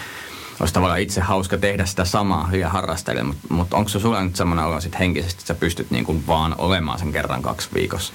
olisi 0.59 0.73
tavallaan 0.73 1.01
itse 1.01 1.21
hauska 1.21 1.57
tehdä 1.57 1.85
sitä 1.85 2.05
samaa 2.05 2.49
ja 2.51 2.69
harrastella, 2.69 3.23
mutta 3.23 3.47
mut 3.49 3.73
onko 3.73 3.89
se 3.89 3.99
sulla 3.99 4.23
nyt 4.23 4.35
semmoinen 4.35 4.65
olo 4.65 4.81
sit 4.81 4.99
henkisesti, 4.99 5.39
että 5.39 5.47
sä 5.47 5.59
pystyt 5.59 5.91
niin 5.91 6.05
kuin 6.05 6.27
vaan 6.27 6.55
olemaan 6.57 6.99
sen 6.99 7.11
kerran 7.11 7.41
kaksi 7.41 7.69
viikossa? 7.73 8.13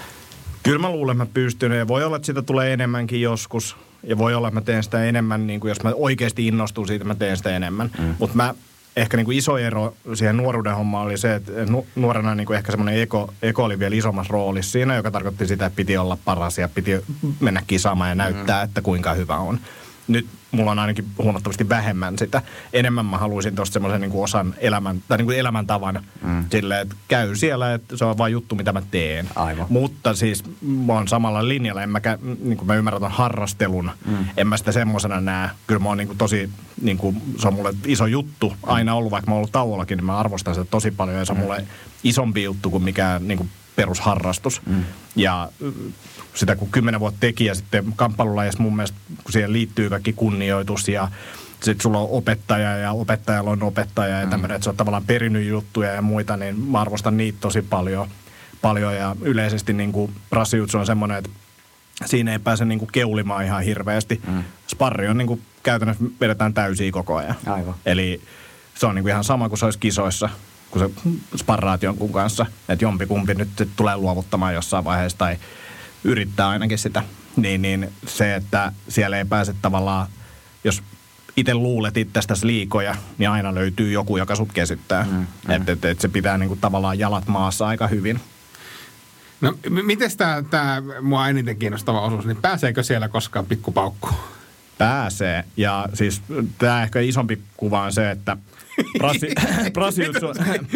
Kyllä 0.62 0.79
mä 0.79 0.91
luulen, 0.91 1.15
että 1.15 1.25
mä 1.25 1.31
pystyn. 1.35 1.73
Ja 1.73 1.89
voi 1.89 2.05
olla, 2.05 2.17
että 2.17 2.27
sitä 2.27 2.43
tulee 2.43 2.73
enemmänkin 2.73 3.21
joskus. 3.21 3.77
Ja 4.07 4.19
voi 4.19 4.35
olla, 4.35 4.49
että 4.49 4.61
mä 4.61 4.64
teen 4.64 4.83
sitä 4.83 5.05
enemmän, 5.05 5.47
niin 5.47 5.61
kuin 5.61 5.69
jos 5.69 5.83
mä 5.83 5.92
oikeasti 5.95 6.47
innostun 6.47 6.87
siitä, 6.87 7.05
mä 7.05 7.14
teen 7.14 7.37
sitä 7.37 7.57
enemmän. 7.57 7.90
Mm. 7.99 8.14
Mutta 8.19 8.37
mä 8.37 8.55
ehkä 8.97 9.16
niin 9.16 9.25
kuin 9.25 9.38
iso 9.38 9.59
ero 9.59 9.95
siihen 10.14 10.37
nuoruuden 10.37 10.77
hommaan 10.77 11.07
oli 11.07 11.19
se, 11.19 11.35
että 11.35 11.53
nu- 11.64 11.87
nuorena 11.97 12.35
niin 12.35 12.47
kuin 12.47 12.57
ehkä 12.57 12.73
semmoinen 12.73 13.03
eko, 13.03 13.35
eko 13.42 13.64
oli 13.64 13.79
vielä 13.79 13.97
isommassa 13.97 14.33
roolissa 14.33 14.73
siinä, 14.73 14.97
joka 14.97 15.11
tarkoitti 15.11 15.47
sitä, 15.47 15.66
että 15.66 15.77
piti 15.77 15.97
olla 15.97 16.19
paras 16.25 16.59
ja 16.59 16.69
piti 16.69 16.92
mennä 17.40 17.62
kisaamaan 17.66 18.11
ja 18.11 18.14
näyttää, 18.14 18.64
mm. 18.64 18.69
että 18.69 18.83
kuinka 18.83 19.14
hyvä 19.14 19.37
on. 19.37 19.61
Nyt 20.09 20.27
mulla 20.51 20.71
on 20.71 20.79
ainakin 20.79 21.05
huomattavasti 21.19 21.69
vähemmän 21.69 22.19
sitä. 22.19 22.42
Enemmän 22.73 23.07
mä 23.07 23.19
haluaisin 23.19 23.55
tuosta 23.55 23.73
semmoisen 23.73 24.01
niin 24.01 24.12
osan 24.14 24.55
elämän, 24.59 25.03
tai 25.09 25.19
niin 25.19 25.27
kuin 25.27 25.38
elämäntavan 25.38 26.05
mm. 26.23 26.45
silleen, 26.51 26.83
että 26.83 26.95
käy 27.09 27.37
siellä, 27.37 27.75
että 27.75 27.97
se 27.97 28.05
on 28.05 28.19
vain 28.19 28.33
juttu, 28.33 28.55
mitä 28.55 28.73
mä 28.73 28.83
teen. 28.90 29.29
Aivan. 29.37 29.66
Mutta 29.69 30.14
siis 30.14 30.45
mä 30.62 30.92
oon 30.92 31.09
samalla 31.09 31.49
linjalla, 31.49 31.83
en 31.83 31.90
mä, 31.90 31.99
kä- 31.99 32.37
niin 32.40 32.57
kuin 32.57 32.66
mä 32.66 32.75
ymmärrän 32.75 33.03
ton 33.03 33.11
harrastelun, 33.11 33.90
mm. 34.07 34.16
en 34.37 34.47
mä 34.47 34.57
sitä 34.57 34.73
semmoisena 34.73 35.21
näe. 35.21 35.51
Kyllä 35.66 35.81
mä 35.81 35.88
oon 35.88 35.99
niin 35.99 36.09
kuin 36.09 36.19
tosi, 36.19 36.51
niin 36.83 36.99
kuin, 36.99 37.23
se 37.38 37.49
on 37.49 37.55
mulle 37.55 37.75
iso 37.87 38.07
juttu 38.07 38.55
aina 38.62 38.95
ollut, 38.95 39.11
vaikka 39.11 39.31
mä 39.31 39.35
oon 39.35 39.38
ollut 39.38 39.53
tauollakin, 39.53 39.97
niin 39.97 40.07
mä 40.07 40.19
arvostan 40.19 40.55
sitä 40.55 40.66
tosi 40.71 40.90
paljon 40.90 41.19
ja 41.19 41.25
se 41.25 41.33
on 41.33 41.38
mulle 41.38 41.64
isompi 42.05 42.42
juttu 42.42 42.71
kuin 42.71 42.83
mikään 42.83 43.29
niin 43.29 43.38
kuin 43.38 43.51
perusharrastus. 43.77 44.61
Mm. 44.67 44.85
Ja 45.17 45.49
sitä 46.35 46.57
kun 46.57 46.71
kymmenen 46.71 47.01
vuotta 47.01 47.21
teki 47.21 47.45
ja 47.45 47.55
sitten 47.55 47.93
kamppailulajissa 47.97 48.62
mun 48.62 48.77
mielestä, 48.77 48.99
kun 49.25 49.33
siihen 49.33 49.53
liittyy 49.53 49.91
kaikki 49.91 50.12
kunnioitus 50.12 50.89
ja 50.89 51.09
sitten 51.62 51.83
sulla 51.83 51.99
on 51.99 52.09
opettaja 52.11 52.77
ja 52.77 52.93
opettajalla 52.93 53.51
on 53.51 53.62
opettaja 53.62 54.21
ja 54.21 54.27
tämmöinen, 54.27 54.55
että 54.55 54.65
se 54.65 54.71
on 54.71 54.77
tavallaan 54.77 55.05
perinyt 55.05 55.47
juttuja 55.47 55.93
ja 55.93 56.03
muita, 56.03 56.37
niin 56.37 56.61
mä 56.61 56.81
arvostan 56.81 57.17
niitä 57.17 57.39
tosi 57.41 57.62
paljon. 57.62 58.09
paljon 58.62 58.95
ja 58.95 59.17
yleisesti 59.21 59.73
niin 59.73 59.93
kuin 59.93 60.12
Brassijutsu 60.31 60.79
on 60.79 60.87
semmoinen, 60.87 61.19
että 61.19 61.31
siinä 62.05 62.33
ei 62.33 62.39
pääse 62.39 62.65
niin 62.65 62.79
kuin 62.79 62.93
keulimaan 62.93 63.45
ihan 63.45 63.62
hirveästi. 63.62 64.21
Mm. 64.27 64.45
Sparri 64.67 65.09
on 65.09 65.19
niin 65.19 65.29
kuin 65.29 65.43
käytännössä 65.62 66.05
vedetään 66.21 66.55
täysiä 66.55 66.93
koko 66.93 67.17
ajan. 67.17 67.35
Aivan. 67.47 67.75
Eli 67.87 68.21
se 68.75 68.87
on 68.87 68.95
niin 68.95 69.03
kuin 69.03 69.11
ihan 69.11 69.25
sama 69.25 69.49
kuin 69.49 69.59
se 69.59 69.65
olisi 69.65 69.79
kisoissa, 69.79 70.29
kun 70.71 70.81
se 70.81 71.11
sparraat 71.37 71.83
jonkun 71.83 72.13
kanssa. 72.13 72.47
Että 72.69 72.85
jompikumpi 72.85 73.35
nyt 73.35 73.69
tulee 73.77 73.97
luovuttamaan 73.97 74.55
jossain 74.55 74.85
vaiheessa 74.85 75.19
tai 75.19 75.37
yrittää 76.05 76.49
ainakin 76.49 76.79
sitä. 76.79 77.03
Niin, 77.37 77.63
niin 77.63 77.93
se, 78.07 78.35
että 78.35 78.73
siellä 78.89 79.19
ei 79.19 79.25
pääse 79.25 79.55
tavallaan, 79.63 80.07
jos 80.65 80.83
itse 81.37 81.55
luulet 81.55 81.97
itsestäsi 81.97 82.47
liikoja, 82.47 82.95
niin 83.19 83.31
aina 83.31 83.55
löytyy 83.55 83.93
joku, 83.93 84.17
joka 84.17 84.37
sut 84.37 84.53
kesyttää. 84.53 85.07
Mm, 85.11 85.27
mm. 85.49 85.55
Että 85.55 85.73
et, 85.73 85.85
et 85.85 86.01
se 86.01 86.09
pitää 86.09 86.39
niinku 86.39 86.57
tavallaan 86.57 86.99
jalat 86.99 87.27
maassa 87.27 87.67
aika 87.67 87.87
hyvin. 87.87 88.21
No, 89.41 89.53
m- 89.71 89.87
miten 89.87 90.11
tämä, 90.51 90.83
mua 91.03 91.29
eniten 91.29 91.57
kiinnostava 91.57 92.01
osuus, 92.01 92.27
niin 92.27 92.37
pääseekö 92.37 92.83
siellä 92.83 93.09
koskaan 93.09 93.47
pikkupaukku? 93.47 94.11
Pääsee. 94.79 95.45
Ja 95.57 95.89
siis 95.95 96.23
tämä 96.59 96.83
ehkä 96.83 97.01
isompi 97.01 97.43
kuva 97.57 97.83
on 97.83 97.93
se, 97.93 98.11
että 98.11 98.37
Brasi. 98.99 99.27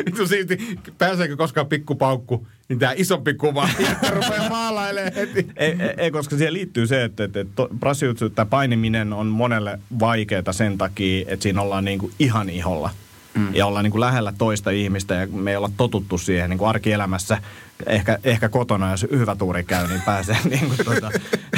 Vittu 0.06 0.26
silti, 0.28 0.58
pääseekö 0.98 1.36
koskaan 1.36 1.66
pikkupaukku, 1.66 2.46
niin 2.68 2.78
tämä 2.78 2.92
isompi 2.96 3.34
kuva 3.34 3.68
rupeaa 4.14 4.48
maalailemaan 4.48 5.14
heti. 5.14 5.46
ei, 5.56 5.76
ei, 5.96 6.10
koska 6.10 6.36
siihen 6.36 6.52
liittyy 6.52 6.86
se, 6.86 7.04
että, 7.04 7.24
että, 7.24 7.40
Brasiliutsu, 7.78 8.30
tämä 8.30 8.46
painiminen 8.46 9.12
on 9.12 9.26
monelle 9.26 9.78
vaikeaa 10.00 10.52
sen 10.52 10.78
takia, 10.78 11.24
että 11.28 11.42
siinä 11.42 11.62
ollaan 11.62 11.84
niin 11.84 11.98
kuin 11.98 12.12
ihan 12.18 12.50
iholla. 12.50 12.90
Mm. 13.34 13.54
Ja 13.54 13.66
ollaan 13.66 13.84
niin 13.84 13.90
kuin 13.90 14.00
lähellä 14.00 14.32
toista 14.38 14.70
ihmistä 14.70 15.14
ja 15.14 15.26
me 15.26 15.50
ei 15.50 15.56
olla 15.56 15.70
totuttu 15.76 16.18
siihen 16.18 16.50
niin 16.50 16.58
kuin 16.58 16.68
arkielämässä. 16.68 17.38
Ehkä, 17.86 18.18
ehkä 18.24 18.48
kotona, 18.48 18.90
jos 18.90 19.06
hyvä 19.10 19.36
tuuri 19.36 19.64
käy, 19.64 19.88
niin 19.88 20.02
pääsee 20.02 20.36
niin 20.50 20.66
kuin 20.66 20.78
tuota, 20.84 21.10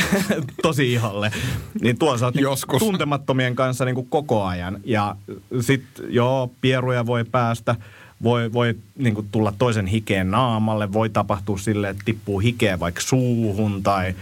tosi 0.62 0.92
iholle. 0.92 1.32
Niin 1.80 1.98
tuolla 1.98 2.18
sä 2.18 2.24
oot 2.24 2.34
niin 2.34 2.42
Joskus. 2.42 2.78
tuntemattomien 2.78 3.54
kanssa 3.54 3.84
niin 3.84 3.94
kuin 3.94 4.06
koko 4.10 4.44
ajan. 4.44 4.80
Ja 4.84 5.16
sitten 5.60 6.06
joo, 6.08 6.50
pieruja 6.60 7.06
voi 7.06 7.24
päästä. 7.24 7.76
Voi, 8.22 8.52
voi 8.52 8.74
niin 8.98 9.14
kuin 9.14 9.28
tulla 9.32 9.52
toisen 9.58 9.86
hikeen 9.86 10.30
naamalle, 10.30 10.92
voi 10.92 11.10
tapahtua 11.10 11.58
sille, 11.58 11.88
että 11.88 12.02
tippuu 12.04 12.38
hikeä 12.38 12.80
vaikka 12.80 13.00
suuhun 13.00 13.82
tai 13.82 14.14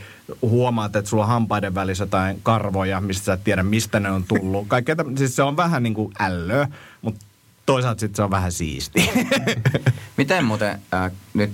huomaat, 0.42 0.96
että 0.96 1.08
sulla 1.08 1.22
on 1.22 1.28
hampaiden 1.28 1.74
välissä 1.74 2.04
jotain 2.04 2.40
karvoja, 2.42 3.00
mistä 3.00 3.24
sä 3.24 3.32
et 3.32 3.44
tiedä, 3.44 3.62
mistä 3.62 4.00
ne 4.00 4.10
on 4.10 4.24
tullut. 4.28 4.68
Kaikkea 4.68 4.96
siis 5.16 5.36
se 5.36 5.42
on 5.42 5.56
vähän 5.56 5.82
niin 5.82 5.94
kuin 5.94 6.12
ällöä, 6.20 6.68
mutta 7.02 7.24
toisaalta 7.66 8.00
sitten 8.00 8.16
se 8.16 8.22
on 8.22 8.30
vähän 8.30 8.52
siisti. 8.52 9.10
Miten 10.16 10.44
muuten 10.44 10.80
äh, 10.94 11.12
nyt 11.34 11.50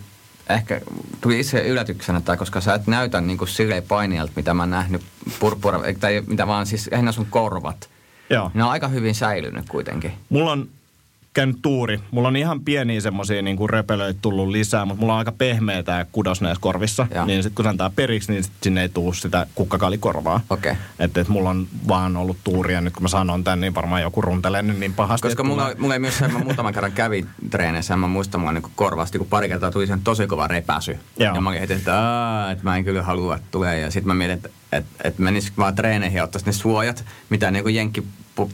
ehkä 0.49 0.81
tuli 1.21 1.41
itse 1.41 1.61
yllätyksenä, 1.61 2.21
tai 2.21 2.37
koska 2.37 2.61
sä 2.61 2.75
et 2.75 2.87
näytä 2.87 3.21
niin 3.21 3.39
kuin 3.39 3.49
silleen 3.49 3.83
painijalta, 3.83 4.33
mitä 4.37 4.55
mä 4.55 4.63
oon 4.63 4.71
nähnyt 4.71 5.03
purppura, 5.41 5.81
tai 6.01 6.23
mitä 6.27 6.47
vaan 6.47 6.67
siis 6.67 6.89
lähinnä 6.91 7.13
sun 7.13 7.27
korvat. 7.31 7.91
Joo. 8.31 8.51
Ne 8.55 8.65
on 8.65 8.71
aika 8.71 8.89
hyvin 8.89 9.15
säilynyt 9.15 9.69
kuitenkin. 9.69 10.13
Mulla 10.29 10.53
on 10.53 10.69
käynyt 11.37 11.57
tuuri. 11.63 12.01
Mulla 12.11 12.29
on 12.29 12.37
ihan 12.37 12.61
pieniä 12.61 13.01
semmosia 13.01 13.43
niinku 13.43 13.67
röpelöitä 13.67 14.19
tullut 14.23 14.49
lisää, 14.49 14.85
mutta 14.85 15.01
mulla 15.01 15.13
on 15.13 15.19
aika 15.19 15.33
pehmeä 15.33 15.83
tää 15.83 16.07
kudos 16.13 16.41
näissä 16.41 16.61
korvissa. 16.61 17.07
Joo. 17.15 17.25
Niin 17.25 17.43
sit 17.43 17.55
kun 17.55 17.65
se 17.65 17.69
antaa 17.69 17.91
periksi, 17.97 18.33
niin 18.33 18.45
sit 18.45 18.53
sinne 18.63 18.83
ei 18.83 18.89
tuu 18.89 19.13
sitä 19.13 19.47
kukkakalikorvaa. 19.55 20.41
Okei. 20.51 20.75
Että 20.99 21.21
et 21.21 21.29
mulla 21.29 21.51
on 21.51 21.67
vaan 21.89 22.17
ollut 22.17 22.37
tuuria. 22.45 22.81
Nyt 22.81 22.93
kun 22.93 23.03
mä 23.03 23.09
sanon 23.09 23.45
tän, 23.45 23.61
niin 23.61 23.75
varmaan 23.75 24.03
joku 24.03 24.21
runtelee 24.21 24.63
nyt 24.63 24.79
niin 24.79 24.95
pahasti. 24.95 25.29
Koska 25.29 25.45
mulla, 25.45 25.71
mulla 25.79 25.95
ei 25.95 26.01
myös, 26.01 26.21
mä 26.21 26.39
muutaman 26.39 26.75
kerran 26.75 26.93
kävin 26.93 27.29
treeneissä 27.51 27.93
ja 27.95 27.99
mä 27.99 28.07
muistan, 28.07 28.41
mulla 28.41 28.53
niin 28.53 28.73
korvasti, 28.77 29.19
kun 29.19 29.27
pari 29.27 29.49
kertaa 29.49 29.71
tuli 29.71 29.87
sen 29.87 30.01
tosi 30.01 30.27
kova 30.27 30.47
repäsy. 30.49 30.99
Joo. 31.19 31.35
Ja 31.35 31.41
mä 31.41 31.49
olin 31.49 31.61
heti, 31.61 31.73
että, 31.73 32.01
"Aa, 32.01 32.51
että 32.51 32.65
mä 32.65 32.77
en 32.77 32.85
kyllä 32.85 33.03
halua, 33.03 33.37
että 33.37 33.49
tulee. 33.51 33.81
Ja 33.81 33.91
sitten 33.91 34.09
mä 34.09 34.15
mietin, 34.15 34.37
että, 34.37 34.49
että, 34.73 34.91
että 35.05 35.23
menis 35.23 35.53
vaan 35.59 35.75
treeneihin 35.75 36.17
ja 36.17 36.25
ottaisi 36.25 36.47
ne 36.47 36.53
suojat, 36.53 37.05
mitä 37.31 37.51
niin 37.51 37.63
kuin 37.63 37.75
jenkki 37.75 38.05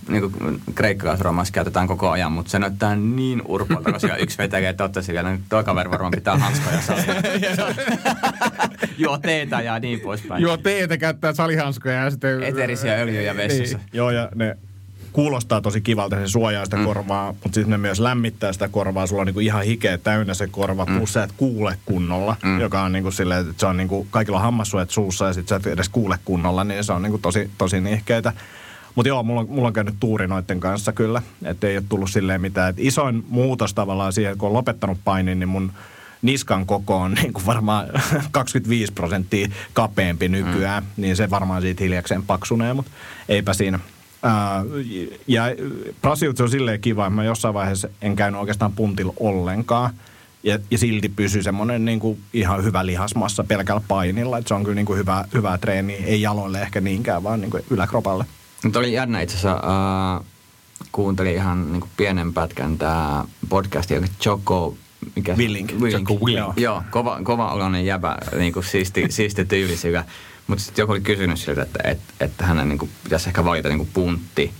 niin 0.08 0.32
kuin 0.32 0.60
kreikkalaisroomassa 0.74 1.52
käytetään 1.52 1.86
koko 1.88 2.10
ajan, 2.10 2.32
mutta 2.32 2.50
se 2.50 2.58
näyttää 2.58 2.96
niin 2.96 3.42
urpolta, 3.46 3.98
siellä 3.98 4.16
yksi 4.24 4.38
vetäjä, 4.38 4.70
että 4.70 4.84
ottaisi 4.84 5.12
vielä, 5.12 5.32
nyt 5.32 5.40
toi 5.48 5.64
kaveri 5.64 5.90
varmaan 5.90 6.10
pitää 6.10 6.38
hanskoja 6.38 6.80
salilla. 6.80 7.14
Juo 8.98 9.18
teetä 9.18 9.60
ja 9.60 9.78
niin 9.78 10.00
poispäin. 10.00 10.42
Juo 10.42 10.56
teetä, 10.56 10.96
käyttää 10.96 11.32
salihanskoja 11.32 12.04
ja 12.04 12.10
sitten... 12.10 12.42
Eterisiä 12.42 12.94
öljyjä 12.94 13.36
vessassa. 13.36 13.78
Joo, 13.92 14.10
ja 14.10 14.28
ne 14.34 14.56
kuulostaa 15.12 15.60
tosi 15.60 15.80
kivalta, 15.80 16.16
se 16.16 16.28
suojaa 16.28 16.64
sitä 16.64 16.76
mm. 16.76 16.84
korvaa, 16.84 17.32
mutta 17.32 17.54
sitten 17.54 17.70
ne 17.70 17.78
myös 17.78 18.00
lämmittää 18.00 18.52
sitä 18.52 18.68
korvaa. 18.68 19.06
Sulla 19.06 19.22
on 19.22 19.26
niinku 19.26 19.40
ihan 19.40 19.64
hikeä 19.64 19.98
täynnä 19.98 20.34
se 20.34 20.46
korva, 20.46 20.84
mm. 20.84 20.98
plus 20.98 21.12
sä 21.12 21.22
et 21.22 21.32
kuule 21.36 21.78
kunnolla, 21.84 22.36
mm. 22.42 22.60
joka 22.60 22.82
on 22.82 22.92
niinku 22.92 23.10
silleen, 23.10 23.40
että 23.40 23.54
se 23.60 23.66
on 23.66 23.76
niinku, 23.76 24.06
kaikilla 24.10 24.38
on 24.38 24.44
hammassuojat 24.44 24.90
suussa 24.90 25.26
ja 25.26 25.32
sitten 25.32 25.48
sä 25.48 25.56
et 25.56 25.66
edes 25.66 25.88
kuule 25.88 26.18
kunnolla, 26.24 26.64
niin 26.64 26.84
se 26.84 26.92
on 26.92 27.02
niinku 27.02 27.18
tosi, 27.18 27.50
tosi 27.58 27.80
nihkeitä. 27.80 28.32
Mutta 28.94 29.08
joo, 29.08 29.22
mulla 29.22 29.40
on, 29.40 29.46
mulla 29.50 29.68
on 29.68 29.72
käynyt 29.74 29.94
tuuri 30.00 30.26
noiden 30.26 30.60
kanssa 30.60 30.92
kyllä, 30.92 31.22
että 31.44 31.66
ei 31.66 31.76
ole 31.76 31.84
tullut 31.88 32.10
silleen 32.10 32.40
mitään. 32.40 32.70
Et 32.70 32.76
isoin 32.78 33.24
muutos 33.28 33.74
tavallaan 33.74 34.12
siihen, 34.12 34.38
kun 34.38 34.48
on 34.48 34.52
lopettanut 34.52 34.98
painin, 35.04 35.40
niin 35.40 35.48
mun 35.48 35.72
niskan 36.22 36.66
koko 36.66 36.96
on 36.96 37.14
niin 37.22 37.32
kuin 37.32 37.46
varmaan 37.46 37.86
25 38.30 38.92
prosenttia 38.92 39.48
kapeampi 39.72 40.28
nykyään, 40.28 40.82
mm. 40.82 40.88
niin 40.96 41.16
se 41.16 41.30
varmaan 41.30 41.62
siitä 41.62 41.84
hiljakseen 41.84 42.22
paksunee, 42.22 42.74
mutta 42.74 42.90
eipä 43.28 43.54
siinä. 43.54 43.78
Ää, 44.22 44.64
ja 45.26 45.42
Brasiutsi 46.02 46.42
on 46.42 46.50
silleen 46.50 46.80
kiva, 46.80 47.06
että 47.06 47.14
mä 47.14 47.24
jossain 47.24 47.54
vaiheessa 47.54 47.88
en 48.02 48.16
käynyt 48.16 48.40
oikeastaan 48.40 48.72
puntilla 48.72 49.12
ollenkaan. 49.20 49.90
Ja, 50.44 50.58
ja 50.70 50.78
silti 50.78 51.08
pysyy 51.08 51.42
semmoinen 51.42 51.84
niin 51.84 52.00
kuin 52.00 52.20
ihan 52.32 52.64
hyvä 52.64 52.86
lihasmassa 52.86 53.44
pelkällä 53.44 53.82
painilla. 53.88 54.38
Että 54.38 54.48
se 54.48 54.54
on 54.54 54.64
kyllä 54.64 54.74
niin 54.74 54.86
kuin 54.86 54.98
hyvä, 54.98 55.24
hyvää 55.34 55.58
treeniä, 55.58 55.98
ei 56.04 56.22
jaloille 56.22 56.60
ehkä 56.60 56.80
niinkään, 56.80 57.22
vaan 57.22 57.40
niin 57.40 57.50
kuin 57.50 57.64
yläkropalle. 57.70 58.24
Mutta 58.64 58.78
oli 58.78 58.92
jännä 58.92 59.20
itse 59.20 59.36
asiassa, 59.36 59.62
äh, 60.16 60.26
kuuntelin 60.92 61.34
ihan 61.34 61.72
niin 61.72 61.90
pienen 61.96 62.34
pätkän 62.34 62.78
tämä 62.78 63.24
podcast, 63.48 63.90
joka 63.90 64.06
Choco, 64.20 64.76
mikä 65.16 65.34
Willink. 65.34 65.72
Willink. 65.72 65.92
Jocko 66.10 66.24
Willink. 66.24 66.38
Joo, 66.38 66.52
Joo 66.56 66.82
kova, 66.90 67.20
kova 67.22 67.52
oloinen 67.52 67.86
jäbä, 67.86 68.18
niin 68.38 68.52
kuin 68.52 68.64
siisti, 68.64 69.06
siisti 69.08 69.44
tyylisillä. 69.44 70.04
Mutta 70.46 70.64
sitten 70.64 70.82
joku 70.82 70.92
oli 70.92 71.00
kysynyt 71.00 71.38
siltä, 71.38 71.62
että, 71.62 71.78
että, 71.84 72.12
että 72.20 72.46
hänen 72.46 72.68
niin 72.68 72.78
kuin, 72.78 72.90
pitäisi 73.04 73.28
ehkä 73.28 73.44
valita 73.44 73.68
niin 73.68 73.78
kuin 73.78 73.90
puntti 73.94 74.52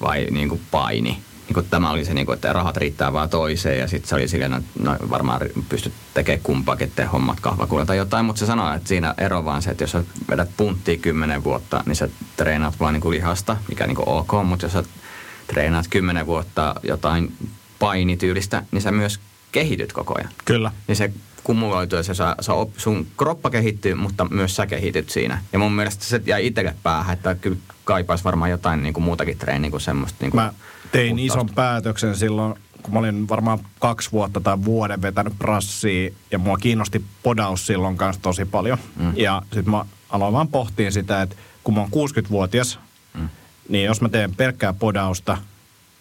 vai 0.00 0.26
niin 0.30 0.48
kuin 0.48 0.60
paini. 0.70 1.18
Niin 1.50 1.54
kuin 1.54 1.66
tämä 1.70 1.90
oli 1.90 2.04
se, 2.04 2.14
niin 2.14 2.26
kuin, 2.26 2.34
että 2.34 2.52
rahat 2.52 2.76
riittää 2.76 3.12
vaan 3.12 3.28
toiseen 3.28 3.78
ja 3.78 3.88
sitten 3.88 4.08
se 4.08 4.14
oli 4.14 4.28
silleen, 4.28 4.52
että 4.52 4.70
no, 4.78 4.96
varmaan 5.10 5.40
pystyt 5.68 5.92
tekemään 6.14 6.42
kumpaakin, 6.42 6.88
ettei 6.88 7.06
hommat 7.06 7.40
kahvakuulla 7.40 7.86
tai 7.86 7.96
jotain. 7.96 8.24
Mutta 8.24 8.38
se 8.40 8.46
sanoi, 8.46 8.76
että 8.76 8.88
siinä 8.88 9.14
ero 9.18 9.44
vaan 9.44 9.62
se, 9.62 9.70
että 9.70 9.84
jos 9.84 9.90
sä 9.90 10.04
vedät 10.30 10.50
punttia 10.56 10.96
kymmenen 10.96 11.44
vuotta, 11.44 11.82
niin 11.86 11.96
sä 11.96 12.08
treenaat 12.36 12.80
vaan 12.80 12.94
niin 12.94 13.00
kuin 13.00 13.14
lihasta, 13.14 13.56
mikä 13.68 13.86
niin 13.86 13.96
kuin 13.96 14.08
ok, 14.08 14.32
mutta 14.44 14.66
jos 14.66 14.72
sä 14.72 14.84
treenaat 15.46 15.86
kymmenen 15.90 16.26
vuotta 16.26 16.74
jotain 16.82 17.32
painityylistä, 17.78 18.62
niin 18.70 18.82
sä 18.82 18.92
myös 18.92 19.20
kehityt 19.52 19.92
koko 19.92 20.14
ajan. 20.18 20.32
Kyllä. 20.44 20.72
Niin 20.88 20.96
se 20.96 21.12
kumuloituu 21.44 21.96
ja 21.96 22.02
se 22.02 22.14
saa, 22.14 22.34
saa 22.40 22.56
op, 22.56 22.70
sun 22.76 23.06
kroppa 23.16 23.50
kehittyy, 23.50 23.94
mutta 23.94 24.26
myös 24.30 24.56
sä 24.56 24.66
kehityt 24.66 25.10
siinä. 25.10 25.42
Ja 25.52 25.58
mun 25.58 25.72
mielestä 25.72 26.04
se 26.04 26.20
jäi 26.26 26.46
itselle 26.46 26.74
päähän, 26.82 27.14
että 27.14 27.34
kyllä 27.34 27.56
kaipaisi 27.84 28.24
varmaan 28.24 28.50
jotain 28.50 28.82
niin 28.82 28.94
kuin 28.94 29.04
muutakin 29.04 29.38
treeniä 29.38 29.70
kuin 29.70 29.80
semmoista. 29.80 30.18
Niin 30.20 30.30
kuin 30.30 30.42
Mä 30.42 30.52
tein 30.92 31.16
puhtausta. 31.16 31.34
ison 31.34 31.54
päätöksen 31.54 32.16
silloin, 32.16 32.54
kun 32.82 32.92
mä 32.94 32.98
olin 32.98 33.28
varmaan 33.28 33.58
kaksi 33.78 34.12
vuotta 34.12 34.40
tai 34.40 34.64
vuoden 34.64 35.02
vetänyt 35.02 35.38
prassia 35.38 36.10
ja 36.30 36.38
mua 36.38 36.56
kiinnosti 36.56 37.04
podaus 37.22 37.66
silloin 37.66 37.96
kanssa 37.96 38.22
tosi 38.22 38.44
paljon. 38.44 38.78
Mm. 38.96 39.12
Ja 39.16 39.42
sitten 39.52 39.70
mä 39.70 39.84
aloin 40.08 40.32
vaan 40.32 40.48
pohtiin 40.48 40.92
sitä, 40.92 41.22
että 41.22 41.36
kun 41.64 41.74
mä 41.74 41.80
oon 41.80 41.90
60-vuotias, 41.90 42.78
mm. 43.14 43.28
niin 43.68 43.84
jos 43.84 44.00
mä 44.00 44.08
teen 44.08 44.34
pelkkää 44.34 44.72
podausta, 44.72 45.38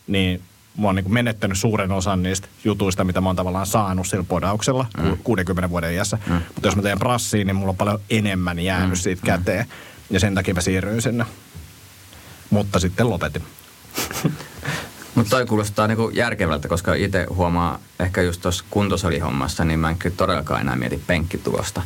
niin 0.07 0.41
mä 0.77 0.87
oon 0.87 0.95
niin 0.95 1.13
menettänyt 1.13 1.57
suuren 1.57 1.91
osan 1.91 2.23
niistä 2.23 2.47
jutuista, 2.63 3.03
mitä 3.03 3.21
mä 3.21 3.29
oon 3.29 3.35
tavallaan 3.35 3.65
saanut 3.65 4.07
sillä 4.07 4.23
podauksella 4.23 4.85
mm. 4.97 5.17
60 5.23 5.69
vuoden 5.69 5.93
iässä. 5.93 6.17
Mm. 6.27 6.33
Mutta 6.33 6.67
jos 6.67 6.75
mä 6.75 6.81
teen 6.81 6.99
prassiin, 6.99 7.47
niin 7.47 7.55
mulla 7.55 7.69
on 7.69 7.77
paljon 7.77 8.01
enemmän 8.09 8.59
jäänyt 8.59 8.89
mm. 8.89 8.95
siitä 8.95 9.21
käteen. 9.25 9.65
Ja 10.09 10.19
sen 10.19 10.35
takia 10.35 10.53
mä 10.53 10.61
siirryin 10.61 11.01
sinne. 11.01 11.25
Mutta 12.49 12.79
sitten 12.79 13.09
lopetin. 13.09 13.43
Mutta 15.15 15.29
toi 15.29 15.45
kuulostaa 15.45 15.87
niinku 15.87 16.09
järkevältä, 16.13 16.67
koska 16.67 16.93
itse 16.93 17.25
huomaa 17.29 17.79
ehkä 17.99 18.21
just 18.21 18.41
tuossa 18.41 18.63
kuntosalihommassa, 18.69 19.65
niin 19.65 19.79
mä 19.79 19.89
en 19.89 19.97
kyllä 19.97 20.15
todellakaan 20.15 20.61
enää 20.61 20.75
mieti 20.75 21.01
penkkitulosta. 21.07 21.81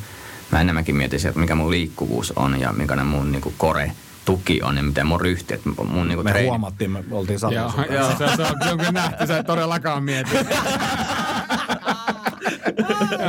Mä 0.51 0.61
enemmänkin 0.61 0.95
mietin 0.95 1.19
sieltä, 1.19 1.39
mikä 1.39 1.55
mun 1.55 1.71
liikkuvuus 1.71 2.33
on 2.35 2.59
ja 2.59 2.73
mikä 2.73 2.95
ne 2.95 3.03
mun 3.03 3.31
niinku 3.31 3.53
kore 3.57 3.91
tuki 4.25 4.61
on 4.61 4.77
ja 4.77 4.83
miten 4.83 5.07
mun 5.07 5.21
ryhti, 5.21 5.53
että 5.53 5.69
mun 5.69 6.07
niinku 6.07 6.23
Me 6.23 6.29
treeni... 6.31 6.49
huomattiin, 6.49 6.91
me 6.91 7.03
oltiin 7.11 7.39
Joo, 7.51 7.69
salissa. 7.69 7.93
joo. 7.93 8.09
Se, 8.11 8.17
se, 8.17 8.41
on, 8.41 8.57
se 8.63 8.71
on 8.71 8.77
kyllä 8.77 8.91
nähty, 8.91 9.27
sä 9.27 9.37
et 9.37 9.45
todellakaan 9.45 10.03
mieti. 10.03 10.31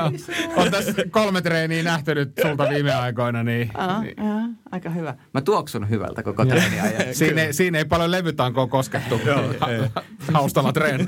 Joo. 0.04 0.52
on 0.62 0.70
tässä 0.70 0.92
kolme 1.10 1.42
treeniä 1.42 1.82
nähty 1.82 2.14
nyt 2.14 2.32
sulta 2.42 2.68
viime 2.68 2.94
aikoina, 2.94 3.42
niin, 3.42 3.70
niin 4.02 4.16
aika 4.72 4.90
hyvä. 4.90 5.14
Mä 5.34 5.40
tuoksun 5.40 5.90
hyvältä 5.90 6.22
koko 6.22 6.44
treeni 6.44 6.80
ajan. 6.80 7.14
siinä, 7.14 7.42
ei, 7.42 7.52
siinä 7.52 7.78
ei 7.78 7.84
paljon 7.84 8.10
levytankoa 8.10 8.66
koskettu 8.66 9.20
taustalla 10.32 10.72
treeni. 10.72 11.04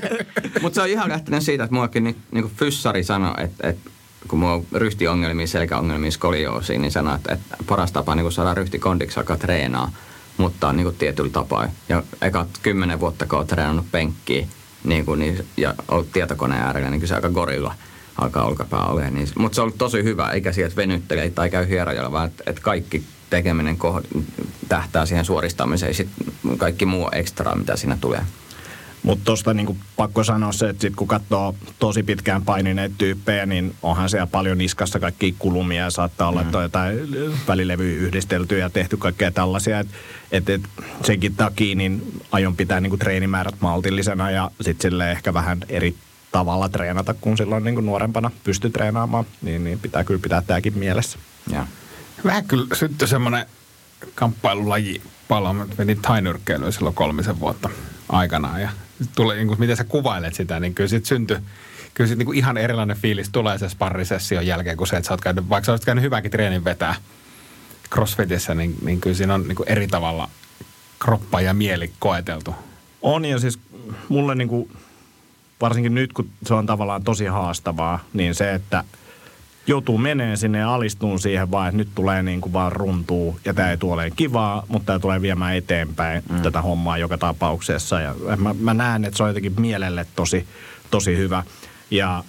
Mutta 0.62 0.74
se 0.74 0.82
on 0.82 0.88
ihan 0.88 1.08
lähtenyt 1.08 1.42
siitä, 1.42 1.64
että 1.64 1.74
muakin 1.74 2.04
niin, 2.04 2.16
niin 2.30 2.42
kuin 2.42 2.54
fyssari 2.56 3.04
sanoi, 3.04 3.34
että, 3.38 3.68
että 3.68 3.90
kun 4.28 4.38
mulla 4.38 4.52
on 4.52 4.64
ryhtiongelmia, 4.72 5.46
selkäongelmia, 5.46 6.10
skolioosia, 6.10 6.78
niin 6.78 6.92
sanoi, 6.92 7.14
että, 7.14 7.32
että 7.32 7.56
paras 7.66 7.92
tapa 7.92 8.14
niin 8.14 8.32
saada 8.32 8.54
ryhti 8.54 8.78
kondiksi 8.78 9.20
alkaa 9.20 9.36
treenaa, 9.36 9.92
mutta 10.36 10.68
on 10.68 10.76
niin 10.76 10.84
kuin 10.84 10.96
tietyllä 10.96 11.30
tapaa. 11.30 11.68
Ja 11.88 12.02
ekat 12.22 12.48
kymmenen 12.62 13.00
vuotta, 13.00 13.26
kun 13.26 13.38
olet 13.38 13.48
treenannut 13.48 13.90
penkkiä 13.90 14.46
niin 14.84 15.04
kuin, 15.04 15.20
niin, 15.20 15.46
ja 15.56 15.74
ollut 15.88 16.12
tietokoneen 16.12 16.62
äärellä, 16.62 16.90
niin 16.90 17.00
kyllä 17.00 17.08
se 17.08 17.14
aika 17.14 17.28
gorilla 17.28 17.74
alkaa 18.22 18.44
olkapää 18.44 18.86
olemaan. 18.86 19.14
Niin, 19.14 19.28
mutta 19.38 19.56
se 19.56 19.60
on 19.60 19.64
ollut 19.64 19.78
tosi 19.78 20.04
hyvä, 20.04 20.30
eikä 20.30 20.52
sieltä 20.52 20.76
venyttele 20.76 21.30
tai 21.30 21.50
käy 21.50 21.68
hierojalla, 21.68 22.12
vaan 22.12 22.28
että, 22.28 22.44
että 22.46 22.62
kaikki 22.62 23.02
tekeminen 23.30 23.78
kohd- 23.78 24.22
tähtää 24.68 25.06
siihen 25.06 25.24
suoristamiseen 25.24 25.90
ja 25.90 25.94
sitten 25.94 26.26
kaikki 26.58 26.86
muu 26.86 27.08
ekstra, 27.12 27.54
mitä 27.54 27.76
siinä 27.76 27.98
tulee. 28.00 28.20
Mutta 29.02 29.24
tuosta 29.24 29.54
niinku 29.54 29.76
pakko 29.96 30.24
sanoa 30.24 30.52
se, 30.52 30.68
että 30.68 30.80
sit 30.82 30.96
kun 30.96 31.08
katsoo 31.08 31.54
tosi 31.78 32.02
pitkään 32.02 32.42
painineita 32.42 32.94
tyyppejä, 32.98 33.46
niin 33.46 33.74
onhan 33.82 34.08
siellä 34.08 34.26
paljon 34.26 34.58
niskassa 34.58 35.00
kaikki 35.00 35.34
kulumia 35.38 35.82
ja 35.82 35.90
saattaa 35.90 36.28
olla, 36.28 36.42
että 36.42 36.58
on 36.58 36.64
jotain 36.64 36.98
välilevyä 37.48 37.96
yhdistelty 37.96 38.58
ja 38.58 38.70
tehty 38.70 38.96
kaikkea 38.96 39.30
tällaisia. 39.30 39.80
Et, 39.80 39.88
et, 40.32 40.50
et 40.50 40.62
senkin 41.04 41.34
takia 41.34 41.74
niin 41.74 42.20
aion 42.32 42.56
pitää 42.56 42.80
niinku 42.80 42.96
treenimäärät 42.96 43.54
maltillisena 43.60 44.30
ja 44.30 44.50
sitten 44.60 44.90
sille 44.90 45.10
ehkä 45.10 45.34
vähän 45.34 45.58
eri 45.68 45.94
tavalla 46.32 46.68
treenata, 46.68 47.14
kun 47.14 47.36
silloin 47.36 47.64
niinku 47.64 47.80
nuorempana 47.80 48.30
pysty 48.44 48.70
treenaamaan, 48.70 49.24
niin, 49.42 49.64
niin 49.64 49.78
pitää 49.78 50.04
kyllä 50.04 50.20
pitää 50.20 50.42
tämäkin 50.42 50.78
mielessä. 50.78 51.18
Ja. 51.52 51.66
Vähän 52.24 52.44
kyllä 52.44 52.74
syttyi 52.74 53.08
semmoinen 53.08 53.46
kamppailulaji 54.14 55.02
palo. 55.28 55.52
Mä 55.52 55.66
vedin 55.78 56.02
tainyrkkeilyä 56.02 56.70
silloin 56.70 56.94
kolmisen 56.94 57.40
vuotta 57.40 57.70
aikanaan. 58.08 58.60
Ja 58.60 58.70
tuli, 59.14 59.34
niin 59.34 59.48
kuin, 59.48 59.60
miten 59.60 59.76
sä 59.76 59.84
kuvailet 59.84 60.34
sitä, 60.34 60.60
niin 60.60 60.74
kyllä 60.74 60.88
sit 60.88 61.06
syntyi 61.06 61.36
kyllä 61.94 62.08
sit 62.08 62.18
niin 62.18 62.26
kuin 62.26 62.38
ihan 62.38 62.56
erilainen 62.56 62.96
fiilis 62.96 63.30
tulee 63.30 63.58
se 63.58 63.68
sparrisession 63.68 64.46
jälkeen 64.46 64.76
kuin 64.76 64.88
se, 64.88 64.96
että 64.96 65.08
sä 65.08 65.14
oot 65.14 65.20
käynyt, 65.20 65.48
vaikka 65.48 65.66
sä 65.66 65.72
oot 65.72 65.84
käynyt 65.84 66.04
hyväkin 66.04 66.30
treenin 66.30 66.64
vetää 66.64 66.94
crossfitissä, 67.90 68.54
niin, 68.54 68.76
niin 68.82 69.00
kyllä 69.00 69.16
siinä 69.16 69.34
on 69.34 69.48
niin 69.48 69.56
kuin 69.56 69.68
eri 69.68 69.86
tavalla 69.86 70.28
kroppa 70.98 71.40
ja 71.40 71.54
mieli 71.54 71.92
koeteltu. 71.98 72.54
On 73.02 73.24
ja 73.24 73.38
siis 73.38 73.58
mulle 74.08 74.34
niinku, 74.34 74.70
varsinkin 75.62 75.94
nyt 75.94 76.12
kun 76.12 76.28
se 76.46 76.54
on 76.54 76.66
tavallaan 76.66 77.04
tosi 77.04 77.26
haastavaa, 77.26 78.04
niin 78.12 78.34
se, 78.34 78.54
että 78.54 78.84
joutuu 79.66 79.98
menee 79.98 80.36
sinne 80.36 80.58
ja 80.58 80.74
alistuun 80.74 81.20
siihen 81.20 81.50
vaan, 81.50 81.68
että 81.68 81.76
nyt 81.76 81.88
tulee 81.94 82.22
niin 82.22 82.40
kuin 82.40 82.52
vaan 82.52 82.72
runtuu 82.72 83.38
ja 83.44 83.54
tämä 83.54 83.70
ei 83.70 83.76
tule 83.76 84.10
kivaa, 84.16 84.64
mutta 84.68 84.86
tämä 84.86 84.98
tulee 84.98 85.22
viemään 85.22 85.56
eteenpäin 85.56 86.22
mm. 86.30 86.42
tätä 86.42 86.62
hommaa 86.62 86.98
joka 86.98 87.18
tapauksessa. 87.18 88.00
Ja 88.00 88.14
mä, 88.36 88.54
mä 88.60 88.74
näen, 88.74 89.04
että 89.04 89.16
se 89.16 89.22
on 89.22 89.28
jotenkin 89.28 89.60
mielelle 89.60 90.06
tosi, 90.16 90.46
tosi 90.90 91.16
hyvä. 91.16 91.42
Ja 91.90 92.24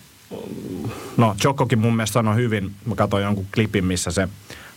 no 1.17 1.36
Jokkokin 1.43 1.80
mun 1.80 1.96
mielestä 1.96 2.13
sanoi 2.13 2.36
hyvin, 2.36 2.72
mä 2.86 2.96
katsoin 2.96 3.24
jonkun 3.24 3.48
klipin, 3.54 3.86
missä 3.86 4.12
se 4.12 4.28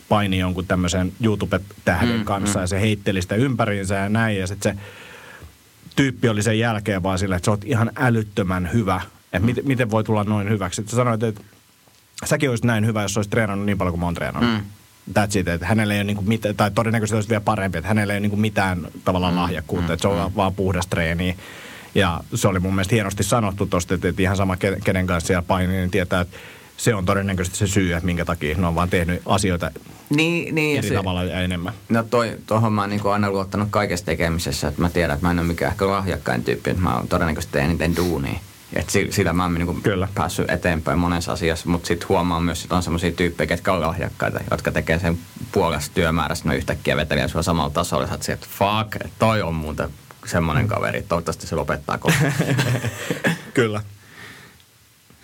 paini 0.09 0.39
jonkun 0.39 0.67
tämmöisen 0.67 1.13
YouTube-tähden 1.23 2.17
Mm, 2.17 2.25
kanssa 2.25 2.59
mm. 2.59 2.63
ja 2.63 2.67
se 2.67 2.81
heitteli 2.81 3.21
sitä 3.21 3.35
ympäriinsä 3.35 3.95
ja 3.95 4.09
näin 4.09 4.37
ja 4.37 4.47
sitten 4.47 4.75
se 4.75 4.81
tyyppi 5.97 6.29
oli 6.29 6.43
sen 6.43 6.59
jälkeen 6.59 7.03
vaan 7.03 7.19
silleen, 7.19 7.37
että 7.37 7.45
sä 7.45 7.51
oot 7.51 7.65
ihan 7.65 7.91
älyttömän 7.95 8.69
hyvä. 8.73 9.01
Että 9.33 9.45
miten, 9.45 9.67
miten 9.67 9.91
voi 9.91 10.03
tulla 10.03 10.23
noin 10.23 10.49
hyväksi. 10.49 10.83
Sä 10.87 10.95
sanoit, 10.95 11.23
että 11.23 11.41
säkin 12.25 12.49
olisit 12.49 12.65
näin 12.65 12.85
hyvä, 12.85 13.01
jos 13.01 13.17
olisit 13.17 13.31
treenannut 13.31 13.65
niin 13.65 13.77
paljon 13.77 13.91
kuin 13.91 13.99
mä 13.99 14.05
oon 14.05 14.13
treenannut. 14.13 14.51
Mm. 14.53 14.65
That's 15.19 15.39
it, 15.39 15.47
että 15.47 15.65
hänellä 15.65 15.93
ei 15.93 15.99
ole 15.99 16.03
niinku 16.03 16.21
mitään, 16.21 16.55
tai 16.55 16.71
todennäköisesti 16.71 17.15
olisi 17.15 17.29
vielä 17.29 17.41
parempi, 17.41 17.77
että 17.77 17.87
hänellä 17.87 18.13
ei 18.13 18.17
ole 18.17 18.21
niinku 18.21 18.37
mitään 18.37 18.87
tavallaan 19.05 19.33
mm. 19.33 19.39
lahjakkuutta, 19.39 19.87
mm. 19.87 19.93
että 19.93 20.01
se 20.01 20.07
on 20.07 20.31
mm. 20.31 20.35
vaan 20.35 20.55
puhdas 20.55 20.87
treeni. 20.87 21.37
Ja 21.95 22.19
se 22.35 22.47
oli 22.47 22.59
mun 22.59 22.75
mielestä 22.75 22.95
hienosti 22.95 23.23
sanottu 23.23 23.65
tosta, 23.65 23.93
että, 23.93 24.07
että 24.07 24.21
ihan 24.21 24.37
sama 24.37 24.55
ke- 24.55 24.81
kenen 24.83 25.07
kanssa 25.07 25.27
siellä 25.27 25.41
paini, 25.41 25.73
niin 25.73 25.91
tietää, 25.91 26.21
että 26.21 26.37
se 26.77 26.95
on 26.95 27.05
todennäköisesti 27.05 27.57
se 27.57 27.67
syy, 27.67 27.93
että 27.93 28.05
minkä 28.05 28.25
takia 28.25 28.57
ne 28.57 28.67
on 28.67 28.75
vaan 28.75 28.89
tehnyt 28.89 29.21
asioita 29.25 29.71
Niin, 30.09 30.55
niin 30.55 30.75
ja 30.75 30.79
eri 30.79 30.87
se, 30.89 30.95
tavalla 30.95 31.23
ja 31.23 31.41
enemmän. 31.41 31.73
No 31.89 32.03
toi, 32.03 32.37
tohon 32.45 32.73
mä 32.73 32.81
oon 32.81 32.89
niinku 32.89 33.09
aina 33.09 33.31
luottanut 33.31 33.67
kaikessa 33.71 34.05
tekemisessä, 34.05 34.67
että 34.67 34.81
mä 34.81 34.89
tiedän, 34.89 35.13
että 35.15 35.27
mä 35.27 35.31
en 35.31 35.39
ole 35.39 35.47
mikään 35.47 35.71
ehkä 35.71 35.87
lahjakkain 35.87 36.43
tyyppi, 36.43 36.69
että 36.69 36.83
mä 36.83 36.95
oon 36.95 37.07
todennäköisesti 37.07 37.53
teen 37.53 37.65
eniten 37.65 37.95
duunia. 37.95 38.39
Et 38.73 38.89
si- 38.89 39.07
sillä 39.11 39.33
mä 39.33 39.43
oon 39.43 39.53
niinku 39.53 39.73
Kyllä. 39.83 40.07
päässyt 40.15 40.49
eteenpäin 40.49 40.99
monessa 40.99 41.31
asiassa, 41.31 41.69
mutta 41.69 41.87
sitten 41.87 42.09
huomaan 42.09 42.43
myös, 42.43 42.63
että 42.63 42.75
on 42.75 42.83
semmoisia 42.83 43.11
tyyppejä, 43.11 43.47
ketkä 43.47 43.73
on 43.73 43.81
lahjakkaita, 43.81 44.39
jotka 44.51 44.71
tekee 44.71 44.99
sen 44.99 45.17
puolesta 45.51 45.93
työmäärästä, 45.95 46.49
no 46.49 46.55
yhtäkkiä 46.55 46.97
vetelee 46.97 47.27
sua 47.27 47.43
samalla 47.43 47.69
tasolla, 47.69 48.07
sä 48.07 48.13
oot 48.13 48.23
sieltä, 48.23 48.45
että 48.45 48.57
fuck, 48.57 49.11
toi 49.19 49.41
on 49.41 49.55
muuten 49.55 49.89
semmoinen 50.25 50.67
kaveri, 50.67 51.01
toivottavasti 51.01 51.47
se 51.47 51.55
lopettaa 51.55 51.97
koko. 51.97 52.13
Kyllä. 53.53 53.81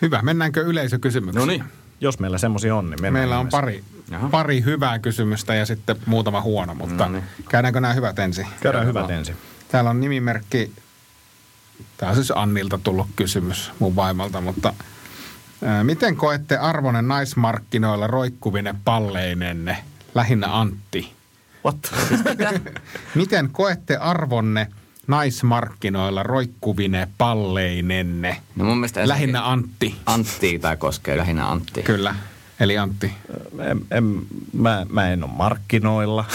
Hyvä, 0.02 0.22
mennäänkö 0.22 0.62
yleisökysymyksiin? 0.62 1.40
no 1.40 1.46
niin. 1.46 1.64
Jos 2.04 2.20
meillä 2.20 2.38
semmoisia 2.38 2.76
on, 2.76 2.86
niin 2.90 3.02
mennään 3.02 3.14
Meillä 3.14 3.40
on 3.40 3.50
pari, 3.50 3.84
Jaha. 4.12 4.30
pari 4.30 4.62
hyvää 4.64 5.00
kysymystä 5.00 5.56
ja 5.56 5.66
sitten 5.66 5.96
muutama 6.06 6.42
huono, 6.42 6.76
mutta 6.76 7.06
No 7.06 7.12
niin. 7.12 7.24
käydäänkö 7.50 7.80
nämä 7.82 7.94
hyvät 7.94 8.20
ensin? 8.20 8.48
Käydään 8.62 8.86
hyvät 8.88 9.10
ensin. 9.10 9.36
Täällä 9.68 9.90
on 9.90 10.02
nimimerkki, 10.02 10.72
tämä 11.98 12.10
on 12.10 12.16
siis 12.16 12.32
Annilta 12.36 12.78
tullut 12.84 13.08
kysymys 13.16 13.72
mun 13.80 13.96
vaimolta, 13.96 14.42
mutta 14.42 14.74
ää, 15.66 15.84
miten 15.84 16.16
koette 16.16 16.58
arvonen 16.58 17.08
naismarkkinoilla 17.08 18.08
roikkuvine 18.08 18.76
palleinenne? 18.86 19.78
Lähinnä 20.16 20.60
Antti. 20.60 21.14
What? 21.66 21.78
Miten 23.16 23.50
koette 23.52 23.98
arvonne 23.98 24.68
naismarkkinoilla 25.08 26.24
roikkuvine 26.24 27.08
palleinenne? 27.18 28.38
No 28.56 28.66
mun 28.66 28.78
mielestä 28.78 29.08
Lähinnä 29.08 29.50
Antti. 29.50 29.96
Antti 30.06 30.60
tai 30.60 30.78
koskee 30.78 31.18
lähinnä 31.18 31.48
Antti. 31.48 31.84
Kyllä, 31.84 32.16
eli 32.60 32.78
Antti. 32.78 33.14
en, 33.60 33.82
en, 33.92 34.22
mä, 34.54 34.86
mä 34.90 35.10
en 35.10 35.24
ole 35.24 35.32
markkinoilla. 35.36 36.26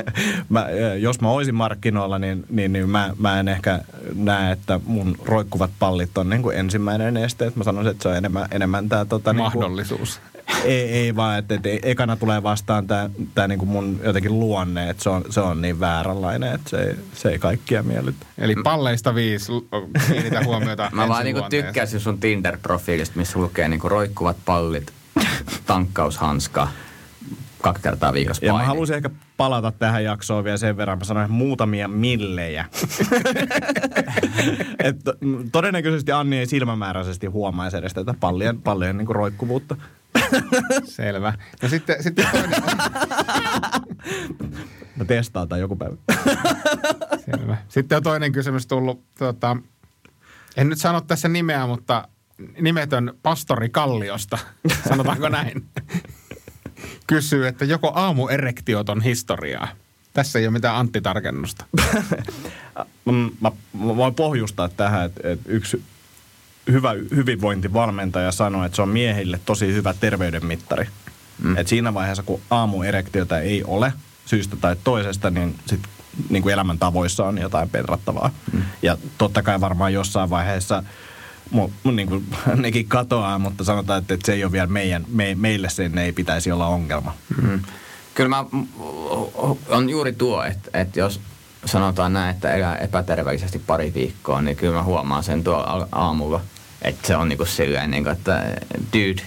mä, 0.48 0.66
jos 0.98 1.20
mä 1.20 1.28
olisin 1.28 1.54
markkinoilla, 1.54 2.18
niin, 2.18 2.44
niin, 2.50 2.72
niin 2.72 2.90
mä, 2.90 3.14
mä 3.18 3.40
en 3.40 3.48
ehkä 3.48 3.80
näe, 4.14 4.52
että 4.52 4.80
mun 4.86 5.16
roikkuvat 5.24 5.70
pallit 5.78 6.18
on 6.18 6.28
niin 6.28 6.42
kuin 6.42 6.56
ensimmäinen 6.56 7.16
este. 7.16 7.46
Että 7.46 7.60
mä 7.60 7.64
sanoisin, 7.64 7.90
että 7.90 8.02
se 8.02 8.08
on 8.08 8.16
enemmän, 8.16 8.48
enemmän 8.50 8.88
tämä... 8.88 9.04
Tota, 9.04 9.32
niin 9.32 9.52
kuin, 9.52 9.62
Mahdollisuus. 9.62 10.20
Ei, 10.64 10.90
ei 10.90 11.16
vaan, 11.16 11.38
että, 11.38 11.54
että 11.54 11.68
ekana 11.82 12.16
tulee 12.16 12.42
vastaan 12.42 12.86
tämä, 12.86 13.10
tämä 13.34 13.48
niin 13.48 13.58
kuin 13.58 13.68
mun 13.68 14.00
jotenkin 14.04 14.40
luonne, 14.40 14.90
että 14.90 15.02
se 15.02 15.10
on, 15.10 15.24
se 15.30 15.40
on 15.40 15.62
niin 15.62 15.80
vääränlainen, 15.80 16.54
että 16.54 16.70
se 16.70 16.82
ei, 16.82 16.94
se 17.14 17.28
ei 17.28 17.38
kaikkia 17.38 17.82
miellytä. 17.82 18.26
Eli 18.38 18.54
palleista 18.64 19.14
viisi, 19.14 19.52
kiinnitä 20.08 20.44
huomiota 20.44 20.90
Mä 20.94 21.08
vaan 21.08 21.24
niinku 21.24 21.42
tykkäsin 21.50 22.00
sun 22.00 22.18
Tinder-profiilista, 22.20 23.16
missä 23.16 23.38
lukee 23.38 23.68
niinku 23.68 23.88
roikkuvat 23.88 24.36
pallit, 24.44 24.92
tankkaushanska, 25.66 26.68
kaksi 27.62 27.82
kertaa 27.82 28.12
viikossa 28.12 28.46
Ja 28.46 28.52
mä 28.52 28.56
paini. 28.56 28.68
haluaisin 28.68 28.96
ehkä 28.96 29.10
palata 29.36 29.72
tähän 29.72 30.04
jaksoon 30.04 30.44
vielä 30.44 30.56
sen 30.56 30.76
verran. 30.76 30.98
Mä 30.98 31.04
sanoin 31.04 31.30
muutamia 31.30 31.88
millejä. 31.88 32.64
Et, 34.78 34.96
todennäköisesti 35.52 36.12
Anni 36.12 36.38
ei 36.38 36.46
silmämääräisesti 36.46 37.26
huomaisi 37.26 37.76
edes 37.76 37.94
tätä 37.94 38.14
pallien, 38.20 38.62
pallien 38.62 38.96
niin 38.96 39.08
roikkuvuutta. 39.08 39.76
Selvä. 40.84 41.32
No 41.62 41.68
sitten, 41.68 42.02
sitten 42.02 42.26
toinen, 42.32 42.62
Mä 44.96 45.04
testaan 45.04 45.48
tai 45.48 45.60
joku 45.60 45.76
päivä. 45.76 45.96
selvä. 47.30 47.56
Sitten 47.68 47.96
on 47.96 48.02
toinen 48.02 48.32
kysymys 48.32 48.66
tullut, 48.66 49.04
tota, 49.18 49.56
en 50.56 50.68
nyt 50.68 50.78
sano 50.78 51.00
tässä 51.00 51.28
nimeä, 51.28 51.66
mutta 51.66 52.08
nimetön 52.60 53.12
pastori 53.22 53.68
Kalliosta, 53.68 54.38
sanotaanko 54.88 55.28
näin, 55.28 55.64
kysyy, 57.06 57.46
että 57.46 57.64
joko 57.64 57.92
aamuerektiot 57.94 58.88
on 58.88 59.02
historiaa. 59.02 59.68
Tässä 60.12 60.38
ei 60.38 60.46
ole 60.46 60.52
mitään 60.52 60.76
Antti-tarkennusta. 60.76 61.64
mä, 63.04 63.12
mä, 63.40 63.50
mä 63.72 63.96
voin 63.96 64.14
pohjustaa 64.14 64.68
tähän, 64.68 65.06
että, 65.06 65.20
että 65.30 65.52
yksi 65.52 65.82
hyvä 66.72 66.94
hyvinvointivalmentaja 67.14 68.32
sanoi, 68.32 68.66
että 68.66 68.76
se 68.76 68.82
on 68.82 68.88
miehille 68.88 69.40
tosi 69.46 69.72
hyvä 69.72 69.94
terveydenmittari. 70.00 70.88
Mm. 71.42 71.56
Et 71.56 71.68
siinä 71.68 71.94
vaiheessa, 71.94 72.22
kun 72.22 72.40
aamuerektiota 72.50 73.38
ei 73.38 73.64
ole 73.64 73.92
syystä 74.26 74.56
tai 74.56 74.76
toisesta, 74.84 75.30
niin 75.30 75.54
sit 75.66 75.80
niin 76.30 76.42
kuin 76.42 76.52
elämäntavoissa 76.52 77.24
on 77.24 77.38
jotain 77.38 77.70
petrattavaa. 77.70 78.30
Mm. 78.52 78.62
Ja 78.82 78.98
totta 79.18 79.42
kai 79.42 79.60
varmaan 79.60 79.92
jossain 79.92 80.30
vaiheessa 80.30 80.82
mu, 81.50 81.70
niin 81.92 82.08
kuin, 82.08 82.26
nekin 82.54 82.88
katoaa, 82.88 83.38
mutta 83.38 83.64
sanotaan, 83.64 83.98
että, 83.98 84.14
että 84.14 84.26
se 84.26 84.32
ei 84.32 84.44
ole 84.44 84.52
vielä 84.52 84.66
meidän, 84.66 85.04
me, 85.08 85.34
meille 85.34 85.68
sen 85.68 85.98
ei 85.98 86.12
pitäisi 86.12 86.52
olla 86.52 86.66
ongelma. 86.66 87.14
Mm. 87.42 87.60
Kyllä 88.14 88.28
mä, 88.28 88.44
on 89.68 89.90
juuri 89.90 90.12
tuo, 90.12 90.44
että, 90.44 90.70
että 90.74 91.00
jos 91.00 91.20
sanotaan 91.64 92.12
näin, 92.12 92.34
että 92.34 92.54
elää 92.54 92.76
epäterveellisesti 92.76 93.58
pari 93.58 93.94
viikkoa, 93.94 94.42
niin 94.42 94.56
kyllä 94.56 94.74
mä 94.74 94.82
huomaan 94.82 95.24
sen 95.24 95.44
tuo 95.44 95.86
aamulla, 95.92 96.40
että 96.82 97.06
se 97.06 97.16
on 97.16 97.28
niin 97.28 97.36
kuin 97.36 97.48
silleen, 97.48 97.90
niin 97.90 98.04
kuin, 98.04 98.12
että 98.12 98.44
dude, 98.92 99.22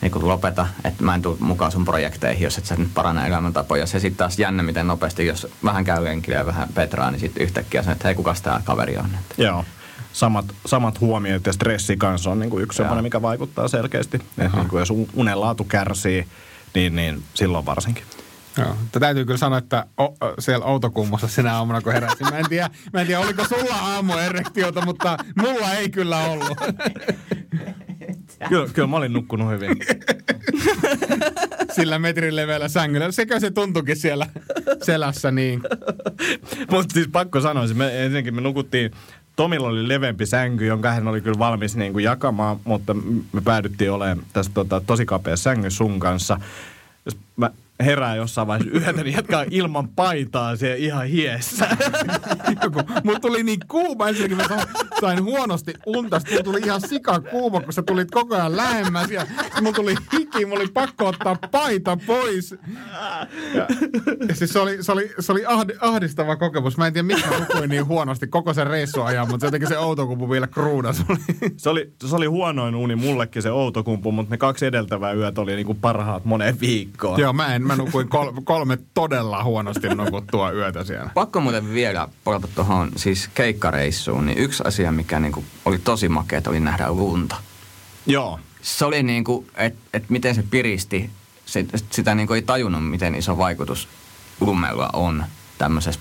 niin 0.00 0.12
kuin 0.12 0.28
lopeta, 0.28 0.66
että 0.84 1.04
mä 1.04 1.14
en 1.14 1.22
tule 1.22 1.36
mukaan 1.40 1.72
sun 1.72 1.84
projekteihin, 1.84 2.44
jos 2.44 2.58
et 2.58 2.66
sä 2.66 2.76
nyt 2.76 2.94
paranna 2.94 3.26
elämäntapoja. 3.26 3.86
Se 3.86 4.00
sitten 4.00 4.18
taas 4.18 4.38
jännä, 4.38 4.62
miten 4.62 4.86
nopeasti, 4.86 5.26
jos 5.26 5.46
vähän 5.64 5.84
käy 5.84 6.04
lenkillä 6.04 6.38
ja 6.38 6.46
vähän 6.46 6.68
petraa, 6.74 7.10
niin 7.10 7.20
sitten 7.20 7.42
yhtäkkiä 7.42 7.82
sanoo, 7.82 7.92
että 7.92 8.08
hei, 8.08 8.14
kukas 8.14 8.42
tämä 8.42 8.60
kaveri 8.64 8.96
on? 8.96 9.10
Että. 9.20 9.42
Joo. 9.42 9.64
Samat, 10.12 10.44
samat 10.66 11.00
huomiot 11.00 11.46
ja 11.46 11.52
stressi 11.52 11.96
kanssa 11.96 12.30
on 12.30 12.38
niin 12.38 12.50
kuin 12.50 12.62
yksi 12.62 12.76
sellainen, 12.76 13.04
mikä 13.04 13.22
vaikuttaa 13.22 13.68
selkeästi. 13.68 14.16
Että 14.38 14.56
niin 14.56 14.68
kuin 14.68 14.80
jos 14.80 14.92
unen 15.14 15.40
laatu 15.40 15.64
kärsii, 15.64 16.26
niin, 16.74 16.96
niin 16.96 17.22
silloin 17.34 17.66
varsinkin. 17.66 18.04
Joo. 18.58 18.76
Täytyy 19.00 19.24
kyllä 19.24 19.38
sanoa, 19.38 19.58
että 19.58 19.86
o, 20.00 20.14
siellä 20.38 20.66
Outokummossa 20.66 21.28
sinä 21.28 21.56
aamuna, 21.56 21.80
kun 21.80 21.92
heräsin. 21.92 22.26
Mä 22.30 22.38
en 22.38 22.48
tiedä, 22.48 22.70
mä 22.92 23.00
en 23.00 23.06
tiedä 23.06 23.20
oliko 23.20 23.44
sulla 23.44 23.74
aamuerektiota, 23.74 24.84
mutta 24.84 25.16
mulla 25.36 25.72
ei 25.72 25.90
kyllä 25.90 26.18
ollut. 26.18 26.58
kyllä, 28.48 28.68
kyllä 28.72 28.88
mä 28.88 28.96
olin 28.96 29.12
nukkunut 29.12 29.50
hyvin. 29.50 29.70
Sillä 31.76 31.98
metrin 31.98 32.36
leveällä 32.36 32.68
sängyllä. 32.68 33.12
Sekö 33.12 33.40
se 33.40 33.50
tuntukin 33.50 33.96
siellä 33.96 34.26
selässä 34.82 35.30
niin? 35.30 35.60
Mutta 36.70 36.94
siis 36.94 37.08
pakko 37.12 37.40
sanoa, 37.40 37.66
me, 37.74 38.04
ensinnäkin 38.04 38.34
me 38.34 38.40
nukuttiin 38.40 38.90
Tomilla 39.36 39.68
oli 39.68 39.88
leveämpi 39.88 40.26
sänky, 40.26 40.66
jonka 40.66 40.90
hän 40.90 41.08
oli 41.08 41.20
kyllä 41.20 41.38
valmis 41.38 41.76
niin 41.76 41.92
kuin 41.92 42.04
jakamaan, 42.04 42.60
mutta 42.64 42.94
me 43.32 43.40
päädyttiin 43.44 43.92
olemaan 43.92 44.26
tässä 44.32 44.52
tota, 44.54 44.80
tosi 44.86 45.06
kapea 45.06 45.36
sängy 45.36 45.70
sun 45.70 46.00
kanssa. 46.00 46.40
Jos 47.04 47.16
mä 47.36 47.50
herää 47.82 48.16
jossain 48.16 48.46
vaiheessa 48.48 48.78
yötä, 48.78 49.02
niin 49.02 49.16
jatkaa 49.16 49.44
ilman 49.50 49.88
paitaa 49.88 50.56
siellä 50.56 50.76
ihan 50.76 51.06
hiessä. 51.06 51.68
Mulla 53.04 53.20
tuli 53.20 53.42
niin 53.42 53.60
kuuma 53.68 54.08
ensinnäkin, 54.08 54.36
mä 54.36 54.64
sain 55.00 55.24
huonosti 55.24 55.74
unta. 55.86 56.20
Sitten 56.20 56.44
tuli 56.44 56.60
ihan 56.64 56.80
sika 56.80 57.20
kuuma, 57.20 57.60
kun 57.60 57.72
sä 57.72 57.82
tulit 57.82 58.10
koko 58.10 58.34
ajan 58.34 58.56
lähemmäs. 58.56 59.10
Ja 59.10 59.26
mulla 59.60 59.72
tuli 59.72 59.94
hiki, 60.12 60.46
mulla 60.46 60.60
oli 60.60 60.68
pakko 60.68 61.06
ottaa 61.06 61.36
paita 61.50 61.98
pois. 62.06 62.54
Ja, 63.54 63.66
ja 64.28 64.34
siis 64.34 64.52
se 64.52 64.58
oli, 64.58 64.82
se 64.82 64.92
oli, 64.92 65.10
se 65.20 65.32
oli 65.32 65.42
ahdistava 65.80 66.36
kokemus. 66.36 66.76
Mä 66.76 66.86
en 66.86 66.92
tiedä, 66.92 67.06
miksi 67.06 67.28
mä 67.28 67.38
nukuin 67.38 67.70
niin 67.70 67.86
huonosti 67.86 68.26
koko 68.26 68.54
sen 68.54 68.66
reissuajan, 68.66 69.28
mutta 69.28 69.40
se 69.40 69.46
jotenkin 69.46 69.68
se 69.68 69.78
outokumpu 69.78 70.30
vielä 70.30 70.46
kruunas. 70.46 71.04
Se 71.56 71.70
oli, 71.70 71.92
se 72.06 72.16
oli 72.16 72.26
huonoin 72.26 72.74
uni 72.74 72.96
mullekin 72.96 73.42
se 73.42 73.50
outokumpu, 73.50 74.12
mutta 74.12 74.30
ne 74.30 74.38
kaksi 74.38 74.66
edeltävää 74.66 75.12
yötä 75.12 75.40
oli 75.40 75.54
niinku 75.54 75.74
parhaat 75.74 76.24
moneen 76.24 76.60
viikkoon. 76.60 77.20
Joo, 77.20 77.32
mä 77.32 77.54
en, 77.54 77.62
mä 77.72 77.84
nukuin 77.84 78.08
kol, 78.08 78.32
kolme 78.44 78.78
todella 78.94 79.44
huonosti 79.44 79.88
nukuttua 79.88 80.52
yötä 80.52 80.84
siellä. 80.84 81.10
Pakko 81.14 81.40
muuten 81.40 81.72
vielä 81.72 82.08
palata 82.24 82.48
tuohon 82.54 82.92
siis 82.96 83.30
keikkareissuun, 83.34 84.26
niin 84.26 84.38
yksi 84.38 84.62
asia, 84.66 84.92
mikä 84.92 85.20
niinku 85.20 85.44
oli 85.64 85.78
tosi 85.78 86.08
makea, 86.08 86.42
oli 86.46 86.60
nähdä 86.60 86.92
lunta. 86.92 87.36
Joo. 88.06 88.40
Se 88.62 88.84
oli 88.84 89.02
niin 89.02 89.24
kuin, 89.24 89.46
että 89.56 89.80
et 89.92 90.10
miten 90.10 90.34
se 90.34 90.44
piristi, 90.50 91.10
sitä 91.90 92.14
niin 92.14 92.26
kuin 92.26 92.36
ei 92.36 92.42
tajunnut, 92.42 92.90
miten 92.90 93.14
iso 93.14 93.38
vaikutus 93.38 93.88
lumella 94.40 94.90
on 94.92 95.24
tämmöisessä 95.62 96.00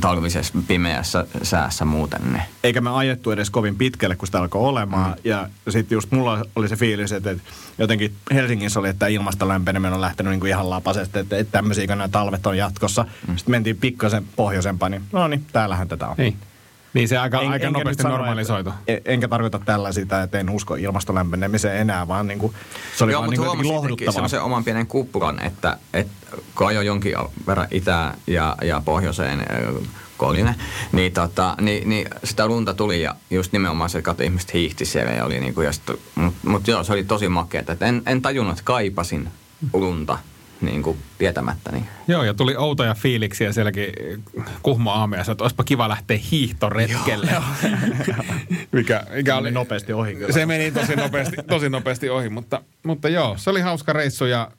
talvisessa 0.00 0.54
pimeässä 0.68 1.26
säässä 1.42 1.84
muuten. 1.84 2.20
Niin. 2.32 2.42
Eikä 2.64 2.80
me 2.80 2.90
ajettu 2.90 3.30
edes 3.30 3.50
kovin 3.50 3.76
pitkälle, 3.76 4.16
kun 4.16 4.28
sitä 4.28 4.38
alkoi 4.38 4.62
olemaan. 4.62 5.10
Mm. 5.10 5.16
Ja 5.24 5.48
sitten 5.68 5.96
just 5.96 6.10
mulla 6.10 6.44
oli 6.56 6.68
se 6.68 6.76
fiilis, 6.76 7.12
että, 7.12 7.30
että 7.30 7.42
jotenkin 7.78 8.14
Helsingissä 8.34 8.80
oli, 8.80 8.88
että 8.88 9.06
ilmaston 9.06 9.48
lämpeneminen 9.48 9.92
on 9.92 10.00
lähtenyt 10.00 10.30
niin 10.30 10.40
kuin 10.40 10.50
ihan 10.50 10.70
lapasesti, 10.70 11.18
että, 11.18 11.38
että 11.38 11.52
tämmöisiä 11.52 11.86
nämä 11.86 12.08
talvet 12.08 12.46
on 12.46 12.56
jatkossa. 12.56 13.02
Mm. 13.02 13.36
Sitten 13.36 13.50
mentiin 13.52 13.76
pikkasen 13.76 14.24
pohjoisempaan, 14.36 14.92
niin 14.92 15.02
no 15.12 15.28
niin, 15.28 15.44
täällähän 15.52 15.88
tätä 15.88 16.08
on. 16.08 16.14
Niin. 16.18 16.36
Niin 16.94 17.08
se 17.08 17.18
aika, 17.18 17.40
en, 17.40 17.48
aika 17.48 17.70
nopeasti 17.70 18.02
normalisoitu. 18.02 18.72
Että, 18.86 19.10
enkä 19.10 19.28
tarkoita 19.28 19.60
tällä 19.64 19.92
sitä, 19.92 20.22
että 20.22 20.38
en 20.38 20.50
usko 20.50 20.74
ilmastolämpenemiseen 20.74 21.76
enää, 21.76 22.08
vaan 22.08 22.26
niin 22.26 22.38
kuin, 22.38 22.54
se 22.96 23.04
oli 23.04 23.12
Joo, 23.12 23.20
vaan 23.20 23.30
niin 23.30 23.68
lohduttavaa. 23.68 24.28
se 24.28 24.40
oman 24.40 24.64
pienen 24.64 24.86
kuppulan, 24.86 25.42
että, 25.42 25.78
että 25.94 26.12
kun 26.54 26.66
ajoi 26.66 26.86
jonkin 26.86 27.14
verran 27.46 27.68
itään 27.70 28.14
ja, 28.26 28.56
ja 28.62 28.82
pohjoiseen 28.84 29.46
Koline, 30.16 30.54
niin, 30.92 31.12
tota, 31.12 31.56
niin, 31.60 31.88
niin, 31.88 32.08
sitä 32.24 32.46
lunta 32.46 32.74
tuli 32.74 33.02
ja 33.02 33.14
just 33.30 33.52
nimenomaan 33.52 33.90
se, 33.90 33.98
että 33.98 34.24
ihmiset 34.24 34.54
hiihti 34.54 34.84
siellä 34.84 35.12
ja 35.12 35.24
oli 35.24 35.40
niin 35.40 35.54
kuin, 35.54 35.68
mutta 36.14 36.48
mut 36.48 36.68
joo, 36.68 36.84
se 36.84 36.92
oli 36.92 37.04
tosi 37.04 37.28
makeata. 37.28 37.76
En, 37.80 38.02
en 38.06 38.22
tajunnut, 38.22 38.52
että 38.52 38.64
kaipasin 38.64 39.28
lunta 39.72 40.18
niin 40.60 40.82
kuin 40.82 40.98
tietämättä. 41.18 41.72
Niin. 41.72 41.88
Joo, 42.08 42.22
ja 42.22 42.34
tuli 42.34 42.56
outoja 42.56 42.94
fiiliksiä 42.94 43.52
sielläkin 43.52 43.84
eh, 43.84 44.44
kuhmo 44.62 44.90
aamiaissa, 44.90 45.32
että 45.32 45.44
olisipa 45.44 45.64
kiva 45.64 45.88
lähteä 45.88 46.18
hiihtoretkelle. 46.30 47.30
Joo, 47.32 47.42
mikä, 48.72 49.04
mikä 49.14 49.36
oli, 49.36 49.50
nopeasti 49.50 49.92
ohi 49.92 50.14
kyllä. 50.14 50.32
Se 50.32 50.46
meni 50.46 50.70
tosi 50.70 50.96
nopeasti, 50.96 51.36
tosi 51.48 51.68
nopeasti 51.68 52.10
ohi, 52.10 52.28
mutta, 52.28 52.62
mutta 52.82 53.08
joo, 53.08 53.36
se 53.38 53.50
oli 53.50 53.60
hauska 53.60 53.92
reissu 53.92 54.24
ja 54.24 54.50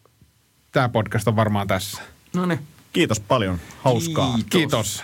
tämä 0.72 0.90
podcast 0.90 1.28
on 1.28 1.36
varmaan 1.36 1.68
tässä. 1.68 2.02
No 2.34 2.46
niin. 2.46 2.60
Kiitos 2.94 3.20
paljon. 3.20 3.60
Hauskaa. 3.84 4.40
Kiitos. 4.50 4.50
Kiitos. 4.50 5.04